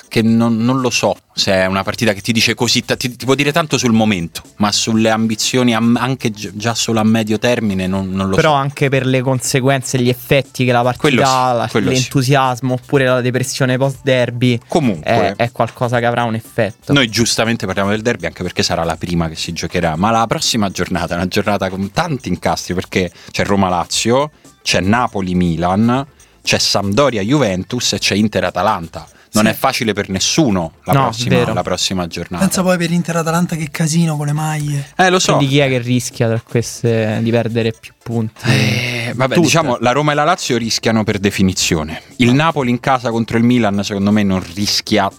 che 0.07 0.21
non, 0.21 0.57
non 0.57 0.79
lo 0.79 0.89
so 0.89 1.15
se 1.33 1.53
è 1.53 1.65
una 1.65 1.83
partita 1.83 2.13
che 2.13 2.21
ti 2.21 2.31
dice 2.31 2.55
così, 2.55 2.83
ti, 2.83 3.15
ti 3.15 3.25
può 3.25 3.35
dire 3.35 3.51
tanto 3.51 3.77
sul 3.77 3.91
momento, 3.91 4.41
ma 4.57 4.71
sulle 4.71 5.09
ambizioni 5.09 5.75
am- 5.75 5.97
anche 5.99 6.31
gi- 6.31 6.51
già 6.55 6.73
solo 6.73 6.99
a 6.99 7.03
medio 7.03 7.37
termine 7.37 7.85
non, 7.85 8.09
non 8.09 8.29
lo 8.29 8.35
Però 8.35 8.51
so. 8.51 8.55
anche 8.55 8.89
per 8.89 9.05
le 9.05 9.21
conseguenze, 9.21 9.99
gli 9.99 10.09
effetti 10.09 10.65
che 10.65 10.71
la 10.71 10.81
partita 10.81 11.25
sì, 11.25 11.31
ha, 11.31 11.51
la- 11.53 11.67
quello 11.69 11.89
sì. 11.89 11.95
l'entusiasmo 11.95 12.73
oppure 12.73 13.05
la 13.05 13.21
depressione 13.21 13.77
post 13.77 13.99
derby 14.01 14.59
Comunque, 14.67 15.11
è, 15.11 15.33
è 15.35 15.51
qualcosa 15.51 15.99
che 15.99 16.05
avrà 16.05 16.23
un 16.23 16.33
effetto. 16.35 16.93
Noi 16.93 17.07
giustamente 17.09 17.65
parliamo 17.65 17.89
del 17.91 18.01
derby 18.01 18.25
anche 18.25 18.41
perché 18.43 18.63
sarà 18.63 18.83
la 18.83 18.95
prima 18.95 19.29
che 19.29 19.35
si 19.35 19.53
giocherà, 19.53 19.95
ma 19.95 20.09
la 20.09 20.25
prossima 20.25 20.69
giornata 20.71 21.13
è 21.13 21.17
una 21.17 21.27
giornata 21.27 21.69
con 21.69 21.91
tanti 21.91 22.29
incastri 22.29 22.73
perché 22.73 23.11
c'è 23.31 23.45
Roma-Lazio, 23.45 24.31
c'è 24.63 24.79
Napoli-Milan, 24.79 26.05
c'è 26.41 26.57
Sampdoria-Juventus 26.57 27.93
e 27.93 27.99
c'è 27.99 28.15
Inter-Atalanta. 28.15 29.07
Non 29.33 29.43
Sì. 29.45 29.49
è 29.51 29.53
facile 29.53 29.93
per 29.93 30.09
nessuno 30.09 30.73
la, 30.85 30.93
No, 30.93 31.01
prossima, 31.03 31.53
la 31.53 31.61
prossima 31.63 32.07
giornata. 32.07 32.43
pensa 32.43 32.61
poi 32.63 32.77
per 32.77 32.91
Inter 32.91 33.17
Atalanta 33.17 33.55
che 33.55 33.69
casino 33.69 34.15
con 34.17 34.25
le 34.27 34.33
maglie. 34.33 34.87
eh, 34.95 35.09
lo 35.09 35.19
so. 35.19 35.35
Quindi 35.35 35.53
chi 35.53 35.59
è 35.59 35.67
che 35.67 35.79
rischia 35.79 36.27
tra 36.27 36.41
queste 36.41 37.19
di 37.21 37.29
perdere 37.31 37.73
più 37.79 37.93
punti? 38.01 38.41
Eh, 38.45 39.11
vabbè, 39.15 39.33
Tutte. 39.35 39.45
diciamo 39.45 39.77
la 39.81 39.91
Roma 39.91 40.13
e 40.13 40.15
la 40.15 40.23
Lazio 40.23 40.57
rischiano 40.57 41.03
per 41.03 41.19
definizione. 41.19 42.01
Il 42.17 42.33
Napoli 42.33 42.69
in 42.69 42.79
casa 42.79 43.09
contro 43.09 43.37
il 43.37 43.43
Milan, 43.43 43.83
secondo 43.83 44.11
me, 44.11 44.23
non 44.23 44.43
rischia 44.55 45.09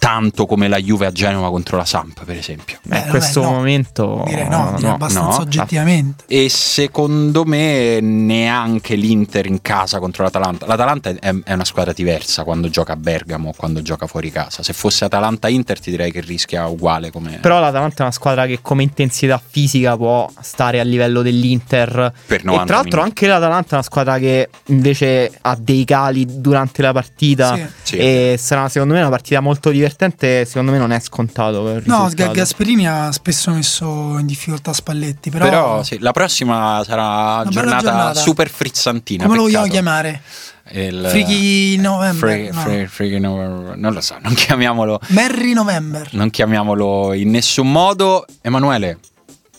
tanto 0.00 0.46
come 0.46 0.66
la 0.66 0.78
Juve 0.78 1.04
a 1.04 1.12
Genova 1.12 1.50
contro 1.50 1.76
la 1.76 1.84
Samp, 1.84 2.24
per 2.24 2.34
esempio. 2.34 2.78
Beh, 2.82 2.96
Eh, 2.96 3.02
in 3.02 3.08
questo 3.10 3.40
vabbè, 3.42 3.52
no. 3.52 3.58
momento 3.58 4.24
Direi 4.26 4.48
no, 4.48 4.72
direi 4.74 4.92
abbastanza 4.92 5.36
no. 5.36 5.42
oggettivamente. 5.42 6.24
E 6.26 6.48
secondo 6.48 7.44
me 7.44 8.00
neanche 8.00 8.94
l'Inter 8.94 9.44
in 9.44 9.60
casa 9.60 9.98
contro 9.98 10.22
l'Atalanta. 10.24 10.64
L'Atalanta 10.64 11.10
è, 11.10 11.34
è 11.44 11.52
una 11.52 11.66
squadra 11.66 11.92
diversa 11.92 12.44
quando 12.44 12.70
gioca 12.70 12.94
a 12.94 12.96
Bergamo 12.96 13.50
o 13.50 13.52
quando 13.54 13.82
gioca 13.82 14.06
fuori 14.06 14.30
casa. 14.30 14.62
Se 14.62 14.72
fosse 14.72 15.04
Atalanta-Inter 15.04 15.78
ti 15.78 15.90
direi 15.90 16.10
che 16.10 16.22
rischia 16.22 16.66
uguale 16.66 17.10
come 17.10 17.36
Però 17.42 17.60
l'Atalanta 17.60 17.98
è 17.98 18.02
una 18.02 18.12
squadra 18.12 18.46
che 18.46 18.60
come 18.62 18.82
intensità 18.82 19.38
fisica 19.44 19.98
può 19.98 20.30
stare 20.40 20.80
a 20.80 20.82
livello 20.82 21.20
dell'Inter. 21.20 22.10
per 22.24 22.40
E 22.40 22.44
90 22.44 22.64
tra 22.64 22.76
l'altro 22.76 23.02
anche 23.02 23.26
l'Atalanta 23.26 23.72
è 23.72 23.74
una 23.74 23.82
squadra 23.82 24.18
che 24.18 24.48
invece 24.68 25.30
ha 25.42 25.54
dei 25.60 25.84
cali 25.84 26.24
durante 26.40 26.80
la 26.80 26.92
partita. 26.92 27.54
Sì. 27.54 27.66
Sì. 27.82 27.96
E 27.96 28.36
sarà 28.38 28.66
secondo 28.70 28.94
me 28.94 29.00
una 29.00 29.10
partita 29.10 29.40
molto 29.40 29.68
divertente. 29.90 30.44
Secondo 30.44 30.72
me 30.72 30.78
non 30.78 30.92
è 30.92 31.00
scontato. 31.00 31.80
No, 31.84 32.10
Gasperini 32.14 32.86
ha 32.86 33.10
spesso 33.12 33.50
messo 33.50 34.18
in 34.18 34.26
difficoltà 34.26 34.72
Spalletti, 34.72 35.30
però, 35.30 35.44
Però, 35.44 35.82
sì, 35.82 35.98
la 35.98 36.12
prossima 36.12 36.82
sarà 36.84 37.44
giornata, 37.48 37.82
giornata. 37.82 38.14
super 38.20 38.48
frizzantina. 38.48 39.24
come 39.24 39.36
lo 39.36 39.42
vogliamo 39.42 39.66
chiamare? 39.66 40.22
Il, 40.72 41.04
Freaky 41.08 41.76
November? 41.78 42.16
Free- 42.16 42.50
no. 42.52 42.86
free- 42.86 43.18
November. 43.18 43.76
Non 43.76 43.92
lo 43.92 44.00
so, 44.00 44.16
non 44.22 44.34
chiamiamolo, 44.34 45.00
Merry 45.08 45.52
November. 45.52 46.08
non 46.12 46.30
chiamiamolo 46.30 47.12
in 47.12 47.30
nessun 47.30 47.72
modo. 47.72 48.24
Emanuele, 48.40 48.98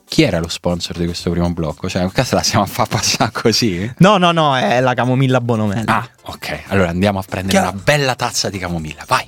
chi 0.08 0.22
era 0.24 0.40
lo 0.40 0.48
sponsor 0.48 0.98
di 0.98 1.04
questo 1.06 1.30
primo 1.30 1.52
blocco? 1.52 1.90
Cioè, 1.90 2.10
cazzo 2.12 2.36
la 2.36 2.42
stiamo 2.44 2.64
a 2.64 2.68
far 2.68 2.88
passare 2.88 3.32
così? 3.34 3.92
No, 3.98 4.18
no, 4.18 4.32
no, 4.32 4.56
è 4.56 4.80
la 4.80 4.94
camomilla 4.94 5.42
Bonomelli. 5.42 5.84
Ah, 5.88 6.08
ok. 6.24 6.60
Allora 6.68 6.88
andiamo 6.90 7.20
a 7.20 7.24
prendere 7.28 7.58
Chiaro. 7.60 7.74
una 7.74 7.82
bella 7.84 8.16
tazza 8.16 8.50
di 8.50 8.58
camomilla. 8.58 9.04
Vai. 9.06 9.26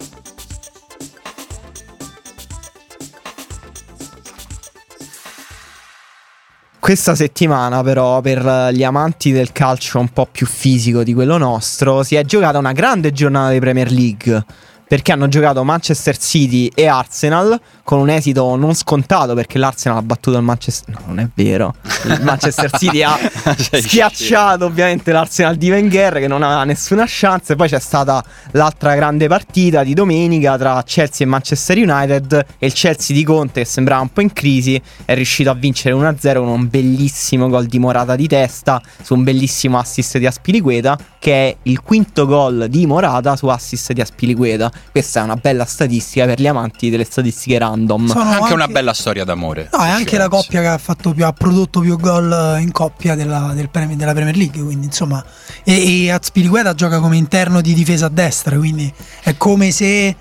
Questa 6.84 7.15
settimana, 7.15 7.82
però, 7.82 8.19
per 8.19 8.72
gli 8.74 8.84
amanti 8.84 9.32
del 9.32 9.54
calcio 9.54 10.00
un 10.00 10.10
po' 10.10 10.28
più 10.30 10.46
fisico 10.46 11.02
di 11.02 11.13
quello 11.13 11.38
nostro, 11.38 12.04
si 12.04 12.15
è 12.15 12.26
giocata 12.26 12.58
una 12.58 12.74
grande 12.74 13.13
giornata 13.13 13.52
di 13.52 13.60
Premier 13.60 13.89
League. 13.89 14.46
Perché 14.93 15.12
hanno 15.12 15.27
giocato 15.27 15.63
Manchester 15.63 16.15
City 16.19 16.69
e 16.71 16.86
Arsenal 16.86 17.60
con 17.84 17.97
un 17.97 18.10
esito 18.10 18.56
non 18.56 18.75
scontato 18.75 19.34
perché 19.34 19.58
l'Arsenal 19.58 19.97
ha 19.97 20.01
battuto 20.03 20.38
il 20.38 20.43
Manchester. 20.43 20.93
No, 20.93 21.01
non 21.08 21.19
è 21.19 21.27
vero. 21.34 21.73
Il 22.06 22.19
Manchester 22.21 22.69
City 22.77 23.01
ha 23.01 23.17
Sei 23.58 23.82
schiacciato 23.82 24.65
ovviamente 24.65 25.12
l'Arsenal 25.12 25.56
di 25.56 25.71
Wenger 25.71 26.19
che 26.19 26.27
non 26.27 26.43
aveva 26.43 26.63
nessuna 26.63 27.06
chance. 27.08 27.53
E 27.53 27.56
poi 27.56 27.69
c'è 27.69 27.79
stata 27.79 28.23
l'altra 28.51 28.93
grande 28.93 29.27
partita 29.27 29.84
di 29.84 29.95
domenica 29.95 30.60
tra 30.60 30.84
Chelsea 30.86 31.25
e 31.25 31.29
Manchester 31.29 31.77
United. 31.77 32.45
E 32.60 32.65
il 32.67 32.73
Chelsea 32.73 33.15
di 33.15 33.23
Conte, 33.23 33.62
che 33.62 33.65
sembrava 33.65 34.01
un 34.01 34.13
po' 34.13 34.21
in 34.21 34.32
crisi, 34.32 34.79
è 35.06 35.15
riuscito 35.15 35.49
a 35.49 35.56
vincere 35.56 35.95
1-0 35.95 36.38
con 36.38 36.47
un 36.47 36.69
bellissimo 36.69 37.49
gol 37.49 37.65
di 37.65 37.79
Morata 37.79 38.15
di 38.15 38.27
testa 38.27 38.79
su 39.01 39.15
un 39.15 39.23
bellissimo 39.23 39.79
assist 39.79 40.19
di 40.19 40.27
Aspilicueta, 40.27 40.95
che 41.17 41.49
è 41.49 41.56
il 41.63 41.82
quinto 41.82 42.27
gol 42.27 42.67
di 42.69 42.86
Morata 42.86 43.36
su 43.36 43.47
assist 43.47 43.91
di 43.91 44.01
Aspilicueta. 44.01 44.71
Questa 44.91 45.22
è 45.22 45.24
una 45.24 45.36
bella 45.36 45.65
statistica 45.65 46.26
per 46.26 46.39
gli 46.39 46.46
amanti 46.46 46.89
delle 46.91 47.04
statistiche 47.04 47.58
random. 47.58 48.06
Sono 48.08 48.30
anche, 48.30 48.54
una 48.54 48.67
bella 48.67 48.93
storia 48.93 49.24
d'amore. 49.24 49.69
No, 49.72 49.84
è 49.84 49.89
anche 49.89 50.17
la 50.19 50.28
coppia 50.28 50.62
che 50.62 50.67
ha, 50.67 50.78
fatto 50.78 51.13
più, 51.13 51.26
ha 51.26 51.34
prodotto 51.34 51.80
più 51.80 51.98
gol 51.98 52.58
in 52.60 52.72
coppia 52.72 53.15
della, 53.15 53.54
del 53.56 53.69
Premier- 53.69 53.98
della 53.98 54.13
Premier 54.13 54.36
League. 54.36 54.62
Quindi, 54.62 54.86
insomma, 54.86 55.23
e, 55.63 56.04
e 56.06 56.12
Azpilicueta 56.12 56.75
gioca 56.75 57.00
come 57.00 57.17
interno 57.17 57.62
di 57.62 57.73
difesa 57.73 58.06
a 58.06 58.10
destra. 58.10 58.56
Quindi 58.56 58.94
è 59.23 59.36
come 59.36 59.71
se, 59.71 60.06
eh, 60.08 60.15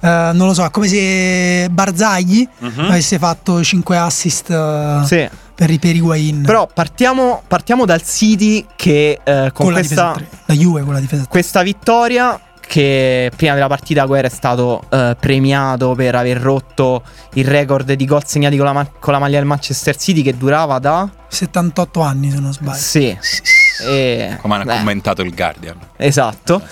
non 0.00 0.38
lo 0.38 0.54
so, 0.54 0.64
è 0.64 0.70
come 0.70 0.88
se 0.88 1.68
Barzagli 1.70 2.48
Mhm. 2.58 2.80
avesse 2.90 3.18
fatto 3.18 3.62
5 3.62 3.96
assist 3.96 4.50
eh, 4.50 5.02
Sì. 5.04 5.28
per 5.54 5.70
i 5.70 5.78
per 5.78 5.94
Higuain. 5.94 6.42
Però 6.42 6.68
partiamo, 6.72 7.42
partiamo 7.46 7.84
dal 7.84 8.02
City 8.02 8.66
che 8.74 9.20
eh, 9.22 9.50
con, 9.52 9.66
con 9.66 9.72
la 9.72 9.80
difesa 9.82 10.10
questa, 10.10 10.10
a 10.10 10.14
tre. 10.14 10.38
La 10.46 10.54
Juve 10.54 10.82
con 10.82 10.94
la 10.94 11.00
difesa 11.00 11.22
a 11.22 11.24
tre. 11.26 11.30
questa 11.30 11.62
vittoria 11.62 12.40
che 12.66 13.30
prima 13.34 13.54
della 13.54 13.68
partita 13.68 14.04
Guerra 14.04 14.26
è 14.26 14.30
stato 14.30 14.82
eh, 14.90 15.16
premiato 15.18 15.94
per 15.94 16.14
aver 16.14 16.38
rotto 16.38 17.02
il 17.34 17.44
record 17.44 17.92
di 17.92 18.04
gol 18.04 18.24
segnati 18.26 18.56
con 18.56 18.66
la, 18.66 18.72
ma- 18.72 18.90
con 18.98 19.12
la 19.12 19.18
maglia 19.18 19.38
del 19.38 19.46
Manchester 19.46 19.96
City 19.96 20.22
che 20.22 20.36
durava 20.36 20.78
da 20.78 21.08
78 21.28 22.00
anni 22.00 22.30
se 22.30 22.38
non 22.40 22.52
sbaglio. 22.52 22.78
sì 22.78 23.16
e, 23.80 24.36
Come 24.40 24.54
hanno 24.54 24.64
commentato 24.64 25.22
il 25.22 25.34
Guardian. 25.34 25.76
esatto 25.96 26.62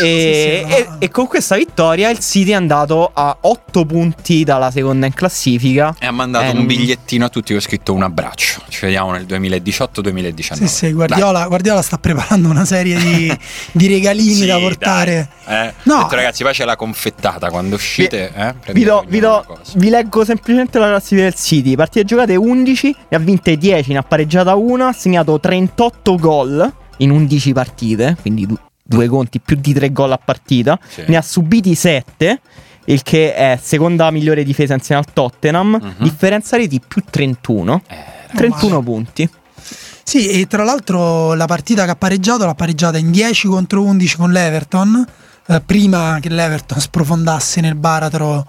e, 0.00 0.64
Sì, 0.66 0.74
sì, 0.74 0.80
e- 0.80 0.88
e 0.98 1.08
con 1.10 1.26
questa 1.26 1.56
vittoria 1.56 2.08
il 2.10 2.18
City 2.18 2.50
è 2.50 2.54
andato 2.54 3.10
a 3.12 3.36
8 3.40 3.84
punti 3.84 4.44
dalla 4.44 4.70
seconda 4.70 5.06
in 5.06 5.14
classifica 5.14 5.94
E 5.98 6.06
ha 6.06 6.10
mandato 6.10 6.44
Eh, 6.46 6.50
un 6.50 6.56
non- 6.58 6.66
bigliettino 6.66 7.24
a 7.24 7.28
tutti 7.28 7.52
con 7.52 7.60
scritto 7.60 7.92
un 7.92 8.02
abbraccio. 8.02 8.62
Ci 8.68 8.80
vediamo 8.82 9.12
nel 9.12 9.24
2018-2019. 9.26 10.54
Sì, 10.54 10.68
sì, 10.68 10.92
Guardiola, 10.92 11.46
Guardiola 11.46 11.82
sta 11.82 11.98
preparando 11.98 12.48
una 12.48 12.64
serie 12.64 12.96
di, 12.98 13.38
di 13.72 13.86
regalini 13.88 14.32
Sì, 14.34 14.46
da 14.46 14.58
portare. 14.58 15.28
Eh, 15.46 15.72
No. 15.84 15.94
ho 15.96 16.02
detto, 16.02 16.14
ragazzi, 16.16 16.42
poi 16.42 16.52
c'è 16.52 16.64
la 16.64 16.76
confettata 16.76 17.50
quando 17.50 17.74
uscite. 17.76 18.32
eh, 18.34 18.54
Vi, 18.72 18.84
do- 18.84 19.04
vi 19.06 19.18
do- 19.20 19.44
vi 19.74 19.88
leggo 19.90 20.24
semplicemente 20.24 20.78
la 20.78 20.88
classifica 20.88 21.22
del 21.22 21.34
City. 21.34 21.74
Partite 21.74 22.04
giocate 22.04 22.36
11, 22.36 22.94
ne 23.08 23.16
ha 23.16 23.20
vinte 23.20 23.56
10, 23.56 23.92
ne 23.92 23.98
ha 23.98 24.02
pareggiata 24.02 24.54
una, 24.54 24.88
ha 24.88 24.92
segnato 24.92 25.38
38 25.40 26.16
gol 26.16 26.51
in 26.98 27.10
11 27.10 27.52
partite, 27.52 28.16
quindi 28.20 28.46
du- 28.46 28.58
due 28.82 29.08
conti 29.08 29.40
più 29.40 29.56
di 29.56 29.72
3 29.72 29.92
gol 29.92 30.12
a 30.12 30.18
partita. 30.18 30.78
Sì. 30.88 31.04
Ne 31.06 31.16
ha 31.16 31.22
subiti 31.22 31.74
7, 31.74 32.40
il 32.86 33.02
che 33.02 33.34
è 33.34 33.58
seconda 33.60 34.10
migliore 34.10 34.44
difesa 34.44 34.74
insieme 34.74 35.02
al 35.04 35.12
Tottenham. 35.12 35.78
Mhm. 35.80 35.94
Differenza 35.98 36.56
reti 36.56 36.80
più 36.86 37.02
31. 37.08 37.82
Eh, 37.88 37.96
31 38.34 38.70
male. 38.70 38.84
punti. 38.84 39.30
Sì, 40.04 40.28
e 40.28 40.46
tra 40.46 40.64
l'altro 40.64 41.34
la 41.34 41.46
partita 41.46 41.84
che 41.84 41.92
ha 41.92 41.96
pareggiato 41.96 42.44
l'ha 42.44 42.54
pareggiata 42.54 42.98
in 42.98 43.10
10 43.10 43.46
contro 43.46 43.82
11 43.82 44.16
con 44.16 44.32
l'Everton, 44.32 45.06
eh, 45.46 45.60
prima 45.64 46.18
che 46.20 46.28
l'Everton 46.28 46.80
sprofondasse 46.80 47.60
nel 47.60 47.76
baratro 47.76 48.46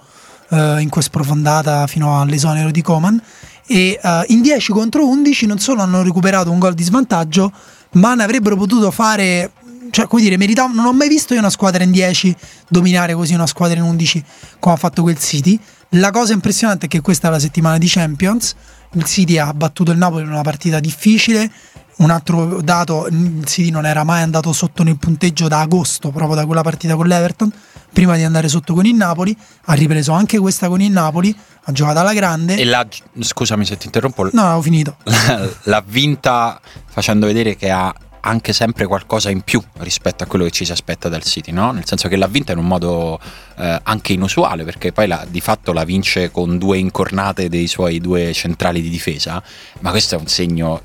eh, 0.50 0.80
in 0.80 0.88
cui 0.88 1.00
è 1.00 1.04
sprofondata 1.04 1.86
fino 1.86 2.20
all'esonero 2.20 2.70
di 2.70 2.82
Coman. 2.82 3.20
E 3.66 3.98
eh, 4.02 4.24
in 4.28 4.42
10 4.42 4.72
contro 4.72 5.06
11 5.06 5.46
non 5.46 5.58
solo 5.58 5.80
hanno 5.80 6.02
recuperato 6.02 6.50
un 6.50 6.58
gol 6.58 6.74
di 6.74 6.82
svantaggio, 6.82 7.52
ma 7.94 8.14
ne 8.14 8.22
avrebbero 8.22 8.56
potuto 8.56 8.90
fare. 8.90 9.52
Cioè, 9.90 10.06
come 10.06 10.22
dire, 10.22 10.36
meritavano. 10.36 10.74
Non 10.74 10.86
ho 10.86 10.92
mai 10.92 11.08
visto 11.08 11.34
io 11.34 11.40
una 11.40 11.50
squadra 11.50 11.84
in 11.84 11.90
10 11.90 12.34
dominare 12.68 13.14
così 13.14 13.34
una 13.34 13.46
squadra 13.46 13.78
in 13.78 13.84
11 13.84 14.24
come 14.58 14.74
ha 14.74 14.78
fatto 14.78 15.02
quel 15.02 15.18
City. 15.18 15.58
La 15.90 16.10
cosa 16.10 16.32
impressionante 16.32 16.86
è 16.86 16.88
che 16.88 17.00
questa 17.00 17.28
è 17.28 17.30
la 17.30 17.38
settimana 17.38 17.78
di 17.78 17.86
Champions. 17.88 18.54
Il 18.92 19.04
City 19.04 19.38
ha 19.38 19.52
battuto 19.52 19.92
il 19.92 19.98
Napoli 19.98 20.24
in 20.24 20.30
una 20.30 20.42
partita 20.42 20.80
difficile. 20.80 21.50
Un 21.96 22.10
altro 22.10 22.60
dato, 22.60 23.06
il 23.08 23.42
City 23.46 23.70
non 23.70 23.86
era 23.86 24.02
mai 24.04 24.22
andato 24.22 24.52
sotto 24.52 24.82
nel 24.82 24.98
punteggio 24.98 25.46
da 25.48 25.60
agosto, 25.60 26.10
proprio 26.10 26.34
da 26.34 26.44
quella 26.44 26.62
partita 26.62 26.96
con 26.96 27.06
l'Everton, 27.06 27.52
prima 27.92 28.16
di 28.16 28.24
andare 28.24 28.48
sotto 28.48 28.74
con 28.74 28.84
il 28.84 28.94
Napoli. 28.94 29.36
Ha 29.66 29.74
ripreso 29.74 30.12
anche 30.12 30.38
questa 30.38 30.66
con 30.68 30.80
il 30.80 30.90
Napoli, 30.90 31.34
ha 31.64 31.72
giocato 31.72 32.00
alla 32.00 32.12
grande. 32.12 32.56
E 32.56 32.64
l'ha, 32.64 32.84
scusami 33.20 33.64
se 33.64 33.76
ti 33.76 33.86
interrompo, 33.86 34.28
No, 34.32 34.42
avevo 34.42 34.62
finito. 34.62 34.96
l'ha 35.64 35.84
vinta 35.86 36.60
facendo 36.86 37.26
vedere 37.26 37.54
che 37.56 37.70
ha 37.70 37.94
anche 38.26 38.54
sempre 38.54 38.86
qualcosa 38.86 39.28
in 39.30 39.42
più 39.42 39.62
rispetto 39.78 40.24
a 40.24 40.26
quello 40.26 40.46
che 40.46 40.50
ci 40.50 40.64
si 40.64 40.72
aspetta 40.72 41.08
dal 41.10 41.22
City, 41.22 41.52
no? 41.52 41.72
Nel 41.72 41.86
senso 41.86 42.08
che 42.08 42.16
l'ha 42.16 42.26
vinta 42.26 42.52
in 42.52 42.58
un 42.58 42.66
modo 42.66 43.20
eh, 43.58 43.80
anche 43.82 44.14
inusuale, 44.14 44.64
perché 44.64 44.92
poi 44.92 45.06
la- 45.06 45.26
di 45.28 45.40
fatto 45.42 45.72
la 45.74 45.84
vince 45.84 46.30
con 46.30 46.56
due 46.58 46.78
incornate 46.78 47.48
dei 47.50 47.66
suoi 47.66 48.00
due 48.00 48.32
centrali 48.32 48.80
di 48.80 48.88
difesa, 48.88 49.40
ma 49.80 49.90
questo 49.90 50.14
è 50.16 50.18
un 50.18 50.26
segno 50.26 50.82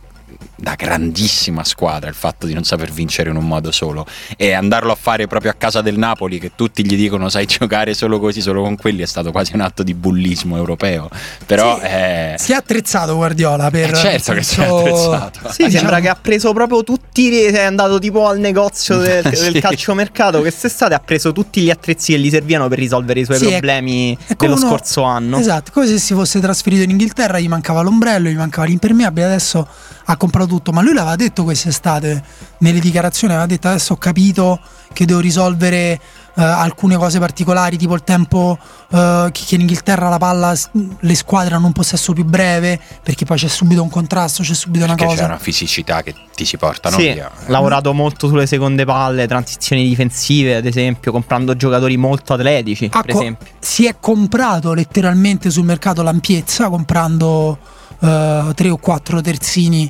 da 0.59 0.75
grandissima 0.75 1.63
squadra 1.63 2.09
il 2.09 2.15
fatto 2.15 2.45
di 2.45 2.53
non 2.53 2.63
saper 2.63 2.91
vincere 2.91 3.29
in 3.29 3.35
un 3.35 3.45
modo 3.47 3.71
solo 3.71 4.05
e 4.37 4.51
andarlo 4.53 4.91
a 4.91 4.95
fare 4.95 5.27
proprio 5.27 5.51
a 5.51 5.53
casa 5.53 5.81
del 5.81 5.97
Napoli 5.97 6.39
che 6.39 6.51
tutti 6.55 6.85
gli 6.85 6.95
dicono 6.95 7.29
sai 7.29 7.45
giocare 7.45 7.93
solo 7.93 8.19
così, 8.19 8.41
solo 8.41 8.61
con 8.61 8.75
quelli 8.75 9.01
è 9.01 9.05
stato 9.05 9.31
quasi 9.31 9.53
un 9.55 9.61
atto 9.61 9.83
di 9.83 9.93
bullismo 9.93 10.57
europeo 10.57 11.09
però 11.45 11.77
Sì, 11.79 11.85
eh, 11.85 12.35
Si 12.37 12.51
è 12.51 12.55
attrezzato 12.55 13.15
Guardiola 13.15 13.69
per. 13.69 13.91
eh, 13.91 13.95
certo 13.95 14.33
che 14.33 14.43
si 14.43 14.59
è 14.59 14.65
attrezzato 14.65 15.39
Sì, 15.51 15.63
Ah, 15.63 15.69
sembra 15.69 15.97
diciamo- 15.97 15.99
che 16.01 16.09
ha 16.09 16.15
preso 16.15 16.53
proprio 16.53 16.83
tutti. 16.83 17.43
È 17.45 17.61
andato 17.63 17.99
tipo 17.99 18.27
al 18.27 18.39
negozio 18.39 18.97
del, 18.97 19.23
del 19.29 19.35
Sì. 19.35 19.59
calciomercato 19.59 20.39
quest'estate. 20.39 20.93
Ha 20.93 20.99
preso 20.99 21.31
tutti 21.31 21.61
gli 21.61 21.69
attrezzi 21.69 22.13
che 22.13 22.19
gli 22.19 22.29
servivano 22.29 22.67
per 22.67 22.77
risolvere 22.79 23.21
i 23.21 23.25
suoi 23.25 23.37
Sì, 23.37 23.47
problemi 23.49 24.17
è 24.27 24.33
dello 24.35 24.55
uno- 24.55 24.67
scorso 24.67 25.03
anno. 25.03 25.37
Esatto, 25.37 25.71
come 25.73 25.87
se 25.87 25.97
si 25.97 26.13
fosse 26.13 26.39
trasferito 26.39 26.83
in 26.83 26.91
Inghilterra, 26.91 27.39
gli 27.39 27.47
mancava 27.47 27.81
l'ombrello, 27.81 28.29
gli 28.29 28.35
mancava 28.35 28.67
l'impermeabile, 28.67 29.25
adesso 29.25 29.67
ha 30.05 30.17
comprato 30.17 30.48
tutto. 30.49 30.71
Ma 30.73 30.81
lui 30.81 30.93
l'aveva 30.93 31.15
detto 31.15 31.43
quest'estate 31.45 32.21
nelle 32.59 32.79
dichiarazioni, 32.79 33.33
aveva 33.33 33.47
detto 33.47 33.67
adesso 33.69 33.93
ho 33.93 33.97
capito 33.97 34.59
che 34.91 35.05
devo 35.05 35.19
risolvere 35.19 35.99
eh, 36.35 36.41
alcune 36.43 36.97
cose 36.97 37.19
particolari, 37.19 37.77
tipo 37.77 37.93
il 37.93 38.03
tempo 38.03 38.57
eh, 38.91 39.29
che, 39.31 39.43
che 39.45 39.55
in 39.55 39.61
Inghilterra 39.61 40.09
la 40.09 40.17
palla, 40.17 40.53
le 40.99 41.15
squadre 41.15 41.53
hanno 41.55 41.67
un 41.67 41.73
possesso 41.73 42.11
più 42.13 42.25
breve, 42.25 42.79
perché 43.03 43.23
poi 43.23 43.37
c'è 43.37 43.47
subito 43.47 43.83
un 43.83 43.89
contrasto, 43.89 44.41
c'è 44.41 44.53
subito 44.55 44.85
una 44.85 44.95
perché 44.95 45.09
cosa. 45.11 45.21
c'è 45.23 45.27
una 45.29 45.37
fisicità 45.37 46.01
che 46.01 46.15
ti 46.33 46.43
si 46.45 46.57
portano 46.57 46.97
Sì, 46.97 47.13
via 47.13 47.27
ha 47.27 47.49
lavorato 47.51 47.93
molto 47.93 48.27
sulle 48.27 48.47
seconde 48.47 48.83
palle, 48.83 49.27
transizioni 49.27 49.87
difensive, 49.87 50.55
ad 50.55 50.65
esempio, 50.65 51.11
comprando 51.11 51.55
giocatori 51.55 51.95
molto 51.97 52.33
atletici, 52.33 52.89
Ha 52.91 53.01
per 53.01 53.11
co- 53.13 53.19
esempio. 53.19 53.47
si 53.59 53.85
è 53.85 53.95
comprato 53.99 54.73
letteralmente 54.73 55.51
sul 55.51 55.65
mercato 55.65 56.01
l'ampiezza 56.01 56.67
comprando 56.69 57.59
eh, 57.99 58.51
tre 58.55 58.69
o 58.69 58.77
quattro 58.77 59.21
terzini 59.21 59.89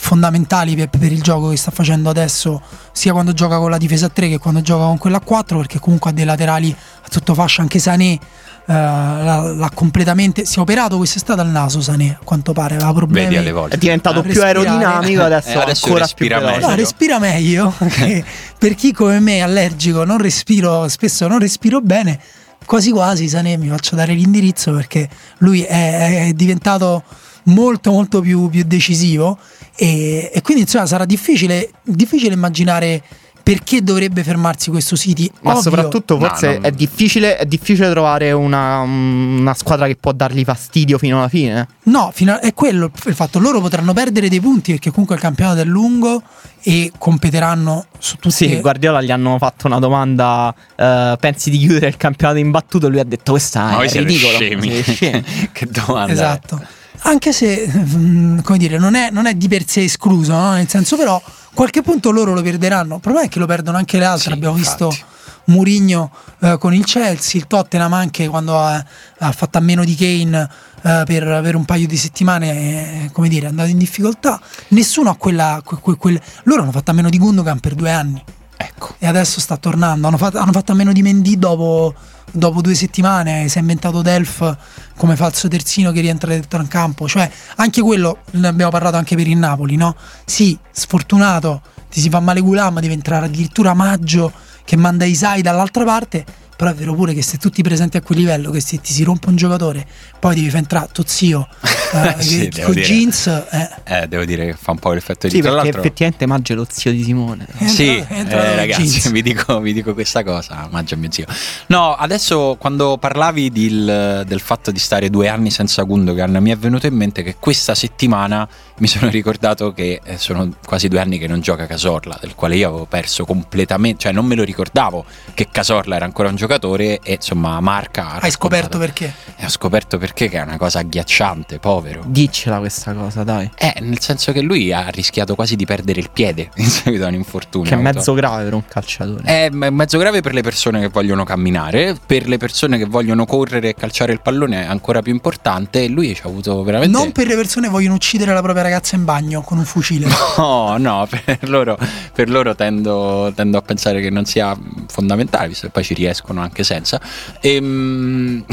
fondamentali 0.00 0.74
per, 0.74 0.88
per 0.88 1.12
il 1.12 1.22
gioco 1.22 1.48
che 1.48 1.56
sta 1.56 1.70
facendo 1.70 2.08
adesso 2.08 2.60
sia 2.92 3.12
quando 3.12 3.32
gioca 3.32 3.58
con 3.58 3.70
la 3.70 3.78
difesa 3.78 4.06
a 4.06 4.08
3 4.08 4.28
che 4.28 4.38
quando 4.38 4.60
gioca 4.60 4.84
con 4.84 4.98
quella 4.98 5.18
a 5.18 5.20
4 5.20 5.58
perché 5.58 5.78
comunque 5.78 6.10
ha 6.10 6.12
dei 6.12 6.24
laterali 6.24 6.74
a 6.74 7.08
tutto 7.08 7.34
fascia 7.34 7.62
anche 7.62 7.78
Sané 7.78 8.12
eh, 8.12 8.18
l'ha, 8.66 9.52
l'ha 9.54 9.70
completamente 9.74 10.44
si 10.44 10.58
è 10.58 10.60
operato 10.60 10.96
quest'estate 10.96 11.40
al 11.40 11.48
naso 11.48 11.80
Sané 11.80 12.16
a 12.20 12.24
quanto 12.24 12.52
pare 12.52 12.76
aveva 12.76 12.92
problemi 12.92 13.26
vedi 13.26 13.36
alle 13.38 13.52
volte 13.52 13.76
È 13.76 13.78
diventato 13.78 14.20
a 14.20 14.22
più 14.22 14.42
aerodinamico, 14.42 15.22
adesso, 15.22 15.48
Eh, 15.48 15.62
adesso 15.62 15.84
ancora 15.86 16.04
respira 16.04 16.38
più 16.38 16.46
veloce. 16.46 16.60
No, 16.60 16.68
meglio. 16.68 16.82
respira 16.82 17.18
meglio. 17.18 17.74
per 18.58 18.74
chi 18.74 18.92
come 18.92 19.20
me 19.20 19.36
è 19.36 19.40
allergico, 19.40 20.04
non 20.04 20.18
respiro, 20.18 20.88
spesso 20.88 21.26
non 21.28 21.38
respiro 21.38 21.80
bene. 21.80 22.18
Quasi 22.64 22.90
quasi 22.90 23.28
Sané 23.28 23.56
mi 23.56 23.68
faccio 23.68 23.96
dare 23.96 24.12
l'indirizzo 24.12 24.72
perché 24.72 25.08
lui 25.38 25.62
è, 25.62 26.28
è 26.28 26.32
diventato 26.32 27.02
molto 27.44 27.90
molto 27.90 28.20
più, 28.20 28.48
più 28.48 28.64
decisivo 28.64 29.38
e, 29.76 30.30
e 30.32 30.42
quindi 30.42 30.62
insomma 30.62 30.86
sarà 30.86 31.04
difficile, 31.04 31.70
difficile 31.82 32.34
immaginare 32.34 33.02
perché 33.42 33.82
dovrebbe 33.82 34.22
fermarsi 34.22 34.70
questo 34.70 34.96
City. 34.96 35.28
Ma 35.40 35.50
Ovvio, 35.52 35.62
soprattutto 35.62 36.18
No, 36.18 36.26
forse 36.26 36.52
non- 36.54 36.66
è, 36.66 36.70
difficile, 36.70 37.36
è 37.36 37.46
difficile 37.46 37.90
trovare 37.90 38.30
una, 38.32 38.80
una 38.80 39.54
squadra 39.54 39.86
che 39.86 39.96
può 39.96 40.12
dargli 40.12 40.44
fastidio 40.44 40.98
fino 40.98 41.18
alla 41.18 41.28
fine. 41.28 41.66
No, 41.84 42.10
fino 42.14 42.34
a- 42.34 42.40
è 42.40 42.52
quello 42.54 42.90
il 43.06 43.14
fatto. 43.14 43.38
Loro 43.38 43.60
potranno 43.60 43.92
perdere 43.92 44.28
dei 44.28 44.40
punti 44.40 44.72
perché 44.72 44.90
comunque 44.90 45.16
il 45.16 45.22
campionato 45.22 45.60
è 45.60 45.64
lungo 45.64 46.22
e 46.62 46.92
competeranno 46.96 47.86
su 47.98 48.16
tutti. 48.16 48.34
Sì, 48.34 48.60
Guardiola 48.60 49.00
gli 49.02 49.10
hanno 49.10 49.36
fatto 49.38 49.66
una 49.66 49.78
domanda: 49.78 50.54
eh, 50.76 51.16
pensi 51.18 51.50
di 51.50 51.58
chiudere 51.58 51.88
il 51.88 51.96
campionato 51.96 52.38
in 52.38 52.50
battuto? 52.50 52.88
Lui 52.88 53.00
ha 53.00 53.04
detto: 53.04 53.32
Questa 53.32 53.64
ma 53.64 53.82
è 53.82 53.90
ridicolo. 53.90 54.34
scemi 54.34 54.70
Siete 54.70 54.92
scemi. 54.92 55.24
che 55.52 55.66
domanda 55.66 56.34
è? 56.34 56.78
Anche 57.02 57.32
se, 57.32 57.66
mm, 57.74 58.40
come 58.40 58.58
dire, 58.58 58.78
non 58.78 58.94
è, 58.94 59.10
non 59.10 59.26
è 59.26 59.34
di 59.34 59.48
per 59.48 59.66
sé 59.66 59.84
escluso, 59.84 60.32
no? 60.32 60.52
nel 60.52 60.68
senso 60.68 60.96
però 60.96 61.20
qualche 61.54 61.82
punto 61.82 62.10
loro 62.10 62.34
lo 62.34 62.42
perderanno. 62.42 62.96
Il 62.96 63.00
problema 63.00 63.26
è 63.26 63.28
che 63.30 63.38
lo 63.38 63.46
perdono 63.46 63.76
anche 63.78 63.98
le 63.98 64.04
altre. 64.04 64.30
Sì, 64.30 64.36
Abbiamo 64.36 64.56
infatti. 64.56 64.84
visto 64.84 65.06
Murigno 65.46 66.10
eh, 66.40 66.56
con 66.58 66.74
il 66.74 66.84
Chelsea, 66.84 67.40
il 67.40 67.46
Tottenham 67.46 67.92
anche 67.94 68.28
quando 68.28 68.58
ha, 68.58 68.84
ha 69.18 69.32
fatto 69.32 69.58
a 69.58 69.60
meno 69.60 69.84
di 69.84 69.94
Kane 69.96 70.48
eh, 70.82 71.02
per 71.06 71.26
avere 71.26 71.56
un 71.56 71.64
paio 71.64 71.86
di 71.86 71.96
settimane, 71.96 73.04
eh, 73.04 73.10
come 73.12 73.28
dire, 73.28 73.46
è 73.46 73.48
andato 73.48 73.70
in 73.70 73.78
difficoltà. 73.78 74.40
Nessuno 74.68 75.10
ha 75.10 75.16
quella... 75.16 75.60
que- 75.64 75.78
que- 75.80 75.96
quel- 75.96 76.20
loro 76.44 76.62
hanno 76.62 76.72
fatto 76.72 76.90
a 76.90 76.94
meno 76.94 77.08
di 77.08 77.18
Gundogan 77.18 77.58
per 77.60 77.74
due 77.74 77.90
anni 77.90 78.22
ecco 78.60 78.94
e 78.98 79.06
adesso 79.06 79.40
sta 79.40 79.56
tornando. 79.56 80.06
Hanno 80.06 80.18
fatto, 80.18 80.38
hanno 80.38 80.52
fatto 80.52 80.72
a 80.72 80.74
meno 80.74 80.92
di 80.92 81.02
Mendy 81.02 81.38
dopo, 81.38 81.94
dopo 82.30 82.60
due 82.60 82.74
settimane. 82.74 83.48
Si 83.48 83.56
è 83.56 83.60
inventato 83.60 84.02
Delf 84.02 84.56
come 84.96 85.16
falso 85.16 85.48
terzino 85.48 85.90
che 85.92 86.00
rientra 86.00 86.30
dentro 86.30 86.60
in 86.60 86.68
campo. 86.68 87.08
Cioè, 87.08 87.30
anche 87.56 87.80
quello 87.80 88.18
ne 88.32 88.48
abbiamo 88.48 88.70
parlato 88.70 88.96
anche 88.96 89.16
per 89.16 89.26
il 89.26 89.38
Napoli, 89.38 89.76
no? 89.76 89.96
Sì, 90.24 90.58
sfortunato, 90.70 91.62
ti 91.90 92.00
si 92.00 92.10
fa 92.10 92.20
male 92.20 92.40
Gulam, 92.40 92.80
deve 92.80 92.94
entrare 92.94 93.26
addirittura 93.26 93.72
Maggio 93.74 94.32
che 94.64 94.76
manda 94.76 95.04
Isai 95.04 95.42
dall'altra 95.42 95.84
parte. 95.84 96.24
Però 96.60 96.72
è 96.72 96.74
vero 96.74 96.92
pure 96.94 97.14
che 97.14 97.22
se 97.22 97.38
tutti 97.38 97.62
presenti 97.62 97.96
a 97.96 98.02
quel 98.02 98.18
livello, 98.18 98.50
che 98.50 98.60
se 98.60 98.78
ti 98.82 98.92
si 98.92 99.02
rompe 99.02 99.30
un 99.30 99.36
giocatore, 99.36 99.86
poi 100.18 100.34
devi 100.34 100.50
far 100.50 100.58
entrare 100.58 100.88
tuo 100.92 101.04
zio 101.06 101.48
eh, 101.94 102.22
Sì, 102.22 102.48
che- 102.50 102.62
con 102.64 102.74
dire. 102.74 102.84
jeans. 102.86 103.26
eh, 103.28 103.68
Eh, 103.84 104.06
devo 104.08 104.26
dire 104.26 104.44
che 104.44 104.52
fa 104.60 104.72
un 104.72 104.78
po' 104.78 104.92
l'effetto 104.92 105.26
di 105.26 105.36
Sì, 105.36 105.40
tra 105.40 105.52
perché 105.52 105.64
l'altro. 105.64 105.80
effettivamente 105.80 106.26
Maggio 106.26 106.52
è 106.52 106.56
lo 106.56 106.66
zio 106.68 106.90
di 106.92 107.02
Simone. 107.02 107.46
entra- 107.50 107.66
Sì, 107.66 108.04
entra 108.08 108.44
eh, 108.44 108.56
ragazzi, 108.56 109.08
vi 109.10 109.22
dico, 109.22 109.58
vi 109.60 109.72
dico 109.72 109.94
questa 109.94 110.22
cosa, 110.22 110.68
maggio 110.70 110.98
mio 110.98 111.10
zio. 111.10 111.24
No, 111.68 111.94
adesso 111.94 112.56
quando 112.60 112.98
parlavi 112.98 113.50
del, 113.50 114.24
del 114.26 114.40
fatto 114.40 114.70
di 114.70 114.78
stare 114.78 115.08
due 115.08 115.28
anni 115.28 115.50
senza 115.50 115.82
Gundogan, 115.84 116.36
mi 116.42 116.50
è 116.50 116.58
venuto 116.58 116.86
in 116.86 116.94
mente 116.94 117.22
che 117.22 117.36
questa 117.40 117.74
settimana 117.74 118.46
mi 118.80 118.86
sono 118.86 119.08
ricordato 119.10 119.72
che 119.72 120.02
eh, 120.04 120.18
sono 120.18 120.52
quasi 120.62 120.88
due 120.88 121.00
anni 121.00 121.16
che 121.18 121.26
non 121.26 121.40
gioca 121.40 121.64
Casorla, 121.66 122.18
del 122.20 122.34
quale 122.34 122.56
io 122.56 122.68
avevo 122.68 122.84
perso 122.84 123.24
completamente, 123.24 124.00
cioè 124.02 124.12
non 124.12 124.26
me 124.26 124.34
lo 124.34 124.44
ricordavo 124.44 125.06
che 125.32 125.48
Casorla 125.50 125.96
era 125.96 126.04
ancora 126.04 126.28
un 126.28 126.34
giocatore 126.34 126.48
e 126.58 127.00
insomma 127.04 127.60
Marca... 127.60 128.12
ha 128.12 128.18
Hai 128.20 128.30
scoperto 128.30 128.78
perché? 128.78 129.12
E 129.36 129.44
ho 129.44 129.48
scoperto 129.48 129.98
perché 129.98 130.28
che 130.28 130.38
è 130.38 130.42
una 130.42 130.56
cosa 130.56 130.80
agghiacciante, 130.80 131.58
povero. 131.58 132.02
Diccela 132.06 132.58
questa 132.58 132.92
cosa, 132.92 133.22
dai. 133.22 133.50
Eh, 133.56 133.74
nel 133.80 134.00
senso 134.00 134.32
che 134.32 134.40
lui 134.40 134.72
ha 134.72 134.88
rischiato 134.88 135.34
quasi 135.34 135.56
di 135.56 135.64
perdere 135.64 136.00
il 136.00 136.10
piede 136.10 136.50
in 136.56 136.66
seguito 136.66 137.04
a 137.04 137.08
un 137.08 137.14
infortunio. 137.14 137.68
Che 137.68 137.74
è 137.74 137.78
mezzo 137.78 138.14
grave 138.14 138.44
per 138.44 138.54
un 138.54 138.64
calciatore. 138.66 139.22
è 139.24 139.48
me- 139.50 139.70
mezzo 139.70 139.98
grave 139.98 140.20
per 140.20 140.34
le 140.34 140.42
persone 140.42 140.80
che 140.80 140.88
vogliono 140.88 141.24
camminare, 141.24 141.96
per 142.04 142.28
le 142.28 142.36
persone 142.36 142.78
che 142.78 142.84
vogliono 142.86 143.26
correre 143.26 143.70
e 143.70 143.74
calciare 143.74 144.12
il 144.12 144.20
pallone 144.20 144.64
è 144.64 144.66
ancora 144.66 145.02
più 145.02 145.12
importante. 145.12 145.84
E 145.84 145.88
lui 145.88 146.14
ci 146.14 146.22
ha 146.24 146.28
avuto 146.28 146.62
veramente. 146.62 146.96
Non 146.96 147.12
per 147.12 147.26
le 147.26 147.36
persone 147.36 147.66
che 147.66 147.72
vogliono 147.72 147.94
uccidere 147.94 148.32
la 148.32 148.42
propria 148.42 148.62
ragazza 148.64 148.96
in 148.96 149.04
bagno 149.04 149.42
con 149.42 149.58
un 149.58 149.64
fucile. 149.64 150.08
No, 150.40 150.76
no, 150.78 151.06
per 151.24 151.48
loro, 151.48 151.76
per 152.14 152.30
loro 152.30 152.54
tendo, 152.54 153.30
tendo 153.34 153.58
a 153.58 153.62
pensare 153.62 154.00
che 154.00 154.10
non 154.10 154.24
sia 154.24 154.56
fondamentale, 154.88 155.48
visto 155.48 155.66
che 155.66 155.72
poi 155.72 155.84
ci 155.84 155.94
riescono 155.94 156.39
anche 156.42 156.64
senza. 156.64 157.00
Ehm, 157.40 158.44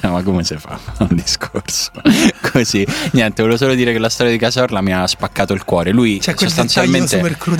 no, 0.00 0.10
ma 0.12 0.22
come 0.22 0.44
si 0.44 0.56
fa 0.56 0.78
un 1.00 1.08
discorso 1.12 1.90
così? 2.52 2.86
Niente, 3.12 3.42
volevo 3.42 3.58
solo 3.58 3.74
dire 3.74 3.92
che 3.92 3.98
la 3.98 4.08
storia 4.08 4.32
di 4.32 4.38
Casorla 4.38 4.80
mi 4.80 4.92
ha 4.92 5.06
spaccato 5.06 5.52
il 5.52 5.64
cuore. 5.64 5.90
Lui 5.92 6.18
quel 6.22 6.36
sostanzialmente 6.36 7.18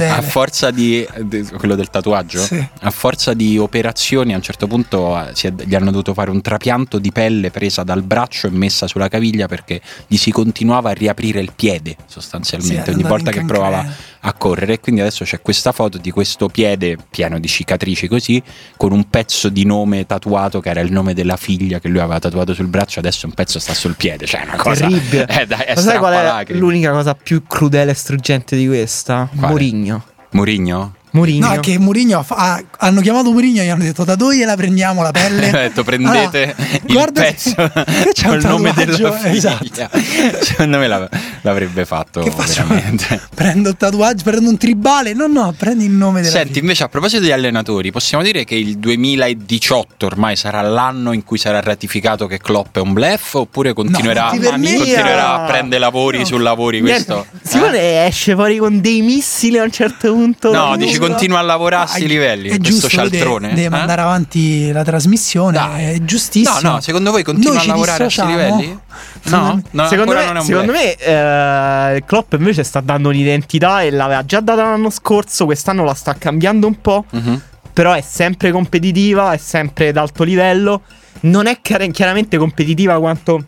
a 0.08 0.22
forza 0.22 0.70
di 0.70 1.06
di- 1.22 1.42
quello 1.56 1.74
del 1.74 1.90
tatuaggio, 1.90 2.40
Sì. 2.40 2.64
a 2.80 2.90
forza 2.90 3.34
di 3.34 3.58
operazioni 3.58 4.32
a 4.32 4.36
un 4.36 4.42
certo 4.42 4.66
punto 4.66 5.30
si 5.34 5.46
è- 5.46 5.52
gli 5.64 5.74
hanno 5.74 5.90
dovuto 5.90 6.14
fare 6.14 6.30
un 6.30 6.40
trapianto 6.40 6.98
di 6.98 7.12
pelle 7.12 7.50
presa 7.50 7.82
dal 7.82 8.02
braccio 8.02 8.46
e 8.46 8.50
messa 8.50 8.86
sulla 8.86 9.08
caviglia 9.08 9.46
perché 9.46 9.80
gli 10.06 10.16
si 10.16 10.30
continuava 10.30 10.90
a 10.90 10.92
riaprire 10.92 11.40
il 11.40 11.52
piede 11.54 11.96
sostanzialmente 12.06 12.84
Sì, 12.84 12.90
ogni 12.90 13.02
volta 13.02 13.30
che 13.30 13.38
cancrena. 13.38 13.62
provava 13.68 13.92
a 14.24 14.32
correre 14.34 14.74
e 14.74 14.80
quindi 14.80 15.00
adesso 15.00 15.24
c'è 15.24 15.40
questa 15.40 15.72
foto 15.72 15.98
di 15.98 16.10
questo 16.10 16.48
piede 16.48 16.96
pieno 17.10 17.38
di 17.40 17.48
cicatrici 17.48 18.06
così 18.08 18.40
con 18.76 18.92
un 18.92 19.08
pezzo 19.10 19.48
di 19.48 19.61
nome 19.64 20.06
tatuato 20.06 20.60
che 20.60 20.70
era 20.70 20.80
il 20.80 20.92
nome 20.92 21.14
della 21.14 21.36
figlia 21.36 21.78
che 21.78 21.88
lui 21.88 21.98
aveva 21.98 22.18
tatuato 22.18 22.54
sul 22.54 22.66
braccio 22.66 22.98
adesso 22.98 23.26
un 23.26 23.32
pezzo 23.32 23.58
sta 23.58 23.74
sul 23.74 23.94
piede 23.96 24.26
cioè 24.26 24.42
è 24.42 24.44
una 24.44 24.56
cosa 24.56 24.86
Terribile. 24.86 25.26
eh, 25.40 25.46
dai, 25.46 25.64
è 25.64 25.74
Ma 25.74 25.80
sai 25.80 25.98
qual 25.98 26.44
è 26.46 26.52
l'unica 26.54 26.90
cosa 26.92 27.14
più 27.14 27.42
crudele 27.46 27.90
e 27.90 27.94
struggente 27.94 28.56
di 28.56 28.66
questa? 28.66 29.28
Quale? 29.30 29.48
Mourinho. 29.48 30.04
Murigno? 30.30 30.94
Mourinho. 31.12 31.54
No, 31.54 31.60
che 31.60 31.78
Mourinho 31.78 32.18
ha 32.18 32.24
ha- 32.28 32.62
hanno 32.78 33.00
chiamato 33.00 33.30
Mourinho 33.32 33.60
e 33.60 33.64
gli 33.64 33.68
hanno 33.68 33.82
detto 33.84 34.04
da 34.04 34.14
dove 34.16 34.36
gliela 34.36 34.56
prendiamo 34.56 35.02
la 35.02 35.10
pelle? 35.10 35.48
Ha 35.52 35.58
detto 35.68 35.84
prendete 35.84 36.54
Allora, 36.56 36.78
il 36.86 36.92
guarda 36.92 37.20
pezzo 37.22 37.54
c'è 38.12 38.28
un 38.28 38.40
nome 38.44 38.72
della 38.74 39.12
figlia. 39.12 39.30
esatto. 39.32 39.98
Secondo 40.40 40.78
me 40.78 40.86
l'av- 40.88 41.08
l'avrebbe 41.42 41.84
fatto 41.84 42.22
veramente. 42.22 43.20
Prendo 43.34 43.68
il 43.70 43.76
tatuaggio, 43.76 44.22
prendo 44.24 44.48
un 44.48 44.56
tribale. 44.56 45.12
No, 45.12 45.26
no, 45.26 45.54
prendi 45.56 45.84
il 45.84 45.90
nome 45.90 46.20
della 46.20 46.32
Senti, 46.32 46.48
figlia. 46.48 46.60
invece 46.60 46.84
a 46.84 46.88
proposito 46.88 47.22
di 47.22 47.32
allenatori, 47.32 47.90
possiamo 47.90 48.22
dire 48.22 48.44
che 48.44 48.54
il 48.54 48.78
2018 48.78 50.06
ormai 50.06 50.36
sarà 50.36 50.60
l'anno 50.62 51.12
in 51.12 51.24
cui 51.24 51.38
sarà 51.38 51.60
ratificato 51.60 52.26
che 52.26 52.38
Klopp 52.38 52.76
è 52.76 52.80
un 52.80 52.92
bluff 52.92 53.34
oppure 53.34 53.72
continuerà, 53.72 54.30
me. 54.32 54.38
continuerà 54.40 55.42
a 55.42 55.46
prendere 55.46 55.80
lavori 55.80 56.18
No. 56.18 56.24
su 56.24 56.38
lavori 56.38 56.80
questo? 56.80 57.26
Simone 57.42 57.78
Eh? 57.78 58.06
esce 58.06 58.34
fuori 58.34 58.56
con 58.58 58.80
dei 58.80 59.02
missili 59.02 59.58
a 59.58 59.64
un 59.64 59.70
certo 59.70 60.12
punto. 60.12 60.52
No, 60.52 60.76
dici 60.76 60.98
continua 61.08 61.38
a 61.38 61.42
lavorare 61.42 61.84
a 61.84 61.86
sti 61.86 62.04
Ah, 62.04 62.06
livelli, 62.06 62.48
È 62.48 62.56
questo 62.58 62.88
giusto, 62.88 63.00
lui 63.00 63.08
deve, 63.10 63.16
cialtrone. 63.18 63.48
deve 63.48 63.62
eh? 63.62 63.68
mandare 63.68 64.00
avanti 64.00 64.72
la 64.72 64.82
trasmissione. 64.84 65.52
Dai. 65.58 65.84
È 65.94 65.98
giustissimo. 66.04 66.58
No, 66.62 66.70
no, 66.72 66.80
secondo 66.80 67.10
voi 67.10 67.22
continua 67.22 67.54
Noi 67.54 67.64
a 67.64 67.66
lavorare 67.66 68.04
a 68.04 68.08
sti 68.10 68.20
dissociamo. 68.22 68.56
livelli? 68.56 68.78
No, 69.24 69.62
no 69.70 69.86
secondo 69.88 70.12
me, 70.12 70.24
non 70.26 70.36
è 70.36 70.40
un 70.40 70.44
secondo 70.46 70.72
me 70.72 70.94
eh, 70.94 72.02
Klopp 72.06 72.32
invece 72.34 72.62
sta 72.64 72.80
dando 72.80 73.08
un'identità 73.08 73.82
e 73.82 73.90
l'aveva 73.90 74.24
già 74.24 74.40
data 74.40 74.62
l'anno 74.62 74.90
scorso, 74.90 75.44
quest'anno 75.44 75.84
la 75.84 75.94
sta 75.94 76.14
cambiando 76.18 76.66
un 76.66 76.80
po', 76.80 77.04
Mhm. 77.10 77.40
però 77.72 77.92
è 77.92 78.00
sempre 78.02 78.50
competitiva, 78.50 79.32
è 79.32 79.36
sempre 79.38 79.92
d'alto 79.92 80.24
livello, 80.24 80.82
non 81.20 81.46
è 81.46 81.58
chiar- 81.62 81.88
chiaramente 81.90 82.36
competitiva 82.36 82.98
quanto 82.98 83.46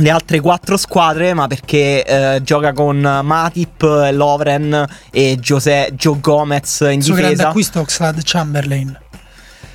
le 0.00 0.10
altre 0.10 0.40
quattro 0.40 0.76
squadre, 0.76 1.34
ma 1.34 1.46
perché 1.46 2.04
eh, 2.04 2.42
gioca 2.42 2.72
con 2.72 2.98
Matip, 2.98 3.82
Lovren 4.12 4.86
e 5.10 5.36
José, 5.36 5.92
Joe 5.94 6.18
Gomez 6.20 6.86
in 6.90 7.02
suo 7.02 7.14
grande 7.14 7.34
difesa. 7.34 7.48
acquisto 7.48 7.80
Oxlade 7.80 8.20
Chamberlain. 8.24 8.99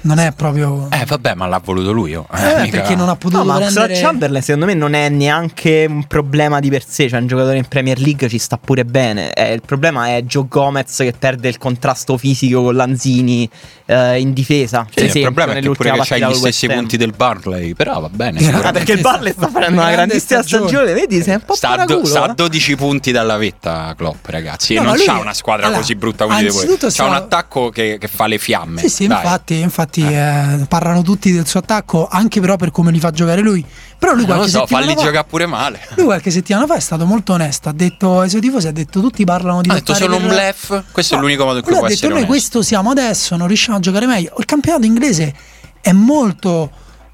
Non 0.05 0.19
è 0.19 0.31
proprio. 0.33 0.87
Eh 0.91 1.03
vabbè, 1.05 1.33
ma 1.33 1.47
l'ha 1.47 1.59
voluto 1.63 1.91
lui. 1.91 2.13
oh. 2.13 2.27
Eh, 2.31 2.37
Eh, 2.37 2.61
mica- 2.61 2.77
perché 2.77 2.95
non 2.95 3.09
ha 3.09 3.15
potuto 3.15 3.37
No, 3.39 3.45
ma 3.45 3.55
prendere. 3.55 3.81
Oxlade 3.85 3.99
Chamberlain 3.99 4.43
secondo 4.43 4.65
me 4.67 4.73
non 4.75 4.93
è 4.93 5.09
neanche 5.09 5.85
un 5.89 6.05
problema 6.05 6.59
di 6.59 6.69
per 6.69 6.83
sé, 6.87 7.09
cioè 7.09 7.19
un 7.19 7.27
giocatore 7.27 7.57
in 7.57 7.65
Premier 7.67 7.99
League 7.99 8.29
ci 8.29 8.37
sta 8.37 8.57
pure 8.57 8.85
bene. 8.85 9.33
Eh, 9.33 9.53
il 9.53 9.61
problema 9.65 10.09
è 10.15 10.21
Joe 10.21 10.45
Gomez 10.47 10.97
che 10.97 11.13
perde 11.17 11.47
il 11.49 11.57
contrasto 11.57 12.17
fisico 12.19 12.61
con 12.61 12.75
Lanzini 12.75 13.49
eh, 13.85 14.19
in 14.19 14.33
difesa. 14.33 14.85
Sì, 14.87 14.93
per 14.93 15.03
il 15.05 15.09
esempio, 15.09 15.31
problema 15.31 15.57
è 15.59 15.61
che 15.61 15.69
pure 15.71 15.91
che 15.91 15.99
c'hai 16.03 16.23
gli 16.23 16.33
stessi 16.35 16.67
punti 16.67 16.97
del 16.97 17.13
Barley, 17.15 17.73
però 17.73 17.99
va 18.01 18.09
bene. 18.09 18.39
Eh, 18.39 18.53
Ah, 18.65 18.71
perché 18.71 18.93
il 18.93 19.01
Barley 19.01 19.31
sta 19.33 19.47
facendo 19.47 19.81
una 19.81 19.91
Grande 19.91 20.05
grandissima 20.15 20.41
stagione. 20.43 20.67
stagione, 20.69 20.93
vedi? 20.93 21.21
Sei 21.23 21.33
un 21.35 21.41
po' 21.45 21.55
Sta 21.55 21.69
a, 21.69 21.71
do- 21.77 21.85
paraculo, 21.85 22.05
sta 22.05 22.23
a 22.23 22.29
eh. 22.31 22.33
12 22.35 22.75
punti 22.75 23.11
dalla 23.11 23.37
vetta 23.37 23.93
Klopp, 23.97 24.25
ragazzi. 24.27 24.75
No, 24.75 24.81
e 24.81 24.83
non 24.85 24.95
lui- 24.95 25.05
c'ha 25.05 25.17
una 25.19 25.33
squadra 25.33 25.65
allora, 25.65 25.81
così 25.81 25.95
brutta 25.95 26.25
come 26.25 26.39
dite 26.41 26.51
voi. 26.51 26.77
C'ha 26.77 26.89
sta- 26.91 27.05
un 27.05 27.13
attacco 27.13 27.69
che, 27.69 27.97
che 27.99 28.07
fa 28.07 28.27
le 28.27 28.37
fiamme. 28.37 28.81
Sì, 28.81 28.89
sì, 28.89 29.07
Dai. 29.07 29.21
infatti, 29.23 29.59
infatti 30.01 30.61
eh, 30.61 30.65
parlano 30.67 31.01
tutti 31.01 31.31
del 31.31 31.47
suo 31.47 31.59
attacco, 31.59 32.07
anche 32.09 32.39
però 32.39 32.55
per 32.55 32.71
come 32.71 32.91
li 32.91 32.99
fa 32.99 33.11
giocare 33.11 33.41
lui. 33.41 33.65
Però 33.97 34.13
lui 34.13 34.25
Non 34.25 34.35
qualche 34.35 34.45
lo 34.45 34.51
so, 34.51 34.59
settimana 34.59 34.85
falli 34.85 34.97
fa, 34.97 35.05
giocare 35.05 35.25
pure 35.27 35.45
male. 35.45 35.79
Lui 35.95 36.05
qualche 36.05 36.31
settimana 36.31 36.65
fa 36.67 36.75
è 36.75 36.79
stato 36.79 37.05
molto 37.05 37.33
onesto, 37.33 37.69
ha 37.69 37.73
detto 37.73 38.19
ai 38.19 38.29
suoi 38.29 38.41
tifosi, 38.41 38.67
ha 38.67 38.71
detto 38.71 38.99
tutti 38.99 39.23
parlano 39.23 39.61
di 39.61 39.69
Ha 39.69 39.73
detto 39.73 39.93
sono 39.93 40.17
un 40.17 40.27
bluff. 40.27 40.83
Questo 40.91 41.13
è 41.13 41.17
No, 41.17 41.23
l'unico 41.23 41.45
modo 41.45 41.57
in 41.57 41.63
cui 41.63 41.73
può 41.73 41.85
ha 41.85 41.87
detto 41.87 42.01
noi 42.07 42.11
onesto. 42.11 42.27
questo 42.29 42.61
siamo 42.61 42.89
adesso, 42.91 43.35
non 43.37 43.47
riusciamo 43.47 43.77
a 43.77 43.81
giocare 43.81 44.05
meglio. 44.05 44.33
Il 44.37 44.45
campionato 44.45 44.85
inglese 44.85 45.33
è 45.81 45.91
molto 45.93 46.69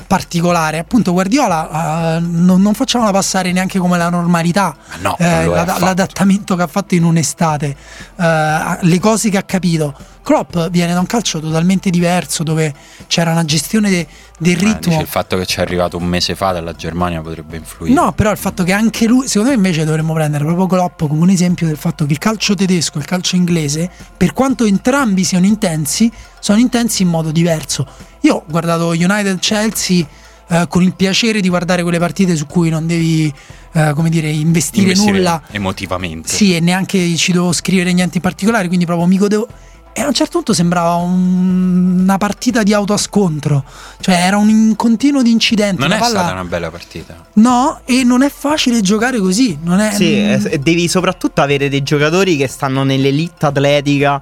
particolare, 0.07 0.79
appunto 0.79 1.13
Guardiola 1.13 2.17
eh, 2.17 2.19
non, 2.19 2.61
non 2.61 2.73
facciamola 2.73 3.11
passare 3.11 3.53
neanche 3.53 3.79
come 3.79 3.97
la 3.97 4.09
normalità, 4.09 4.75
Ma 4.89 4.95
no, 5.01 5.17
eh, 5.17 5.23
non 5.23 5.33
è 5.33 5.45
l'ad- 5.65 5.79
l'adattamento 5.79 6.55
che 6.57 6.63
ha 6.63 6.67
fatto 6.67 6.95
in 6.95 7.05
un'estate, 7.05 7.75
eh, 8.19 8.77
le 8.81 8.99
cose 8.99 9.29
che 9.29 9.37
ha 9.37 9.43
capito. 9.43 9.95
Klopp 10.23 10.57
viene 10.69 10.93
da 10.93 10.99
un 10.99 11.05
calcio 11.05 11.39
totalmente 11.39 11.89
diverso 11.89 12.43
dove 12.43 12.73
c'era 13.07 13.31
una 13.31 13.43
gestione 13.45 13.89
de- 13.89 14.07
del 14.39 14.55
ritmo. 14.55 14.99
il 14.99 15.07
fatto 15.07 15.37
che 15.37 15.45
ci 15.45 15.57
è 15.59 15.61
arrivato 15.61 15.97
un 15.97 16.05
mese 16.05 16.35
fa 16.35 16.51
dalla 16.51 16.73
Germania 16.73 17.21
potrebbe 17.21 17.57
influire. 17.57 17.93
No, 17.93 18.11
però 18.11 18.31
il 18.31 18.37
fatto 18.37 18.63
che 18.63 18.71
anche 18.71 19.07
lui, 19.07 19.27
secondo 19.27 19.49
me 19.49 19.55
invece 19.55 19.83
dovremmo 19.83 20.13
prendere 20.13 20.43
proprio 20.45 20.67
Klopp 20.67 20.99
come 21.07 21.21
un 21.21 21.29
esempio 21.29 21.67
del 21.67 21.77
fatto 21.77 22.05
che 22.05 22.11
il 22.13 22.17
calcio 22.17 22.55
tedesco 22.55 22.97
e 22.97 23.01
il 23.01 23.05
calcio 23.07 23.35
inglese, 23.35 23.89
per 24.15 24.33
quanto 24.33 24.63
entrambi 24.65 25.23
siano 25.23 25.45
intensi, 25.45 26.11
sono 26.39 26.59
intensi 26.59 27.01
in 27.03 27.09
modo 27.09 27.31
diverso. 27.31 27.87
Io 28.21 28.35
ho 28.35 28.43
guardato 28.47 28.89
United-Chelsea 28.89 30.05
eh, 30.47 30.65
con 30.67 30.83
il 30.83 30.93
piacere 30.95 31.39
di 31.41 31.49
guardare 31.49 31.81
quelle 31.81 31.99
partite 31.99 32.35
su 32.35 32.45
cui 32.45 32.69
non 32.69 32.85
devi, 32.85 33.33
eh, 33.73 33.91
come 33.95 34.09
dire, 34.09 34.29
investire, 34.29 34.87
Investire 34.87 35.17
nulla. 35.17 35.41
emotivamente. 35.51 36.27
Sì, 36.29 36.55
e 36.55 36.59
neanche 36.59 37.15
ci 37.15 37.31
devo 37.31 37.51
scrivere 37.53 37.91
niente 37.93 38.17
in 38.17 38.21
particolare, 38.23 38.67
quindi 38.67 38.85
proprio 38.85 39.07
mi 39.07 39.17
godevo. 39.17 39.47
E 39.93 40.01
a 40.01 40.07
un 40.07 40.13
certo 40.13 40.33
punto 40.37 40.53
sembrava 40.53 40.95
un- 40.95 41.99
una 42.01 42.17
partita 42.17 42.63
di 42.63 42.73
autoscontro, 42.73 43.63
cioè 43.99 44.15
era 44.15 44.37
un 44.37 44.49
in- 44.49 44.75
continuo 44.75 45.21
di 45.21 45.31
incidenti. 45.31 45.79
Non 45.79 45.89
la 45.89 45.95
è 45.95 45.99
palla- 45.99 46.19
stata 46.19 46.31
una 46.33 46.45
bella 46.45 46.71
partita. 46.71 47.25
No, 47.33 47.81
e 47.85 48.03
non 48.03 48.21
è 48.23 48.29
facile 48.29 48.81
giocare 48.81 49.19
così. 49.19 49.57
Non 49.61 49.79
è, 49.79 49.91
Sì, 49.93 50.15
mm, 50.15 50.45
e 50.49 50.59
devi 50.59 50.87
soprattutto 50.87 51.41
avere 51.41 51.67
dei 51.69 51.83
giocatori 51.83 52.37
che 52.37 52.47
stanno 52.47 52.83
nell'elite 52.83 53.45
atletica 53.45 54.21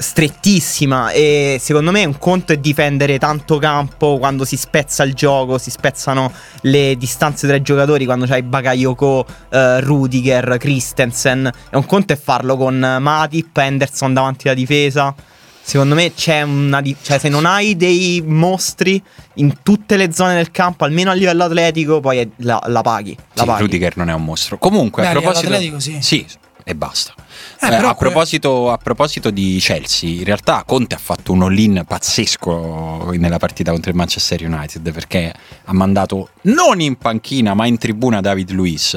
strettissima 0.00 1.10
e 1.10 1.58
secondo 1.60 1.90
me 1.90 2.04
un 2.04 2.18
conto 2.18 2.52
è 2.52 2.56
difendere 2.58 3.18
tanto 3.18 3.58
campo 3.58 4.18
quando 4.18 4.44
si 4.44 4.56
spezza 4.56 5.02
il 5.02 5.14
gioco, 5.14 5.58
si 5.58 5.70
spezzano 5.70 6.32
le 6.62 6.96
distanze 6.96 7.46
tra 7.46 7.56
i 7.56 7.62
giocatori, 7.62 8.04
quando 8.04 8.26
c'hai 8.26 8.42
Bakayoko, 8.42 9.26
eh, 9.50 9.80
Rudiger, 9.80 10.56
Christensen, 10.58 11.50
e 11.70 11.76
un 11.76 11.86
conto 11.86 12.12
è 12.12 12.16
farlo 12.16 12.56
con 12.56 12.78
Matip, 13.00 13.56
Henderson 13.56 14.12
davanti 14.14 14.46
alla 14.48 14.56
difesa. 14.56 15.14
Secondo 15.62 15.94
me 15.94 16.12
c'è 16.14 16.42
una 16.42 16.80
di- 16.80 16.96
cioè 17.00 17.18
se 17.18 17.28
non 17.28 17.44
hai 17.46 17.76
dei 17.76 18.22
mostri 18.26 19.00
in 19.34 19.58
tutte 19.62 19.96
le 19.96 20.12
zone 20.12 20.34
del 20.34 20.50
campo, 20.50 20.84
almeno 20.84 21.10
a 21.10 21.14
livello 21.14 21.44
atletico, 21.44 22.00
poi 22.00 22.28
la, 22.38 22.60
la 22.66 22.80
paghi. 22.80 23.16
La 23.34 23.42
Sì, 23.42 23.46
paghi. 23.46 23.60
Rudiger 23.62 23.96
non 23.96 24.08
è 24.10 24.14
un 24.14 24.24
mostro. 24.24 24.58
Comunque, 24.58 25.02
Beh, 25.02 25.08
a 25.08 25.12
proposito. 25.12 25.46
atletico 25.46 25.78
sì. 25.78 25.98
Sì, 26.00 26.26
e 26.70 26.74
basta. 26.74 27.14
Eh, 27.60 27.68
Eh, 27.68 27.74
a, 27.74 27.94
proposito, 27.94 28.70
a 28.70 28.76
proposito 28.78 29.30
di 29.30 29.58
Chelsea, 29.60 30.18
in 30.18 30.24
realtà 30.24 30.62
Conte 30.66 30.94
ha 30.94 30.98
fatto 30.98 31.32
un 31.32 31.42
all-in 31.42 31.84
pazzesco 31.86 33.10
nella 33.12 33.38
partita 33.38 33.70
contro 33.70 33.90
il 33.90 33.96
Manchester 33.96 34.44
United 34.44 34.92
perché 34.92 35.32
ha 35.64 35.72
mandato 35.72 36.30
non 36.42 36.80
in 36.80 36.96
panchina 36.96 37.54
ma 37.54 37.66
in 37.66 37.78
tribuna 37.78 38.20
David 38.20 38.50
Luiz 38.50 38.94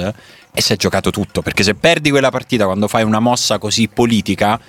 e 0.55 0.61
si 0.61 0.71
è 0.71 0.76
giocato 0.76 1.09
tutto 1.09 1.41
perché 1.41 1.63
se 1.63 1.74
perdi 1.74 2.09
quella 2.11 2.30
partita 2.30 2.65
quando 2.65 2.88
fai 2.88 3.03
una 3.03 3.19
mossa 3.19 3.57
così 3.57 3.88
politica 3.88 4.59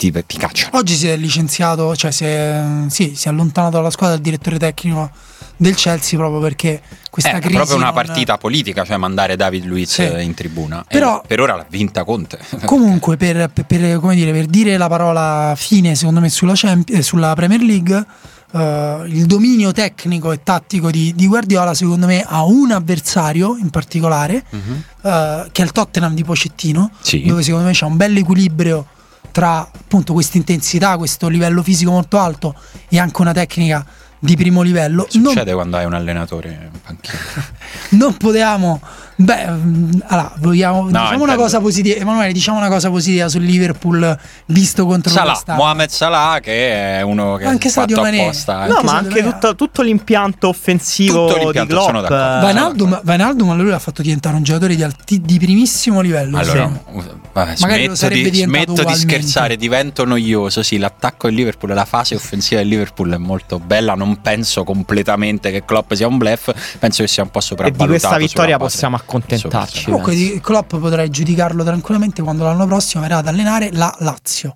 ti, 0.00 0.24
ti 0.26 0.38
cacciano. 0.38 0.78
Oggi 0.78 0.94
si 0.94 1.06
è 1.08 1.16
licenziato, 1.16 1.94
cioè 1.94 2.10
si 2.10 2.24
è, 2.24 2.62
sì, 2.88 3.12
si 3.14 3.26
è 3.28 3.30
allontanato 3.30 3.76
dalla 3.76 3.90
squadra 3.90 4.16
il 4.16 4.22
direttore 4.22 4.58
tecnico 4.58 5.10
del 5.58 5.74
Chelsea 5.74 6.18
proprio 6.18 6.40
perché 6.40 6.80
questa 7.10 7.32
È 7.32 7.38
crisi 7.38 7.54
proprio 7.56 7.76
una 7.76 7.86
non- 7.86 7.94
partita 7.94 8.38
politica, 8.38 8.82
cioè 8.84 8.96
mandare 8.96 9.36
David 9.36 9.64
Luiz 9.66 9.92
Sì. 9.92 10.22
in 10.22 10.32
tribuna. 10.32 10.82
Però- 10.88 11.20
E 11.22 11.26
per 11.26 11.40
ora 11.40 11.54
l'ha 11.54 11.66
vinta 11.68 12.02
Conte. 12.04 12.38
Comunque, 12.64 13.18
per, 13.18 13.50
per- 13.66 13.98
dire, 14.14 14.32
per 14.32 14.46
dire 14.46 14.78
la 14.78 14.88
parola 14.88 15.52
fine, 15.54 15.94
secondo 15.94 16.20
me, 16.20 16.30
sulla, 16.30 16.54
Champi- 16.56 16.92
eh, 16.94 17.02
sulla 17.02 17.34
Premier 17.34 17.60
League, 17.60 18.06
eh, 18.52 19.02
il 19.08 19.26
dominio 19.26 19.70
tecnico 19.72 20.32
e 20.32 20.42
tattico 20.42 20.90
di, 20.90 21.12
di 21.14 21.26
Guardiola, 21.26 21.74
secondo 21.74 22.06
me, 22.06 22.24
ha 22.26 22.42
un 22.46 22.70
avversario 22.70 23.58
in 23.58 23.68
particolare, 23.68 24.42
Mhm. 24.48 24.82
eh, 25.02 25.48
che 25.52 25.60
è 25.60 25.64
il 25.66 25.72
Tottenham 25.72 26.14
di 26.14 26.24
Pocettino, 26.24 26.90
Sì. 27.02 27.22
dove 27.24 27.42
secondo 27.42 27.66
me 27.66 27.72
c'è 27.72 27.84
un 27.84 27.98
bel 27.98 28.16
equilibrio 28.16 28.86
tra 29.30 29.60
appunto 29.60 30.12
questa 30.12 30.36
intensità, 30.36 30.96
questo 30.96 31.28
livello 31.28 31.62
fisico 31.62 31.90
molto 31.90 32.18
alto 32.18 32.54
e 32.88 32.98
anche 32.98 33.20
una 33.20 33.32
tecnica 33.32 33.84
di 34.18 34.36
primo 34.36 34.62
livello. 34.62 35.06
Non- 35.12 35.32
Succede 35.32 35.52
quando 35.54 35.76
hai 35.76 35.84
un 35.86 35.94
allenatore 35.94 36.70
in 36.72 36.80
panchina. 36.82 37.18
non 37.90 38.16
potevamo. 38.16 38.80
Beh, 39.22 39.46
mm, 39.50 39.90
allora, 40.06 40.32
vogliamo, 40.38 40.86
diciamo 40.86 41.22
una 41.22 41.36
cosa 41.36 41.60
positiva. 41.60 42.00
Emanuele, 42.00 42.32
diciamo 42.32 42.56
una 42.56 42.68
cosa 42.68 42.88
positiva 42.88 43.28
sul 43.28 43.42
Liverpool 43.42 44.18
visto 44.46 44.86
contro 44.86 45.12
Salah, 45.12 45.32
questa. 45.32 45.54
Mohamed 45.56 45.88
Salah 45.90 46.38
che 46.40 46.96
è 46.98 47.02
uno 47.02 47.36
che 47.36 47.44
Anche 47.44 47.68
è 47.68 47.70
fatto 47.70 48.00
Mané. 48.00 48.22
apposta. 48.22 48.64
eh. 48.64 48.68
No, 48.68 48.76
Anche 48.76 48.86
ma 48.86 48.92
anche 48.96 49.08
doveva- 49.08 49.32
tutto, 49.32 49.54
tutto 49.56 49.82
l'impianto 49.82 50.48
offensivo 50.48 51.26
Tutto 51.26 51.38
l'impianto, 51.38 51.74
di 51.76 51.80
Klopp. 51.92 52.04
eh, 52.06 52.08
Vainaldum, 52.08 53.00
Vainaldum 53.04 53.56
lui 53.56 53.68
l'ha 53.68 53.78
fatto 53.78 54.00
diventare 54.00 54.36
un 54.36 54.42
giocatore 54.42 54.74
di, 54.74 54.82
alti- 54.82 55.20
di 55.20 55.38
primissimo 55.38 56.00
livello. 56.00 56.38
Allora, 56.38 56.70
sì. 56.88 56.96
uh, 56.96 57.02
vabbè, 57.32 57.54
Magari 57.60 57.86
lo 57.86 57.94
smetto, 57.94 57.94
sarebbe 57.96 58.30
di, 58.30 58.38
smetto 58.40 58.84
di 58.84 58.94
scherzare, 58.94 59.56
divento 59.56 60.04
noioso. 60.06 60.62
Sì, 60.62 60.78
l'attacco 60.78 61.26
del 61.26 61.36
Liverpool, 61.36 61.74
la 61.74 61.84
fase 61.84 62.14
offensiva 62.14 62.60
del 62.60 62.68
Liverpool 62.70 63.12
è 63.12 63.18
molto 63.18 63.58
bella. 63.58 63.92
Non 63.94 64.22
penso 64.22 64.64
completamente 64.64 65.50
che 65.50 65.64
Klopp 65.66 65.92
sia 65.92 66.06
un 66.06 66.16
bluff. 66.16 66.50
Penso 66.78 67.02
che 67.02 67.08
sia 67.08 67.22
un 67.22 67.30
po' 67.30 67.38
e 67.40 67.42
sopravvalutato. 67.42 67.92
di 67.92 67.98
questa 67.98 68.16
vittoria 68.16 68.56
possiamo 68.56 68.96
accontentarci. 69.10 69.84
Comunque 69.86 70.14
di 70.14 70.40
Klopp 70.40 70.76
potrei 70.76 71.10
giudicarlo 71.10 71.64
tranquillamente 71.64 72.22
quando 72.22 72.44
l'anno 72.44 72.66
prossimo 72.66 73.02
verrà 73.02 73.18
ad 73.18 73.26
allenare 73.26 73.70
la 73.72 73.94
Lazio. 73.98 74.54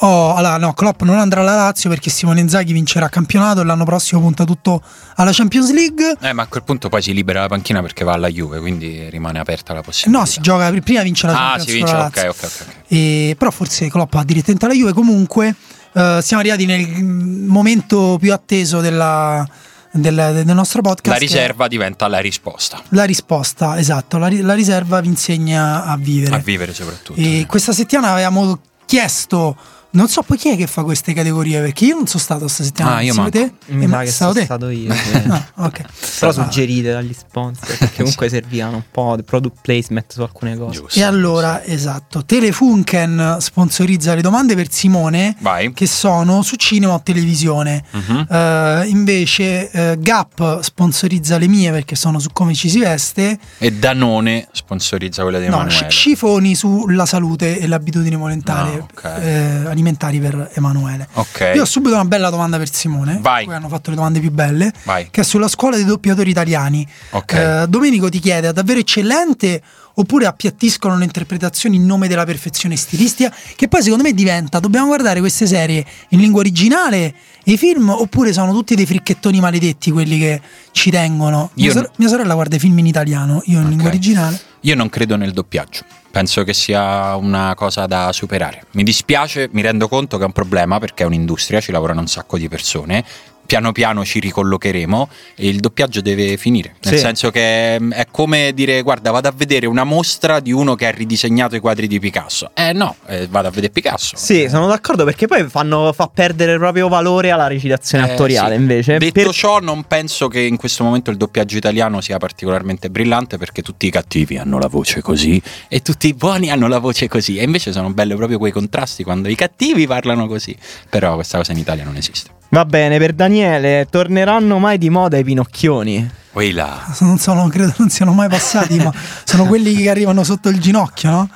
Oh, 0.00 0.34
allora 0.34 0.58
no, 0.58 0.74
Klopp 0.74 1.00
non 1.02 1.16
andrà 1.18 1.40
alla 1.40 1.54
Lazio 1.54 1.88
perché 1.88 2.10
Simone 2.10 2.40
Inzaghi 2.40 2.74
vincerà 2.74 3.08
campionato 3.08 3.62
e 3.62 3.64
l'anno 3.64 3.84
prossimo 3.84 4.20
punta 4.20 4.44
tutto 4.44 4.82
alla 5.14 5.30
Champions 5.32 5.72
League. 5.72 6.18
Eh, 6.20 6.34
ma 6.34 6.42
a 6.42 6.46
quel 6.48 6.64
punto 6.64 6.90
poi 6.90 7.00
si 7.00 7.14
libera 7.14 7.40
la 7.40 7.46
panchina 7.48 7.80
perché 7.80 8.04
va 8.04 8.12
alla 8.12 8.28
Juve, 8.28 8.60
quindi 8.60 9.08
rimane 9.08 9.38
aperta 9.38 9.72
la 9.72 9.80
possibilità. 9.80 10.20
No, 10.22 10.26
si 10.30 10.40
gioca 10.42 10.70
prima 10.82 11.00
vince 11.02 11.26
la 11.26 11.32
Ah, 11.32 11.56
Champions 11.56 11.64
si 11.64 11.70
con 11.70 11.76
vince, 11.78 11.92
la 11.94 12.04
ok, 12.04 12.14
Lazio. 12.14 12.30
ok, 12.30 12.36
ok. 12.44 12.66
ok. 12.68 12.92
E- 12.92 13.34
però 13.38 13.50
forse 13.50 13.88
Klopp 13.88 14.14
va 14.14 14.22
direttamente 14.22 14.66
alla 14.66 14.74
Juve. 14.74 14.92
Comunque, 14.92 15.54
eh, 15.96 16.18
siamo 16.22 16.42
arrivati 16.42 16.66
nel 16.66 17.02
momento 17.02 18.18
più 18.20 18.32
atteso 18.32 18.80
della- 18.80 19.48
del, 19.90 20.42
del 20.44 20.54
nostro 20.54 20.82
podcast. 20.82 21.06
La 21.06 21.16
riserva 21.18 21.68
diventa 21.68 22.06
la 22.06 22.18
risposta. 22.18 22.82
La 22.90 23.04
risposta, 23.04 23.78
esatto. 23.78 24.18
La, 24.18 24.28
la 24.30 24.52
riserva 24.52 25.00
vi 25.00 25.08
insegna 25.08 25.84
a 25.86 25.96
vivere. 25.96 26.34
A 26.34 26.38
vivere 26.38 26.74
soprattutto. 26.74 27.18
E 27.18 27.46
questa 27.48 27.72
settimana 27.72 28.12
avevamo 28.12 28.58
chiesto. 28.84 29.56
Non 29.96 30.08
so 30.08 30.20
poi 30.22 30.36
chi 30.36 30.50
è 30.50 30.56
che 30.56 30.66
fa 30.66 30.82
queste 30.82 31.12
categorie 31.14 31.60
perché 31.60 31.86
io 31.86 31.94
non 31.96 32.06
sono 32.06 32.22
stato 32.22 32.40
questa 32.40 32.62
settimana. 32.64 32.96
Ah, 32.96 33.00
io 33.00 33.14
Insieme 33.14 33.28
a 33.28 33.32
manco. 33.32 33.56
te? 33.66 33.72
Mi 33.72 33.84
Eh, 33.84 33.88
sa 33.88 33.96
ma 33.96 34.02
che 34.02 34.10
stato 34.10 34.32
sono 34.32 34.32
te? 34.34 34.44
stato 34.44 34.68
io. 34.68 34.92
sì. 34.94 35.28
Ah, 35.28 35.46
ok. 35.66 35.80
Però 36.20 36.30
Ah. 36.30 36.34
suggerite 36.34 36.92
dagli 36.92 37.14
sponsor, 37.14 37.76
perché 37.78 37.96
comunque 38.02 38.28
servivano 38.28 38.76
un 38.76 38.82
po' 38.90 39.16
di 39.16 39.22
product 39.22 39.56
placement 39.62 40.12
su 40.12 40.20
alcune 40.22 40.56
cose. 40.58 40.78
Giusto. 40.80 40.98
E 40.98 41.02
allora, 41.02 41.64
esatto, 41.64 42.24
Telefunken 42.26 43.36
sponsorizza 43.40 44.14
le 44.14 44.20
domande 44.22 44.54
per 44.54 44.70
Simone 44.70 45.34
Vai. 45.40 45.72
che 45.72 45.86
sono 45.86 46.42
su 46.42 46.56
cinema 46.56 46.92
o 46.94 47.00
televisione. 47.02 47.82
Mhm. 47.90 48.26
Eh, 48.30 48.84
invece 48.88 49.70
eh, 49.70 49.96
Gap 49.98 50.60
sponsorizza 50.60 51.38
le 51.38 51.46
mie 51.48 51.70
perché 51.70 51.94
sono 51.96 52.18
su 52.18 52.28
come 52.32 52.54
ci 52.54 52.68
si 52.68 52.78
veste. 52.80 53.38
E 53.58 53.72
Danone 53.72 54.48
sponsorizza 54.52 55.22
quella 55.22 55.38
di 55.38 55.46
No, 55.46 55.54
Emanuele. 55.56 55.88
sci- 55.90 55.90
scifoni 55.90 56.54
sulla 56.54 57.06
salute 57.06 57.58
e 57.58 57.66
le 57.66 57.74
abitudini 57.74 58.14
alimentari, 58.14 58.76
Ah, 58.76 58.82
ok. 58.82 59.04
eh, 59.22 59.66
alimentari 59.86 60.18
per 60.18 60.50
Emanuele. 60.54 61.08
ok. 61.12 61.52
Io 61.54 61.62
ho 61.62 61.66
subito 61.66 61.94
una 61.94 62.04
bella 62.04 62.30
domanda 62.30 62.58
per 62.58 62.72
Simone. 62.72 63.18
Vai. 63.20 63.46
Hanno 63.46 63.68
fatto 63.68 63.90
le 63.90 63.96
domande 63.96 64.20
più 64.20 64.30
belle. 64.30 64.72
Vai. 64.84 65.08
Che 65.10 65.20
è 65.20 65.24
sulla 65.24 65.48
scuola 65.48 65.76
dei 65.76 65.84
doppiatori 65.84 66.30
italiani. 66.30 66.86
Ok. 67.10 67.32
Eh, 67.32 67.66
Domenico 67.68 68.08
ti 68.08 68.18
chiede: 68.18 68.48
è 68.48 68.52
davvero 68.52 68.80
eccellente 68.80 69.62
oppure 69.98 70.26
appiattiscono 70.26 70.96
le 70.98 71.04
interpretazioni 71.04 71.76
in 71.76 71.86
nome 71.86 72.08
della 72.08 72.24
perfezione 72.24 72.76
stilistica? 72.76 73.32
Che 73.54 73.68
poi 73.68 73.82
secondo 73.82 74.02
me 74.04 74.12
diventa: 74.12 74.58
dobbiamo 74.58 74.86
guardare 74.88 75.20
queste 75.20 75.46
serie 75.46 75.84
in 76.10 76.20
lingua 76.20 76.40
originale 76.40 77.14
e 77.44 77.52
i 77.52 77.56
film 77.56 77.88
oppure 77.90 78.32
sono 78.32 78.52
tutti 78.52 78.74
dei 78.74 78.86
fricchettoni 78.86 79.40
maledetti 79.40 79.90
quelli 79.90 80.18
che 80.18 80.40
ci 80.72 80.90
tengono? 80.90 81.50
Mia, 81.54 81.70
sor- 81.70 81.90
mia 81.96 82.08
sorella 82.08 82.34
guarda 82.34 82.56
i 82.56 82.58
film 82.58 82.78
in 82.78 82.86
italiano, 82.86 83.40
io 83.46 83.58
in 83.58 83.64
Ok. 83.64 83.68
lingua 83.70 83.88
originale. 83.88 84.40
Io 84.66 84.74
non 84.74 84.88
credo 84.88 85.14
nel 85.14 85.30
doppiaggio. 85.30 85.84
Penso 86.10 86.42
che 86.42 86.52
sia 86.52 87.14
una 87.14 87.54
cosa 87.54 87.86
da 87.86 88.10
superare. 88.12 88.64
Mi 88.72 88.82
dispiace, 88.82 89.48
mi 89.52 89.62
rendo 89.62 89.86
conto 89.86 90.16
che 90.16 90.24
è 90.24 90.26
un 90.26 90.32
problema 90.32 90.80
perché 90.80 91.04
è 91.04 91.06
un'industria, 91.06 91.60
ci 91.60 91.70
lavorano 91.70 92.00
un 92.00 92.08
sacco 92.08 92.36
di 92.36 92.48
persone. 92.48 93.04
Piano 93.46 93.72
piano 93.72 94.04
ci 94.04 94.18
ricollocheremo 94.20 95.08
e 95.36 95.48
il 95.48 95.60
doppiaggio 95.60 96.00
deve 96.00 96.36
finire. 96.36 96.74
Nel 96.82 96.94
Sì. 96.94 96.98
senso 97.00 97.30
che 97.30 97.78
mm, 97.80 97.92
è 97.92 98.06
come 98.10 98.52
dire: 98.54 98.82
guarda, 98.82 99.10
vado 99.10 99.28
a 99.28 99.32
vedere 99.34 99.66
una 99.66 99.84
mostra 99.84 100.40
di 100.40 100.52
uno 100.52 100.74
che 100.74 100.86
ha 100.86 100.90
ridisegnato 100.90 101.54
i 101.56 101.60
quadri 101.60 101.86
di 101.86 101.98
Picasso. 102.00 102.50
Eh 102.54 102.72
no, 102.72 102.96
eh, 103.06 103.26
vado 103.28 103.48
a 103.48 103.50
vedere 103.50 103.72
Picasso. 103.72 104.16
Sì, 104.16 104.48
sono 104.48 104.66
d'accordo 104.66 105.04
perché 105.04 105.26
poi 105.26 105.44
fanno, 105.48 105.92
fa 105.92 106.08
perdere 106.12 106.58
proprio 106.58 106.88
valore 106.88 107.30
alla 107.30 107.46
recitazione 107.46 108.08
Eh, 108.08 108.12
attoriale 108.12 108.54
sì. 108.54 108.60
invece. 108.60 108.98
Detto 108.98 109.12
Per- 109.22 109.32
ciò, 109.32 109.60
non 109.60 109.84
penso 109.84 110.28
che 110.28 110.40
in 110.40 110.56
questo 110.56 110.82
momento 110.84 111.10
il 111.10 111.16
doppiaggio 111.16 111.56
italiano 111.56 112.00
sia 112.00 112.18
particolarmente 112.18 112.90
brillante 112.90 113.38
perché 113.38 113.62
tutti 113.62 113.86
i 113.86 113.90
cattivi 113.90 114.36
hanno 114.38 114.58
la 114.58 114.68
voce 114.68 115.00
così 115.02 115.40
e 115.68 115.80
tutti 115.82 116.08
i 116.08 116.14
buoni 116.14 116.50
hanno 116.50 116.66
la 116.68 116.78
voce 116.78 117.08
così. 117.08 117.36
E 117.38 117.44
invece 117.44 117.72
sono 117.72 117.90
belli 117.92 118.14
proprio 118.16 118.38
quei 118.38 118.52
contrasti 118.52 119.04
quando 119.04 119.28
i 119.28 119.34
cattivi 119.34 119.86
parlano 119.86 120.26
così. 120.26 120.56
Però 120.90 121.14
questa 121.14 121.38
cosa 121.38 121.52
in 121.52 121.58
Italia 121.58 121.84
non 121.84 121.96
esiste. 121.96 122.30
Va 122.48 122.64
bene, 122.64 122.98
per 122.98 123.12
Daniele, 123.12 123.86
torneranno 123.90 124.58
mai 124.58 124.78
di 124.78 124.88
moda 124.90 125.16
i 125.18 125.24
pinocchioni? 125.24 126.08
Là. 126.52 126.84
Non 127.00 127.16
sono, 127.18 127.48
credo 127.48 127.72
non 127.78 127.88
siano 127.88 128.12
mai 128.12 128.28
passati, 128.28 128.76
ma 128.76 128.92
sono 129.24 129.46
quelli 129.46 129.74
che 129.74 129.88
arrivano 129.88 130.22
sotto 130.22 130.50
il 130.50 130.58
ginocchio, 130.60 131.08
no? 131.10 131.28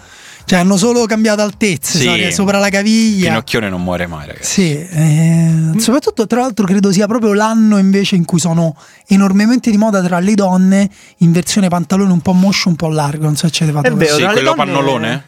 Cioè 0.44 0.58
hanno 0.58 0.76
solo 0.76 1.06
cambiato 1.06 1.40
altezze, 1.40 1.98
Sì. 1.98 2.04
sai, 2.04 2.32
sopra 2.32 2.58
la 2.58 2.68
caviglia. 2.68 3.28
Pinocchione 3.28 3.70
non 3.70 3.82
muore 3.82 4.06
mai, 4.06 4.26
ragazzi. 4.26 4.50
Sì, 4.62 4.72
eh, 4.78 5.72
soprattutto 5.78 6.26
tra 6.26 6.40
l'altro 6.40 6.66
credo 6.66 6.92
sia 6.92 7.06
proprio 7.06 7.32
l'anno 7.32 7.78
invece 7.78 8.16
in 8.16 8.24
cui 8.26 8.38
sono 8.40 8.76
enormemente 9.06 9.70
di 9.70 9.76
moda 9.78 10.02
tra 10.02 10.18
le 10.18 10.34
donne 10.34 10.90
in 11.18 11.32
versione 11.32 11.68
pantalone 11.68 12.12
un 12.12 12.20
po' 12.20 12.32
moscio, 12.32 12.68
un 12.68 12.76
po' 12.76 12.88
largo, 12.88 13.24
non 13.24 13.36
so 13.36 13.46
se 13.46 13.52
ci 13.52 13.62
avete 13.62 13.78
fatto 13.78 13.94
È 13.94 13.96
vero, 13.96 14.16
Sì, 14.16 14.22
quello 14.24 14.40
donne- 14.54 14.56
pannolone? 14.56 15.24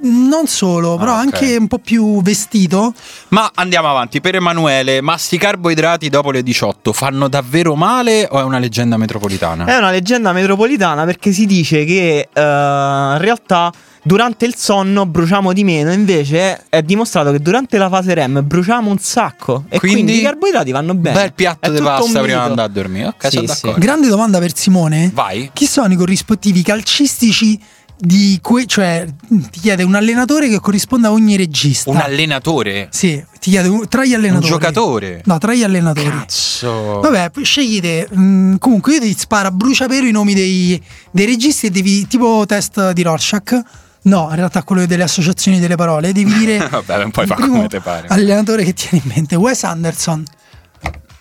Non 0.00 0.46
solo, 0.46 0.96
però 0.96 1.12
Ah, 1.12 1.20
ok. 1.20 1.20
anche 1.34 1.56
un 1.56 1.66
po' 1.68 1.78
più 1.78 2.22
vestito. 2.22 2.94
Ma 3.28 3.50
andiamo 3.54 3.90
avanti. 3.90 4.20
Per 4.20 4.34
Emanuele, 4.34 5.00
ma 5.02 5.16
sti 5.18 5.36
carboidrati 5.38 6.08
dopo 6.08 6.30
le 6.30 6.42
18 6.42 6.92
fanno 6.92 7.28
davvero 7.28 7.74
male 7.74 8.26
o 8.30 8.40
è 8.40 8.42
una 8.42 8.58
leggenda 8.58 8.96
metropolitana? 8.96 9.66
È 9.66 9.76
una 9.76 9.90
leggenda 9.90 10.32
metropolitana 10.32 11.04
perché 11.04 11.32
si 11.32 11.44
dice 11.46 11.84
che 11.84 12.28
eh, 12.32 12.40
in 12.40 13.18
realtà 13.18 13.70
durante 14.02 14.46
il 14.46 14.54
sonno 14.56 15.04
bruciamo 15.04 15.52
di 15.52 15.64
meno, 15.64 15.92
invece 15.92 16.64
è 16.68 16.80
dimostrato 16.82 17.32
che 17.32 17.40
durante 17.40 17.76
la 17.76 17.88
fase 17.88 18.14
REM 18.14 18.42
bruciamo 18.46 18.88
un 18.90 18.98
sacco 18.98 19.64
e 19.68 19.78
quindi, 19.78 20.02
Quindi, 20.04 20.18
i 20.20 20.22
carboidrati 20.22 20.70
vanno 20.70 20.94
bene. 20.94 21.18
Bel 21.20 21.32
piatto 21.34 21.70
di 21.70 21.80
pasta 21.80 22.20
prima 22.22 22.44
di 22.44 22.48
andare 22.50 22.68
a 22.68 22.72
dormire. 22.72 23.06
Ok, 23.08 23.26
Sì, 23.28 23.36
sono 23.36 23.46
sì. 23.48 23.52
d'accordo. 23.54 23.78
Grande 23.84 24.08
domanda 24.08 24.38
per 24.38 24.56
Simone. 24.56 25.10
Vai. 25.12 25.50
Chi 25.52 25.66
sono 25.66 25.92
i 25.92 25.96
corrispettivi 25.96 26.62
calcistici 26.62 27.60
di 27.98 28.38
que- 28.42 28.66
cioè 28.66 29.06
ti 29.50 29.60
chiede 29.60 29.82
un 29.82 29.94
allenatore 29.94 30.48
che 30.48 30.60
corrisponde 30.60 31.06
a 31.06 31.12
ogni 31.12 31.36
regista. 31.36 31.90
Un 31.90 31.96
allenatore? 31.96 32.88
Sì, 32.90 33.22
ti 33.40 33.50
chiede 33.50 33.68
un- 33.68 33.88
tra 33.88 34.04
gli 34.04 34.10
Un 34.10 34.16
allenatori. 34.16 34.46
giocatore? 34.46 35.22
No, 35.24 35.38
tra 35.38 35.54
gli 35.54 35.62
allenatori. 35.62 36.08
Cazzo. 36.08 37.00
Vabbè, 37.00 37.30
poi 37.30 37.44
scegli 37.44 37.80
te. 37.80 38.08
Mm, 38.14 38.56
comunque 38.56 38.94
io 38.94 39.00
ti 39.00 39.14
sparo 39.18 39.48
a 39.48 39.50
bruciapelo 39.50 40.06
i 40.06 40.10
nomi 40.12 40.34
dei, 40.34 40.82
dei 41.10 41.26
registi 41.26 41.66
e 41.66 41.70
devi, 41.70 42.06
tipo 42.06 42.44
test 42.46 42.92
di 42.92 43.02
Rorschach. 43.02 43.60
No, 44.02 44.28
in 44.30 44.36
realtà 44.36 44.62
quello 44.62 44.86
delle 44.86 45.02
associazioni 45.02 45.58
delle 45.58 45.74
parole. 45.74 46.12
Devi 46.12 46.32
dire. 46.32 46.58
Vabbè, 46.70 46.98
non 46.98 47.10
puoi 47.10 47.26
fare 47.26 47.40
come 47.46 47.66
te 47.66 47.80
pare. 47.80 48.06
Allenatore 48.08 48.62
che 48.62 48.72
tieni 48.72 49.02
in 49.04 49.12
mente. 49.14 49.34
Wes 49.34 49.64
Anderson. 49.64 50.24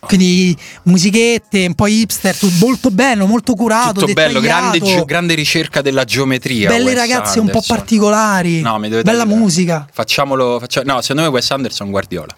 Quindi 0.06 0.56
musichette, 0.84 1.66
un 1.68 1.76
po' 1.76 1.88
hipster, 1.88 2.36
molto 2.60 2.91
bello, 2.91 3.26
molto 3.26 3.53
curato, 3.53 4.01
Tutto 4.01 4.14
bello, 4.14 4.39
grande, 4.39 4.80
grande 5.06 5.34
ricerca 5.34 5.82
della 5.82 6.03
geometria. 6.03 6.70
Belle 6.70 6.86
Wes 6.86 6.95
ragazze 6.95 7.39
un 7.39 7.45
po' 7.47 7.58
Anderson. 7.58 7.76
particolari. 7.78 8.62
No, 8.62 8.80
Bella 8.80 8.99
aiutare. 8.99 9.26
musica. 9.26 9.88
Facciamolo, 9.91 10.60
faccia- 10.60 10.84
No, 10.84 11.01
secondo 11.01 11.24
me 11.24 11.28
Wes 11.30 11.49
Anderson 11.51 11.89
Guardiola. 11.91 12.36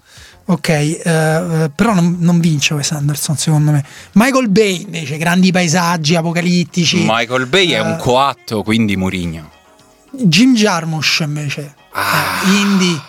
Ok, 0.49 0.69
eh, 0.69 1.01
eh, 1.03 1.71
però 1.75 1.93
non, 1.93 2.17
non 2.19 2.39
vince 2.39 2.73
Wes 2.73 2.91
Anderson 2.91 3.35
secondo 3.35 3.71
me. 3.71 3.83
Michael 4.13 4.47
Bay 4.49 4.81
invece, 4.83 5.17
grandi 5.17 5.51
paesaggi 5.51 6.15
apocalittici. 6.15 7.03
Michael 7.05 7.47
Bay 7.47 7.71
è 7.71 7.77
Eh. 7.77 7.81
un 7.81 7.97
coatto, 7.97 8.63
quindi 8.63 8.95
Murigno. 8.95 9.51
Jim 10.11 10.55
Jarmusch 10.55 11.19
invece. 11.21 11.75
Ah, 11.91 12.41
eh, 12.45 12.49
indie. 12.49 13.01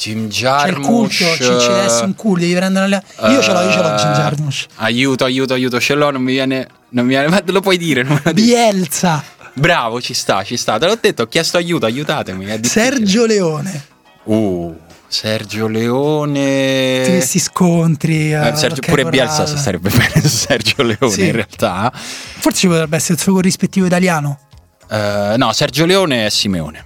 Jim 0.00 0.28
C'è 0.28 0.36
il 0.68 0.74
Jarmusch. 0.74 0.86
culto, 0.86 1.10
ci, 1.34 1.60
ci 1.60 1.70
essere 1.70 2.06
un 2.06 2.14
culto, 2.14 2.40
devi 2.40 2.54
prendere 2.54 2.88
le... 2.88 3.02
Io 3.28 3.42
ce 3.42 3.52
l'ho, 3.52 3.60
io 3.60 3.70
ce 3.70 3.82
l'ho 3.82 3.88
Jim 3.96 4.10
eh, 4.12 4.14
Jarmusch. 4.14 4.66
Aiuto, 4.76 5.24
aiuto, 5.26 5.52
aiuto, 5.52 5.78
ce 5.78 5.94
l'ho, 5.94 6.10
non 6.10 6.22
mi 6.22 6.32
viene. 6.32 6.66
Non 6.90 7.04
mi 7.04 7.10
viene. 7.10 7.28
Ma 7.28 7.40
te 7.40 7.52
lo 7.52 7.60
puoi 7.60 7.76
dire? 7.76 8.02
Non 8.02 8.18
me. 8.24 8.32
Bielsa, 8.32 9.22
Bravo, 9.52 10.00
ci 10.00 10.14
sta, 10.14 10.42
ci 10.42 10.56
sta. 10.56 10.78
Te 10.78 10.86
l'ho 10.86 10.98
detto, 10.98 11.22
ho 11.24 11.26
chiesto 11.26 11.58
aiuto, 11.58 11.84
aiutatemi. 11.84 12.46
Sergio 12.62 13.26
Leone. 13.26 13.84
Uh, 14.24 14.74
Sergio 15.06 15.66
Leone. 15.66 16.98
Tutti 17.00 17.10
questi 17.16 17.38
scontri. 17.38 18.32
Eh, 18.32 18.48
eh, 18.48 18.56
Sergio- 18.56 18.80
pure. 18.80 19.04
Bielsa 19.04 19.44
starebbe 19.44 19.90
bene 19.90 20.20
su 20.22 20.28
Sergio 20.28 20.82
Leone 20.82 21.10
Sì. 21.10 21.26
in 21.26 21.32
realtà. 21.32 21.92
Forse 21.94 22.58
ci 22.58 22.66
potrebbe 22.68 22.96
essere 22.96 23.14
il 23.14 23.20
suo 23.20 23.34
corrispettivo 23.34 23.84
italiano. 23.86 24.38
Eh, 24.88 25.34
no, 25.36 25.52
Sergio 25.52 25.84
Leone 25.84 26.24
è 26.26 26.30
Simeone. 26.30 26.84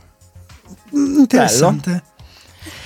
Mm, 0.96 1.18
Interessante. 1.20 2.02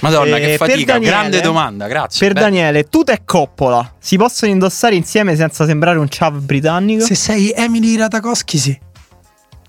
Madonna, 0.00 0.36
Eh, 0.36 0.40
che 0.40 0.56
fatica. 0.56 0.92
Daniele- 0.94 1.16
Grande 1.16 1.40
domanda, 1.40 1.86
grazie. 1.86 2.26
Per 2.26 2.34
Beh, 2.34 2.40
Daniele, 2.40 2.84
tuta 2.88 3.12
e 3.12 3.22
coppola 3.24 3.94
si 3.98 4.16
possono 4.16 4.50
indossare 4.52 4.94
insieme 4.94 5.34
senza 5.36 5.66
sembrare 5.66 5.98
un 5.98 6.08
ciao 6.08 6.30
britannico? 6.30 7.04
Se 7.04 7.14
sei 7.14 7.52
Emily 7.54 7.96
Ratakowski, 7.96 8.58
sì. 8.58 8.78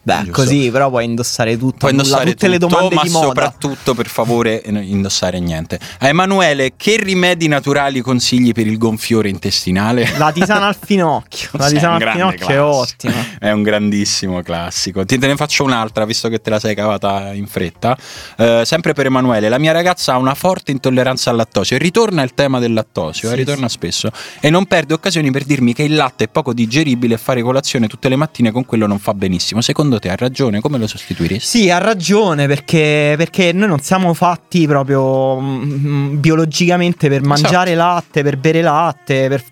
Beh, 0.10 0.24
Giusto. 0.26 0.32
così 0.32 0.70
però 0.72 0.90
puoi 0.90 1.06
indossare 1.06 1.58
tutto. 1.58 1.78
Puoi 1.78 1.92
indossare 1.92 2.32
tutte 2.32 2.48
le 2.48 2.58
tutto, 2.58 2.74
domande 2.74 2.96
ma 2.96 3.02
di 3.04 3.10
moda. 3.10 3.28
soprattutto 3.28 3.94
per 3.94 4.08
favore 4.08 4.62
eh, 4.62 4.72
indossare 4.72 5.40
niente. 5.40 5.80
A 6.00 6.08
Emanuele, 6.08 6.74
che 6.76 6.98
rimedi 6.98 7.48
naturali 7.48 8.02
consigli 8.02 8.52
per 8.52 8.66
il 8.66 8.78
gonfiore 8.78 9.30
intestinale? 9.30 10.12
La 10.18 10.32
tisana 10.32 10.68
al 10.68 10.78
finocchio. 10.80 11.50
La 11.60 11.70
tisana 11.70 11.96
al 11.96 12.12
finocchio 12.12 12.28
è 12.28 12.38
classico. 12.38 12.66
ottima. 12.66 13.28
È 13.40 13.52
un 13.52 13.62
grandissimo 13.64 14.42
classico. 14.42 15.06
Ti 15.06 15.18
te 15.18 15.28
ne 15.28 15.36
faccio 15.36 15.64
un'altra, 15.64 16.06
visto 16.06 16.28
che 16.30 16.42
te 16.42 16.50
la 16.50 16.60
sei 16.60 16.76
cavata 16.76 17.32
in 17.34 17.46
fretta. 17.48 17.96
Eh, 18.38 18.64
sempre 18.66 18.94
per 18.94 19.06
Emanuele, 19.06 19.48
la 19.50 19.58
mia 19.60 19.72
ragazza 19.72 20.14
ha 20.14 20.18
una 20.18 20.34
forte 20.34 20.72
intolleranza 20.72 21.30
al 21.30 21.36
lattosio 21.36 21.76
e 21.76 21.80
ritorna 21.80 22.22
il 22.24 22.34
tema 22.34 22.60
del 22.60 22.74
lattosio, 22.74 23.28
Sì, 23.28 23.34
eh, 23.34 23.38
ritorna 23.38 23.70
spesso 23.70 24.10
e 24.40 24.50
non 24.50 24.66
perde 24.66 24.94
occasioni 24.94 25.32
per 25.32 25.44
dirmi 25.44 25.74
che 25.74 25.84
il 25.84 25.96
latte 25.96 26.26
è 26.26 26.28
poco 26.28 26.54
digeribile 26.54 27.14
e 27.16 27.18
fare 27.18 27.42
colazione 27.42 27.88
tutte 27.88 28.10
le 28.10 28.16
mattine 28.16 28.52
con 28.52 28.66
quello 28.66 28.88
non 28.88 29.00
fa 29.00 29.14
benissimo. 29.14 29.62
Secondo 29.62 29.99
te 30.00 30.10
ha 30.10 30.16
ragione? 30.16 30.60
Come 30.62 30.78
lo 30.78 30.88
sostituiresti? 30.88 31.60
Sì, 31.60 31.70
ha 31.70 31.78
ragione 31.78 32.48
perché, 32.48 33.14
perché 33.18 33.52
noi 33.54 33.68
non 33.68 33.80
siamo 33.80 34.14
fatti 34.14 34.66
proprio 34.68 35.40
mm, 35.40 36.20
biologicamente 36.20 37.10
per 37.10 37.22
mangiare 37.24 37.76
latte, 37.76 38.24
per 38.24 38.38
bere 38.38 38.62
latte. 38.62 39.28
per- 39.28 39.44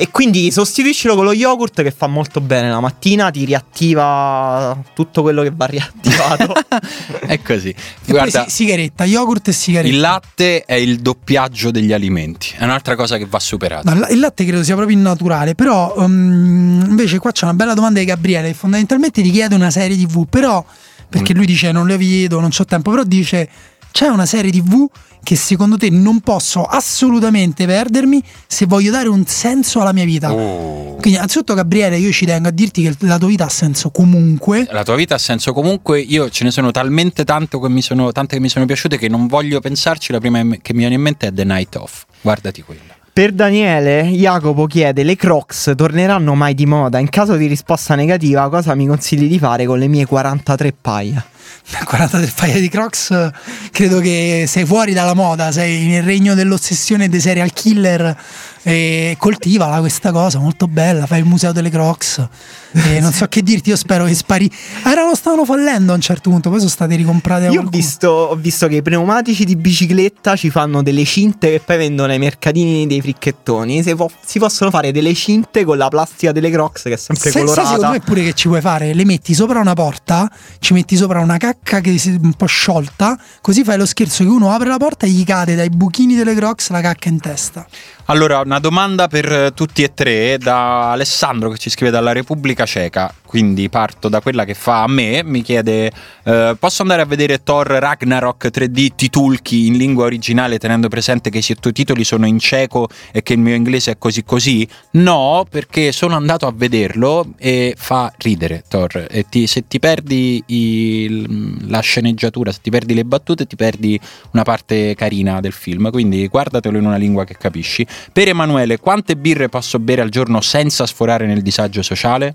E 0.00 0.10
quindi 0.10 0.50
sostituiscilo 0.50 1.14
con 1.14 1.24
lo 1.24 1.32
yogurt 1.34 1.82
che 1.82 1.90
fa 1.90 2.06
molto 2.06 2.40
bene 2.40 2.70
la 2.70 2.80
mattina, 2.80 3.30
ti 3.30 3.44
riattiva 3.44 4.82
tutto 4.94 5.20
quello 5.20 5.42
che 5.42 5.52
va 5.54 5.66
riattivato. 5.66 6.54
è 7.26 7.42
così. 7.42 7.74
Guarda, 8.06 8.44
si- 8.44 8.50
sigaretta, 8.64 9.04
yogurt 9.04 9.48
e 9.48 9.52
sigaretta. 9.52 9.92
il 9.94 10.00
latte 10.00 10.64
è 10.64 10.72
il 10.72 11.00
doppiaggio 11.00 11.70
degli 11.70 11.92
alimenti. 11.92 12.54
È 12.56 12.64
un'altra 12.64 12.96
cosa 12.96 13.18
che 13.18 13.26
va 13.28 13.38
superata. 13.38 13.92
No, 13.92 14.06
il 14.08 14.18
latte 14.20 14.46
credo 14.46 14.62
sia 14.62 14.74
proprio 14.74 14.96
innaturale, 14.96 15.54
però 15.54 15.92
um, 15.98 16.82
invece 16.88 17.18
qua 17.18 17.30
c'è 17.32 17.44
una 17.44 17.52
bella 17.54 17.74
domanda 17.74 17.98
di 18.00 18.06
Gabriele 18.06 18.48
che 18.48 18.54
fondamentalmente 18.54 19.20
ti 19.20 19.30
chiede 19.30 19.54
una 19.54 19.70
serie 19.70 19.96
tv, 19.98 20.26
però 20.28 20.64
perché 21.10 21.34
Mm. 21.34 21.36
lui 21.36 21.46
dice 21.46 21.72
non 21.72 21.86
le 21.86 21.98
vedo, 21.98 22.40
non 22.40 22.48
c'ho 22.48 22.64
tempo, 22.64 22.90
però 22.90 23.02
dice 23.04 23.48
c'è 23.90 24.06
una 24.06 24.26
serie 24.26 24.50
tv 24.50 24.88
che 25.22 25.36
secondo 25.36 25.76
te 25.76 25.90
non 25.90 26.20
posso 26.20 26.64
assolutamente 26.64 27.66
perdermi 27.66 28.22
se 28.46 28.66
voglio 28.66 28.90
dare 28.90 29.08
un 29.08 29.26
senso 29.26 29.80
alla 29.80 29.92
mia 29.92 30.04
vita. 30.04 30.32
Oh. 30.32 30.94
Quindi 30.94 31.14
innanzitutto 31.14 31.54
Gabriele 31.54 31.98
io 31.98 32.10
ci 32.10 32.26
tengo 32.26 32.48
a 32.48 32.50
dirti 32.50 32.82
che 32.82 32.94
la 33.00 33.18
tua 33.18 33.28
vita 33.28 33.44
ha 33.44 33.48
senso 33.48 33.90
comunque. 33.90 34.66
La 34.70 34.82
tua 34.82 34.96
vita 34.96 35.14
ha 35.14 35.18
senso 35.18 35.52
comunque, 35.52 36.00
io 36.00 36.30
ce 36.30 36.44
ne 36.44 36.50
sono 36.50 36.70
talmente 36.70 37.24
tanto 37.24 37.60
che 37.60 37.68
mi 37.68 37.82
sono, 37.82 38.12
tante 38.12 38.36
che 38.36 38.40
mi 38.40 38.48
sono 38.48 38.64
piaciute 38.64 38.96
che 38.98 39.08
non 39.08 39.26
voglio 39.26 39.60
pensarci, 39.60 40.12
la 40.12 40.20
prima 40.20 40.40
che 40.60 40.72
mi 40.72 40.80
viene 40.80 40.94
in 40.94 41.02
mente 41.02 41.28
è 41.28 41.32
The 41.32 41.44
Night 41.44 41.76
Off, 41.76 42.04
guardati 42.20 42.62
quella. 42.62 42.98
Per 43.12 43.32
Daniele, 43.32 44.04
Jacopo 44.04 44.66
chiede: 44.66 45.02
Le 45.02 45.16
Crocs 45.16 45.72
torneranno 45.76 46.34
mai 46.34 46.54
di 46.54 46.64
moda? 46.64 46.98
In 46.98 47.08
caso 47.08 47.36
di 47.36 47.46
risposta 47.46 47.94
negativa, 47.94 48.48
cosa 48.48 48.74
mi 48.74 48.86
consigli 48.86 49.28
di 49.28 49.38
fare 49.38 49.66
con 49.66 49.78
le 49.78 49.88
mie 49.88 50.06
43 50.06 50.74
paia? 50.80 51.24
43 51.84 52.32
paia 52.34 52.58
di 52.58 52.68
Crocs, 52.68 53.10
eh, 53.10 53.32
credo 53.70 54.00
che 54.00 54.44
sei 54.46 54.64
fuori 54.64 54.92
dalla 54.92 55.14
moda, 55.14 55.52
sei 55.52 55.86
nel 55.86 56.02
regno 56.02 56.34
dell'ossessione 56.34 57.08
dei 57.08 57.20
serial 57.20 57.52
killer 57.52 58.16
e 58.62 59.16
coltivala 59.18 59.78
questa 59.80 60.12
cosa, 60.12 60.38
molto 60.38 60.66
bella, 60.66 61.06
fai 61.06 61.20
il 61.20 61.26
museo 61.26 61.52
delle 61.52 61.70
Crocs. 61.70 62.28
E 62.72 63.00
non 63.00 63.12
so 63.12 63.26
che 63.26 63.42
dirti, 63.42 63.70
io 63.70 63.76
spero 63.76 64.04
che 64.04 64.14
spari. 64.14 64.50
Erano, 64.84 65.14
stavano 65.14 65.44
fallendo 65.44 65.92
a 65.92 65.94
un 65.94 66.00
certo 66.00 66.30
punto, 66.30 66.50
poi 66.50 66.58
sono 66.58 66.70
state 66.70 66.94
ricomprate 66.96 67.46
Io 67.48 67.62
ho 67.62 67.68
visto, 67.68 68.08
ho 68.08 68.36
visto 68.36 68.66
che 68.68 68.76
i 68.76 68.82
pneumatici 68.82 69.44
di 69.44 69.56
bicicletta 69.56 70.36
ci 70.36 70.50
fanno 70.50 70.82
delle 70.82 71.04
cinte 71.04 71.50
che 71.50 71.60
poi 71.60 71.76
vendono 71.76 72.12
ai 72.12 72.18
mercatini 72.18 72.86
dei 72.86 73.00
fricchettoni. 73.00 73.82
Si, 73.82 73.94
po- 73.94 74.10
si 74.24 74.38
possono 74.38 74.70
fare 74.70 74.92
delle 74.92 75.14
cinte 75.14 75.64
con 75.64 75.76
la 75.76 75.88
plastica 75.88 76.32
delle 76.32 76.50
Crocs 76.50 76.82
che 76.82 76.92
è 76.92 76.96
sempre 76.96 77.30
sai 77.30 77.42
colorata. 77.42 77.68
secondo 77.68 77.92
me 77.92 78.00
pure 78.00 78.22
che 78.22 78.32
ci 78.34 78.48
puoi 78.48 78.60
fare? 78.60 78.94
Le 78.94 79.04
metti 79.04 79.34
sopra 79.34 79.60
una 79.60 79.74
porta, 79.74 80.30
ci 80.58 80.72
metti 80.72 80.96
sopra 80.96 81.20
una 81.20 81.36
cacca 81.36 81.80
che 81.80 81.96
si 81.98 82.18
un 82.20 82.34
po' 82.34 82.46
sciolta, 82.46 83.18
così 83.40 83.64
fai 83.64 83.76
lo 83.76 83.86
scherzo 83.86 84.24
che 84.24 84.30
uno 84.30 84.52
apre 84.52 84.68
la 84.68 84.76
porta 84.76 85.06
e 85.06 85.10
gli 85.10 85.24
cade 85.24 85.54
dai 85.54 85.70
buchini 85.70 86.14
delle 86.14 86.34
Crocs 86.34 86.70
la 86.70 86.80
cacca 86.80 87.08
in 87.08 87.20
testa. 87.20 87.66
Allora, 88.06 88.40
una 88.40 88.58
domanda 88.58 89.06
per 89.06 89.32
eh, 89.32 89.52
tutti 89.54 89.84
e 89.84 89.94
tre 89.94 90.36
da 90.36 90.90
Alessandro 90.90 91.48
che 91.50 91.58
ci 91.58 91.70
scrive 91.70 91.92
dalla 91.92 92.10
Repubblica 92.10 92.59
Ceca. 92.66 93.14
Quindi 93.24 93.68
parto 93.68 94.08
da 94.08 94.20
quella 94.20 94.44
che 94.44 94.54
fa 94.54 94.82
a 94.82 94.88
me. 94.88 95.22
Mi 95.24 95.42
chiede: 95.42 95.90
eh, 96.24 96.56
Posso 96.58 96.82
andare 96.82 97.02
a 97.02 97.04
vedere 97.04 97.42
Thor 97.42 97.66
Ragnarok 97.66 98.48
3D 98.48 98.88
Titulchi 98.96 99.66
in 99.68 99.76
lingua 99.76 100.04
originale, 100.04 100.58
tenendo 100.58 100.88
presente 100.88 101.30
che 101.30 101.38
i 101.38 101.42
sottotitoli 101.42 102.02
sono 102.02 102.26
in 102.26 102.38
ceco 102.40 102.88
e 103.12 103.22
che 103.22 103.34
il 103.34 103.38
mio 103.38 103.54
inglese 103.54 103.92
è 103.92 103.98
così 103.98 104.24
così? 104.24 104.66
No, 104.92 105.46
perché 105.48 105.92
sono 105.92 106.16
andato 106.16 106.46
a 106.46 106.52
vederlo 106.54 107.26
e 107.38 107.74
fa 107.76 108.12
ridere 108.18 108.64
Thor. 108.68 109.06
E 109.08 109.26
ti- 109.28 109.46
se 109.46 109.66
ti 109.68 109.78
perdi 109.78 110.42
il- 110.46 111.68
la 111.68 111.80
sceneggiatura, 111.80 112.50
se 112.52 112.58
ti 112.62 112.70
perdi 112.70 112.94
le 112.94 113.04
battute, 113.04 113.46
ti 113.46 113.56
perdi 113.56 113.98
una 114.32 114.42
parte 114.42 114.94
carina 114.96 115.40
del 115.40 115.52
film. 115.52 115.90
Quindi 115.90 116.26
guardatelo 116.26 116.78
in 116.78 116.86
una 116.86 116.96
lingua 116.96 117.24
che 117.24 117.36
capisci. 117.38 117.86
Per 118.12 118.26
Emanuele, 118.28 118.78
quante 118.78 119.16
birre 119.16 119.48
posso 119.48 119.78
bere 119.78 120.00
al 120.02 120.08
giorno 120.10 120.40
senza 120.40 120.84
sforare 120.86 121.26
nel 121.26 121.42
disagio 121.42 121.82
sociale? 121.82 122.34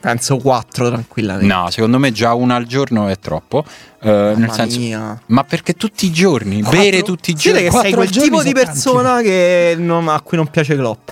Penso 0.00 0.38
4 0.38 0.88
tranquillamente. 0.88 1.52
No, 1.52 1.68
secondo 1.70 1.98
me 1.98 2.10
già 2.10 2.32
una 2.34 2.56
al 2.56 2.64
giorno 2.64 3.08
è 3.08 3.18
troppo. 3.18 3.64
eh, 4.02 4.08
Mamma 4.10 4.34
nel 4.38 4.50
senso, 4.52 4.78
mia. 4.78 5.20
ma 5.26 5.44
perché 5.44 5.74
tutti 5.74 6.06
i 6.06 6.10
giorni? 6.10 6.62
Quattro- 6.62 6.80
Bere 6.80 7.02
tutti 7.02 7.30
i 7.32 7.34
giorni? 7.34 7.58
che 7.60 7.70
sei 7.70 7.92
Quattro 7.92 7.96
quel 7.96 8.10
tipo 8.10 8.42
di 8.42 8.52
persona 8.52 9.20
che 9.20 9.74
non- 9.78 10.08
a 10.08 10.20
cui 10.22 10.38
non 10.38 10.46
piace 10.48 10.74
Klopp. 10.74 11.08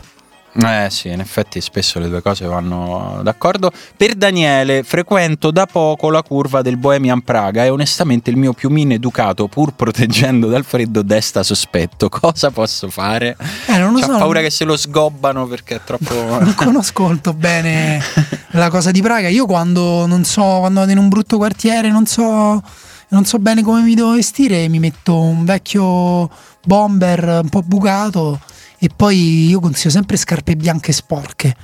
Eh 0.60 0.88
sì, 0.90 1.08
in 1.08 1.20
effetti 1.20 1.60
spesso 1.60 2.00
le 2.00 2.08
due 2.08 2.20
cose 2.20 2.44
vanno 2.44 3.20
d'accordo. 3.22 3.70
Per 3.96 4.16
Daniele, 4.16 4.82
frequento 4.82 5.52
da 5.52 5.66
poco 5.66 6.10
la 6.10 6.20
curva 6.24 6.62
del 6.62 6.76
Bohemian 6.76 7.22
Praga 7.22 7.64
e 7.64 7.68
onestamente 7.68 8.30
il 8.30 8.36
mio 8.36 8.52
piumino 8.52 8.92
educato, 8.92 9.46
pur 9.46 9.74
proteggendo 9.74 10.48
dal 10.48 10.64
freddo, 10.64 11.02
desta 11.02 11.44
sospetto. 11.44 12.08
Cosa 12.10 12.50
posso 12.50 12.90
fare? 12.90 13.36
Eh, 13.66 13.78
non 13.78 13.92
lo 13.92 14.00
C'ha 14.00 14.06
so. 14.06 14.18
paura 14.18 14.40
che 14.40 14.50
se 14.50 14.64
lo 14.64 14.76
sgobbano 14.76 15.46
perché 15.46 15.76
è 15.76 15.80
troppo... 15.84 16.12
non 16.42 16.54
conosco 16.56 17.04
molto 17.04 17.34
bene 17.34 18.02
la 18.50 18.68
cosa 18.68 18.90
di 18.90 19.00
Praga. 19.00 19.28
Io 19.28 19.46
quando 19.46 20.06
non 20.06 20.24
so, 20.24 20.42
quando 20.42 20.80
vado 20.80 20.90
in 20.90 20.98
un 20.98 21.08
brutto 21.08 21.36
quartiere, 21.36 21.88
non 21.88 22.04
so, 22.06 22.60
non 23.10 23.24
so 23.24 23.38
bene 23.38 23.62
come 23.62 23.82
mi 23.82 23.94
devo 23.94 24.10
vestire, 24.10 24.66
mi 24.66 24.80
metto 24.80 25.20
un 25.20 25.44
vecchio 25.44 26.28
bomber 26.64 27.42
un 27.44 27.48
po' 27.48 27.62
bucato 27.62 28.40
e 28.78 28.88
poi 28.94 29.48
io 29.48 29.60
consiglio 29.60 29.90
sempre 29.90 30.16
scarpe 30.16 30.56
bianche 30.56 30.92
sporche, 30.92 31.54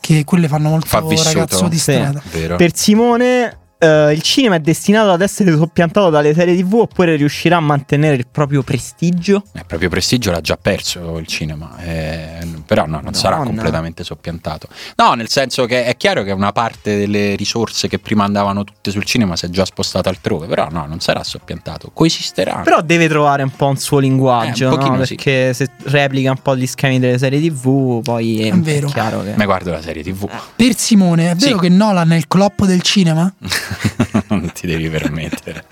che 0.00 0.24
quelle 0.24 0.48
fanno 0.48 0.68
molto 0.70 0.86
Fa 0.86 1.00
vissuto. 1.02 1.28
ragazzo 1.32 1.68
di 1.68 1.76
Sì. 1.76 1.92
strada. 1.92 2.22
Vero. 2.32 2.56
Per 2.56 2.76
Simone, 2.76 3.58
eh, 3.80 4.12
il 4.12 4.22
cinema 4.22 4.56
è 4.56 4.60
destinato 4.60 5.10
ad 5.10 5.20
essere 5.22 5.56
soppiantato 5.56 6.10
dalle 6.10 6.34
serie 6.34 6.54
TV 6.56 6.74
oppure 6.74 7.16
riuscirà 7.16 7.56
a 7.56 7.60
mantenere 7.60 8.14
il 8.16 8.26
proprio 8.30 8.62
prestigio? 8.62 9.42
Eh, 9.54 9.64
proprio 9.66 9.88
prestigio 9.88 10.30
l'ha 10.30 10.40
già 10.40 10.56
perso 10.60 11.18
il 11.18 11.26
cinema, 11.26 11.76
eh, 11.82 12.46
però 12.66 12.86
no, 12.86 13.00
non 13.02 13.14
sarà 13.14 13.36
Madonna. 13.38 13.54
completamente 13.54 14.04
soppiantato. 14.04 14.68
No, 14.96 15.14
nel 15.14 15.28
senso 15.28 15.64
che 15.64 15.84
è 15.84 15.96
chiaro 15.96 16.22
che 16.22 16.30
una 16.32 16.52
parte 16.52 16.96
delle 16.98 17.34
risorse 17.36 17.88
che 17.88 17.98
prima 17.98 18.24
andavano 18.24 18.64
tutte 18.64 18.90
sul 18.90 19.04
cinema 19.04 19.34
si 19.36 19.46
è 19.46 19.48
già 19.48 19.64
spostata 19.64 20.08
altrove, 20.10 20.46
però 20.46 20.68
no, 20.70 20.86
non 20.86 21.00
sarà 21.00 21.24
soppiantato, 21.24 21.90
coesisterà. 21.92 22.60
Però 22.62 22.80
deve 22.82 23.08
trovare 23.08 23.42
un 23.42 23.50
po' 23.50 23.66
un 23.68 23.76
suo 23.78 23.98
linguaggio, 23.98 24.64
Eh, 24.64 24.66
un 24.68 24.72
no? 24.74 24.78
pochino 24.78 25.04
sì. 25.04 25.14
perché 25.14 25.54
se 25.54 25.70
replica 25.84 26.30
un 26.30 26.40
po' 26.42 26.56
gli 26.56 26.66
schemi 26.66 26.98
delle 26.98 27.18
serie 27.18 27.40
TV, 27.40 28.02
poi 28.02 28.42
è, 28.42 28.52
È 28.52 28.56
vero. 28.58 28.88
chiaro 28.88 29.22
che... 29.22 29.34
Ma 29.36 29.44
guardo 29.46 29.70
la 29.70 29.80
serie 29.80 30.02
TV, 30.02 30.28
Per 30.56 30.76
Simone, 30.76 31.30
è 31.30 31.34
vero 31.34 31.56
Sì. 31.56 31.62
che 31.62 31.68
Nolan 31.68 32.12
è 32.12 32.16
il 32.16 32.28
cloppo 32.28 32.66
del 32.66 32.82
cinema? 32.82 33.32
non 34.28 34.50
ti 34.52 34.66
devi 34.66 34.88
permettere. 34.88 35.64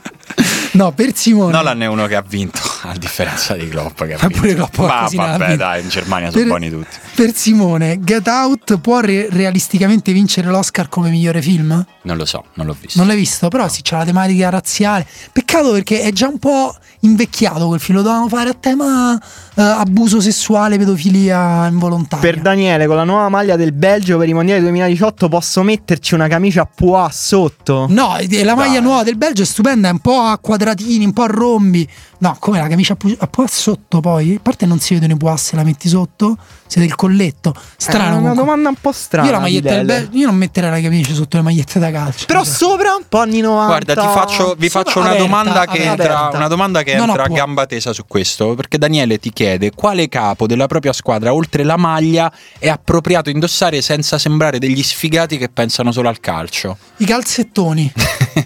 No, 0.72 0.92
per 0.92 1.16
Simone. 1.16 1.52
Nolan 1.52 1.82
è 1.82 1.86
uno 1.86 2.06
che 2.06 2.14
ha 2.14 2.22
vinto, 2.26 2.60
a 2.82 2.94
differenza 2.96 3.54
di 3.54 3.66
Klopp 3.68 4.02
che 4.04 4.14
ha 4.14 4.18
vinto. 4.18 4.38
pure 4.38 4.54
Klopp 4.54 4.76
Ma 4.78 5.08
vabbè, 5.10 5.56
dai, 5.56 5.82
in 5.82 5.88
Germania 5.88 6.28
sono 6.30 6.40
Per- 6.42 6.50
buoni 6.50 6.70
tutti. 6.70 6.96
Per 7.14 7.34
Simone, 7.34 7.98
Get 8.00 8.26
Out 8.28 8.78
può 8.78 9.00
re- 9.00 9.28
realisticamente 9.30 10.12
vincere 10.12 10.48
l'Oscar 10.48 10.88
come 10.88 11.08
migliore 11.10 11.40
film? 11.42 11.84
Non 12.02 12.16
lo 12.16 12.26
so, 12.26 12.44
non 12.54 12.66
l'ho 12.66 12.76
visto. 12.78 12.98
Non 12.98 13.08
l'hai 13.08 13.16
visto, 13.16 13.48
però 13.48 13.66
sì, 13.68 13.82
c'è 13.82 13.96
la 13.96 14.04
tematica 14.04 14.50
razziale. 14.50 15.06
Peccato 15.32 15.47
perché 15.72 16.02
è 16.02 16.12
già 16.12 16.28
un 16.28 16.38
po' 16.38 16.74
invecchiato 17.00 17.66
quel 17.66 17.80
film, 17.80 17.98
lo 17.98 18.02
dovevano 18.04 18.28
fare 18.28 18.50
a 18.50 18.54
tema 18.54 19.18
eh, 19.54 19.62
abuso 19.62 20.20
sessuale, 20.20 20.76
pedofilia 20.76 21.66
involontaria. 21.66 22.30
Per 22.30 22.40
Daniele, 22.40 22.86
con 22.86 22.96
la 22.96 23.04
nuova 23.04 23.28
maglia 23.28 23.56
del 23.56 23.72
Belgio 23.72 24.18
per 24.18 24.28
i 24.28 24.34
mondiali 24.34 24.60
2018 24.60 25.28
posso 25.28 25.62
metterci 25.62 26.14
una 26.14 26.28
camicia 26.28 26.62
a 26.62 26.68
pois 26.72 27.26
sotto? 27.26 27.86
No, 27.88 28.16
la 28.44 28.54
maglia 28.54 28.72
Dai. 28.74 28.82
nuova 28.82 29.02
del 29.02 29.16
Belgio 29.16 29.42
è 29.42 29.46
stupenda, 29.46 29.88
è 29.88 29.92
un 29.92 30.00
po' 30.00 30.20
a 30.20 30.38
quadratini, 30.38 31.04
un 31.04 31.12
po' 31.12 31.22
a 31.22 31.28
rombi. 31.28 31.88
No, 32.18 32.36
come 32.38 32.58
la 32.58 32.68
camicia 32.68 32.96
a 33.18 33.26
pois 33.26 33.52
sotto 33.52 34.00
poi? 34.00 34.34
A 34.34 34.40
parte 34.40 34.66
non 34.66 34.78
si 34.80 34.94
vedono 34.94 35.14
i 35.14 35.16
pois 35.16 35.42
se 35.42 35.56
la 35.56 35.64
metti 35.64 35.88
sotto, 35.88 36.36
siete 36.68 36.86
il 36.86 36.94
colletto. 36.94 37.54
Strano. 37.76 38.04
È 38.04 38.08
una 38.08 38.16
comunque. 38.18 38.44
domanda 38.44 38.68
un 38.68 38.74
po' 38.80 38.92
strana. 38.92 39.26
Io 39.26 39.32
la 39.32 39.38
maglietta 39.40 39.74
del. 39.74 39.84
Belgio, 39.86 40.16
io 40.18 40.26
non 40.26 40.36
metterei 40.36 40.70
la 40.70 40.80
camicia 40.80 41.14
sotto 41.14 41.36
le 41.36 41.42
magliette 41.42 41.78
da 41.80 41.90
calcio. 41.90 42.26
Però 42.26 42.44
Cioè, 42.44 42.52
sopra 42.54 42.94
un 42.94 43.02
po' 43.08 43.18
anni 43.18 43.40
90. 43.40 43.66
Guarda, 43.66 43.94
ti 43.94 44.06
faccio, 44.06 44.54
vi 44.56 44.68
Sopra 44.68 44.84
faccio 44.84 44.98
una, 45.00 45.08
aperta, 45.08 45.26
domanda 45.26 45.64
che 45.66 45.88
aperta. 45.88 45.90
entra, 46.24 46.30
una 46.38 46.48
domanda 46.48 46.82
che 46.82 46.92
entra 46.92 47.24
a 47.24 47.28
gamba 47.28 47.66
tesa 47.66 47.92
su 47.92 48.04
questo. 48.06 48.54
Perché 48.54 48.78
Daniele 48.78 49.18
ti 49.18 49.32
chiede 49.32 49.72
quale 49.72 50.08
capo 50.08 50.46
della 50.46 50.66
propria 50.66 50.92
squadra, 50.92 51.32
oltre 51.34 51.64
la 51.64 51.76
maglia, 51.76 52.30
è 52.58 52.68
appropriato 52.68 53.30
indossare 53.30 53.80
senza 53.82 54.18
sembrare 54.18 54.58
degli 54.58 54.82
sfigati 54.82 55.38
che 55.38 55.48
pensano 55.48 55.90
solo 55.92 56.08
al 56.08 56.20
calcio. 56.20 56.76
I 56.98 57.04
calzettoni. 57.04 57.92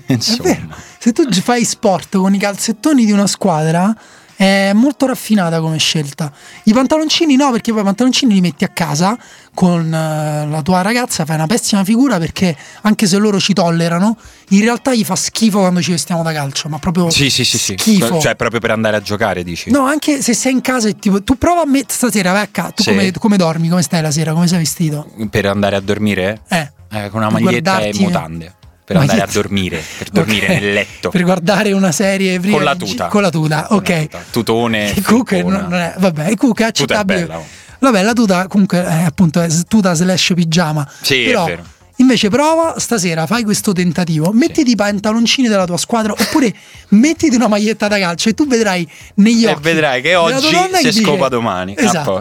È 0.06 0.12
Insomma. 0.12 0.42
vero. 0.42 0.66
Se 0.98 1.12
tu 1.12 1.28
fai 1.32 1.64
sport 1.64 2.16
con 2.16 2.32
i 2.34 2.38
calzettoni 2.38 3.04
di 3.04 3.12
una 3.12 3.26
squadra 3.26 3.94
è 4.42 4.72
molto 4.72 5.06
raffinata 5.06 5.60
come 5.60 5.78
scelta. 5.78 6.32
I 6.64 6.72
pantaloncini 6.72 7.36
no, 7.36 7.52
perché 7.52 7.70
poi 7.70 7.82
i 7.82 7.84
pantaloncini 7.84 8.34
li 8.34 8.40
metti 8.40 8.64
a 8.64 8.68
casa 8.68 9.16
con 9.54 9.86
eh, 9.94 10.46
la 10.48 10.62
tua 10.62 10.82
ragazza, 10.82 11.24
fai 11.24 11.36
una 11.36 11.46
pessima 11.46 11.84
figura 11.84 12.18
perché 12.18 12.56
anche 12.82 13.06
se 13.06 13.18
loro 13.18 13.38
ci 13.38 13.52
tollerano, 13.52 14.16
in 14.48 14.60
realtà 14.62 14.92
gli 14.94 15.04
fa 15.04 15.14
schifo 15.14 15.60
quando 15.60 15.80
ci 15.80 15.92
vestiamo 15.92 16.22
da 16.24 16.32
calcio, 16.32 16.68
ma 16.68 16.78
proprio 16.78 17.08
Sì, 17.10 17.30
sì, 17.30 17.44
sì, 17.44 17.56
sì. 17.56 17.74
schifo. 17.78 18.18
Cioè, 18.18 18.34
proprio 18.34 18.58
per 18.58 18.72
andare 18.72 18.96
a 18.96 19.00
giocare, 19.00 19.44
dici? 19.44 19.70
No, 19.70 19.84
anche 19.86 20.20
se 20.22 20.34
sei 20.34 20.52
in 20.52 20.60
casa 20.60 20.88
e 20.88 20.96
tipo, 20.96 21.22
tu 21.22 21.38
prova 21.38 21.60
a 21.62 21.66
mettere 21.66 21.92
stasera, 21.92 22.32
vai 22.32 22.42
a 22.42 22.48
casa, 22.50 22.70
tu 22.72 22.82
Sì. 22.82 22.90
come, 22.90 23.12
come 23.12 23.36
dormi, 23.36 23.68
come 23.68 23.82
stai 23.82 24.02
la 24.02 24.10
sera, 24.10 24.32
come 24.32 24.48
sei 24.48 24.58
vestito? 24.58 25.06
Per 25.30 25.46
andare 25.46 25.76
a 25.76 25.80
dormire? 25.80 26.40
Eh. 26.48 26.70
Eh, 26.94 27.08
con 27.10 27.20
una 27.20 27.30
maglietta 27.30 27.78
e 27.78 27.90
guardarti- 27.92 28.02
mutande. 28.02 28.54
Per 28.84 28.96
andare 28.96 29.20
a 29.22 29.28
dormire, 29.30 29.82
per 29.98 30.08
dormire 30.10 30.46
Ok. 30.46 30.52
nel 30.60 30.72
letto. 30.72 31.08
Per 31.10 31.22
guardare 31.22 31.72
una 31.72 31.92
serie 31.92 32.38
prima 32.40 32.56
Con 32.56 32.64
la 32.64 32.74
tuta. 32.76 33.06
Con 33.06 33.22
la 33.22 33.30
tuta, 33.30 33.62
Con 33.68 33.76
ok. 33.78 34.00
tuta. 34.02 34.24
Tutone. 34.30 34.94
Comunque 35.04 35.36
felpona. 35.36 35.60
non 35.60 35.70
non 35.70 35.78
è, 35.80 35.94
vabbè, 35.98 36.28
il 36.28 36.36
comunque 36.36 36.66
è 36.66 36.72
Tuta 36.72 36.94
è 36.94 36.96
accettabile. 36.98 37.26
bella, 37.26 37.38
oh. 37.38 37.46
Vabbè, 37.78 38.02
la 38.02 38.12
tuta 38.12 38.46
comunque 38.48 38.84
è 38.84 39.02
appunto 39.04 39.40
è 39.40 39.48
tuta 39.66 39.92
slash 39.94 40.32
pigiama. 40.34 40.88
Sì, 41.00 41.22
è 41.22 41.26
Però, 41.26 41.44
vero. 41.46 41.64
Invece 42.02 42.28
prova 42.30 42.74
stasera, 42.78 43.26
fai 43.26 43.44
questo 43.44 43.72
tentativo, 43.72 44.32
mettiti 44.32 44.72
i 44.72 44.74
pantaloncini 44.74 45.46
della 45.46 45.66
tua 45.66 45.76
squadra 45.76 46.12
oppure 46.12 46.52
mettiti 46.88 47.36
una 47.36 47.46
maglietta 47.46 47.86
da 47.86 47.96
calcio 48.00 48.28
e 48.28 48.34
tu 48.34 48.44
vedrai 48.48 48.86
negli 49.14 49.46
E 49.46 49.50
occhi. 49.50 49.62
vedrai 49.62 50.02
che 50.02 50.16
oggi 50.16 50.48
si 50.48 50.88
dice- 50.88 51.00
scopa 51.00 51.28
domani. 51.28 51.74
Esatto. 51.78 52.20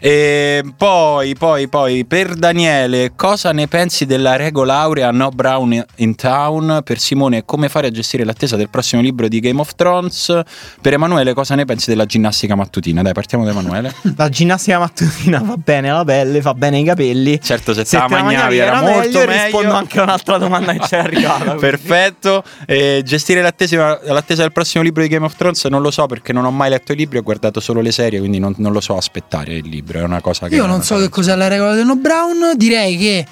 E 0.00 0.64
poi, 0.76 1.34
poi, 1.36 1.68
poi, 1.68 2.06
per 2.06 2.34
Daniele, 2.36 3.12
cosa 3.16 3.52
ne 3.52 3.68
pensi 3.68 4.06
della 4.06 4.36
regola 4.36 4.78
aurea 4.78 5.10
No 5.10 5.28
Brown 5.28 5.84
in 5.96 6.14
Town? 6.14 6.80
Per 6.82 6.98
Simone, 6.98 7.44
come 7.44 7.68
fare 7.68 7.88
a 7.88 7.90
gestire 7.90 8.24
l'attesa 8.24 8.56
del 8.56 8.70
prossimo 8.70 9.02
libro 9.02 9.28
di 9.28 9.40
Game 9.40 9.60
of 9.60 9.74
Thrones? 9.74 10.40
Per 10.80 10.92
Emanuele, 10.94 11.34
cosa 11.34 11.54
ne 11.54 11.66
pensi 11.66 11.90
della 11.90 12.06
ginnastica 12.06 12.54
mattutina? 12.54 13.02
Dai, 13.02 13.12
partiamo 13.12 13.44
da 13.44 13.50
Emanuele. 13.50 13.94
La 14.16 14.30
ginnastica 14.30 14.78
mattutina 14.78 15.42
fa 15.44 15.56
bene 15.62 15.90
alla 15.90 16.04
pelle, 16.04 16.40
fa 16.40 16.54
bene 16.54 16.78
ai 16.78 16.84
capelli. 16.84 17.38
Certo, 17.42 17.74
se, 17.74 17.84
Se 17.84 17.90
te 17.98 18.08
la 18.08 18.16
la 18.16 18.22
mangiavi 18.22 18.56
era, 18.56 18.66
era 18.78 18.80
molto 18.80 18.98
meglio, 18.98 19.17
meglio. 19.26 19.40
e 19.40 19.44
rispondo 19.44 19.72
anche 19.74 19.98
a 20.00 20.02
un'altra 20.02 20.38
domanda 20.38 20.72
che 20.72 20.78
c'è 20.80 20.98
arrivata. 20.98 21.54
Perfetto. 21.54 22.42
Eh, 22.66 23.02
gestire 23.04 23.42
l'attesa, 23.42 24.00
l'attesa 24.04 24.42
del 24.42 24.52
prossimo 24.52 24.82
libro 24.82 25.02
di 25.02 25.08
Game 25.08 25.24
of 25.24 25.34
Thrones 25.36 25.64
non 25.64 25.82
lo 25.82 25.90
so 25.90 26.06
perché 26.06 26.32
non 26.32 26.44
ho 26.44 26.50
mai 26.50 26.70
letto 26.70 26.92
i 26.92 26.96
libri, 26.96 27.18
ho 27.18 27.22
guardato 27.22 27.60
solo 27.60 27.80
le 27.80 27.92
serie, 27.92 28.18
quindi 28.18 28.38
non, 28.38 28.54
non 28.58 28.72
lo 28.72 28.80
so 28.80 28.96
aspettare 28.96 29.54
il 29.54 29.68
libro. 29.68 29.98
È 29.98 30.02
una 30.02 30.20
cosa 30.20 30.48
che 30.48 30.54
Io 30.54 30.66
non 30.66 30.82
so 30.82 30.96
che 30.98 31.08
cos'è 31.08 31.34
la 31.34 31.48
regola 31.48 31.74
del 31.74 31.86
no 31.86 31.96
brown, 31.96 32.52
direi 32.56 32.96
che 32.96 33.26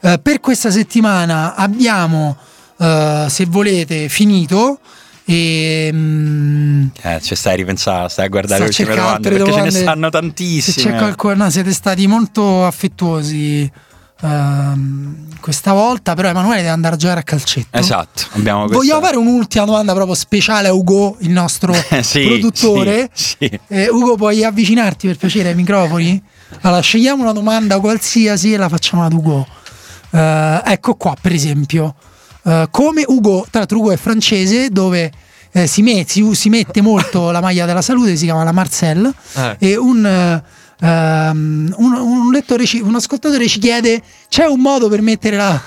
eh, 0.00 0.18
per 0.20 0.40
questa 0.40 0.70
settimana 0.70 1.54
abbiamo, 1.54 2.36
eh, 2.78 3.26
se 3.28 3.44
volete, 3.46 4.08
finito. 4.08 4.78
E 5.30 5.90
mm, 5.92 6.86
Eh, 7.02 7.20
ci 7.20 7.34
stai 7.34 7.52
a 7.52 7.56
ripensare, 7.56 8.08
stai 8.08 8.24
a 8.24 8.28
guardare 8.28 8.60
le 8.62 8.68
ultime 8.68 8.94
domande 8.94 9.28
perché 9.28 9.44
domande. 9.44 9.70
ce 9.70 9.76
ne 9.76 9.82
stanno 9.82 10.04
se 10.06 10.10
tantissime. 10.10 10.90
c'è 10.90 10.96
qualcuno, 10.98 11.34
no, 11.34 11.50
siete 11.50 11.72
stati 11.72 12.06
molto 12.06 12.64
affettuosi 12.64 13.70
ehm, 14.20 15.26
questa 15.40 15.72
volta, 15.72 16.14
però 16.14 16.28
Emanuele 16.28 16.58
deve 16.58 16.68
andare 16.72 16.94
a 16.94 16.98
giocare 16.98 17.20
a 17.20 17.22
calcetto. 17.22 17.76
Esatto, 17.78 18.24
abbiamo 18.32 18.60
questa... 18.66 18.76
Vogliamo 18.78 19.00
fare 19.00 19.16
un'ultima 19.16 19.64
domanda 19.64 19.94
proprio 19.94 20.14
speciale 20.14 20.68
a 20.68 20.72
Ugo, 20.72 21.16
il 21.20 21.30
nostro 21.30 21.72
Sì, 22.02 22.26
produttore. 22.26 23.10
sì, 23.12 23.36
sì. 23.40 23.60
Eh, 23.68 23.88
Ugo, 23.88 24.16
puoi 24.16 24.44
avvicinarti 24.44 25.06
per 25.06 25.16
piacere 25.16 25.50
ai 25.50 25.54
microfoni? 25.54 26.22
Allora, 26.62 26.80
scegliamo 26.80 27.22
una 27.22 27.32
domanda 27.32 27.78
qualsiasi 27.78 28.52
e 28.52 28.56
la 28.56 28.68
facciamo 28.68 29.04
ad 29.04 29.12
Ugo. 29.12 29.46
Eh, 30.10 30.62
ecco 30.64 30.94
qua, 30.94 31.14
per 31.20 31.32
esempio. 31.32 31.94
Eh, 32.44 32.68
come 32.70 33.04
Ugo, 33.06 33.42
tra 33.50 33.60
l'altro 33.60 33.78
Ugo 33.78 33.92
è 33.92 33.96
francese, 33.96 34.70
dove 34.70 35.12
eh, 35.52 35.66
si, 35.66 35.82
met- 35.82 36.08
si- 36.08 36.34
si 36.34 36.48
mette 36.48 36.80
molto 36.82 37.30
la 37.30 37.40
maglia 37.40 37.64
della 37.66 37.82
salute, 37.82 38.16
si 38.16 38.24
chiama 38.24 38.44
la 38.44 38.52
Marcel, 38.52 39.12
Eh. 39.34 39.56
e 39.58 39.76
un, 39.76 40.42
ehm, 40.80 41.74
un, 41.76 41.92
un 41.94 42.30
lettore 42.32 42.64
ci- 42.66 42.80
un 42.80 42.94
ascoltatore 42.94 43.46
ci 43.48 43.58
chiede 43.58 44.02
c'è 44.28 44.44
un 44.46 44.60
modo 44.60 44.88
per 44.88 45.00
mettere 45.02 45.36
la, 45.36 45.60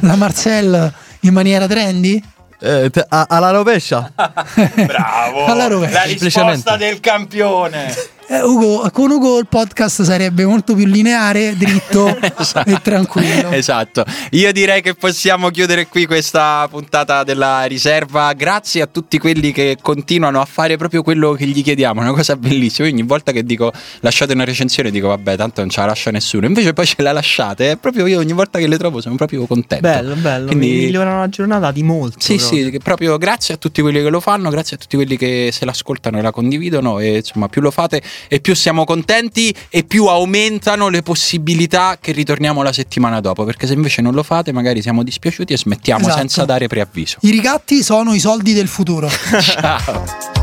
la 0.00 0.16
Marcel 0.16 0.92
in 1.20 1.32
maniera 1.32 1.66
trendy? 1.66 2.22
Eh, 2.58 2.88
te- 2.90 3.04
a- 3.08 3.26
alla 3.28 3.50
rovescia. 3.50 4.10
Bravo! 4.16 5.44
Alla 5.44 5.66
rovescia. 5.66 5.98
La 5.98 6.02
risposta 6.04 6.76
del 6.76 7.00
campione! 7.00 7.94
Eh, 8.28 8.42
Ugo, 8.42 8.90
con 8.92 9.08
Ugo 9.08 9.38
il 9.38 9.46
podcast 9.46 10.02
sarebbe 10.02 10.44
molto 10.44 10.74
più 10.74 10.84
lineare, 10.84 11.54
dritto 11.56 12.08
e 12.66 12.80
tranquillo. 12.82 13.50
Esatto. 13.52 14.04
Io 14.32 14.50
direi 14.50 14.82
che 14.82 14.94
possiamo 14.94 15.50
chiudere 15.50 15.86
qui 15.86 16.06
questa 16.06 16.66
puntata 16.68 17.22
della 17.22 17.62
riserva. 17.66 18.32
Grazie 18.32 18.82
a 18.82 18.86
tutti 18.88 19.18
quelli 19.18 19.52
che 19.52 19.76
continuano 19.80 20.40
a 20.40 20.44
fare 20.44 20.76
proprio 20.76 21.04
quello 21.04 21.34
che 21.34 21.46
gli 21.46 21.62
chiediamo. 21.62 22.00
Una 22.00 22.12
cosa 22.12 22.34
bellissima. 22.34 22.88
Io 22.88 22.94
ogni 22.94 23.04
volta 23.04 23.30
che 23.30 23.44
dico 23.44 23.72
lasciate 24.00 24.32
una 24.32 24.44
recensione, 24.44 24.90
dico 24.90 25.06
vabbè, 25.06 25.36
tanto 25.36 25.60
non 25.60 25.70
ce 25.70 25.80
la 25.80 25.86
lascia 25.86 26.10
nessuno. 26.10 26.46
Invece 26.46 26.72
poi 26.72 26.84
ce 26.86 27.02
la 27.02 27.12
lasciate. 27.12 27.70
È 27.72 27.76
proprio 27.76 28.06
io 28.06 28.18
ogni 28.18 28.32
volta 28.32 28.58
che 28.58 28.66
le 28.66 28.76
trovo 28.76 29.00
sono 29.00 29.14
proprio 29.14 29.46
contento. 29.46 29.86
Bello, 29.86 30.16
bello. 30.16 30.46
Quindi- 30.46 30.66
Mi 30.68 30.76
migliorano 30.86 31.20
la 31.20 31.28
giornata 31.28 31.70
di 31.70 31.84
molto. 31.84 32.16
Sì, 32.18 32.34
proprio. 32.34 32.70
sì, 32.70 32.78
proprio 32.82 33.18
grazie 33.18 33.54
a 33.54 33.56
tutti 33.56 33.80
quelli 33.82 34.02
che 34.02 34.08
lo 34.08 34.18
fanno, 34.18 34.50
grazie 34.50 34.74
a 34.74 34.78
tutti 34.80 34.96
quelli 34.96 35.16
che 35.16 35.50
se 35.52 35.64
l'ascoltano 35.64 36.18
e 36.18 36.22
la 36.22 36.32
condividono 36.32 36.98
e 36.98 37.18
insomma 37.18 37.48
più 37.48 37.60
lo 37.60 37.70
fate 37.70 38.02
e 38.28 38.40
più 38.40 38.54
siamo 38.54 38.84
contenti 38.84 39.54
e 39.68 39.84
più 39.84 40.06
aumentano 40.06 40.88
le 40.88 41.02
possibilità 41.02 41.98
che 42.00 42.12
ritorniamo 42.12 42.62
la 42.62 42.72
settimana 42.72 43.20
dopo, 43.20 43.44
perché 43.44 43.66
se 43.66 43.74
invece 43.74 44.02
non 44.02 44.14
lo 44.14 44.22
fate 44.22 44.52
magari 44.52 44.82
siamo 44.82 45.02
dispiaciuti 45.02 45.52
e 45.52 45.58
smettiamo 45.58 46.00
Esatto. 46.00 46.18
senza 46.18 46.44
dare 46.44 46.66
preavviso. 46.66 47.18
I 47.22 47.30
ricatti 47.30 47.82
sono 47.82 48.14
i 48.14 48.20
soldi 48.20 48.52
del 48.52 48.68
futuro. 48.68 49.08
Ciao. 49.40 50.35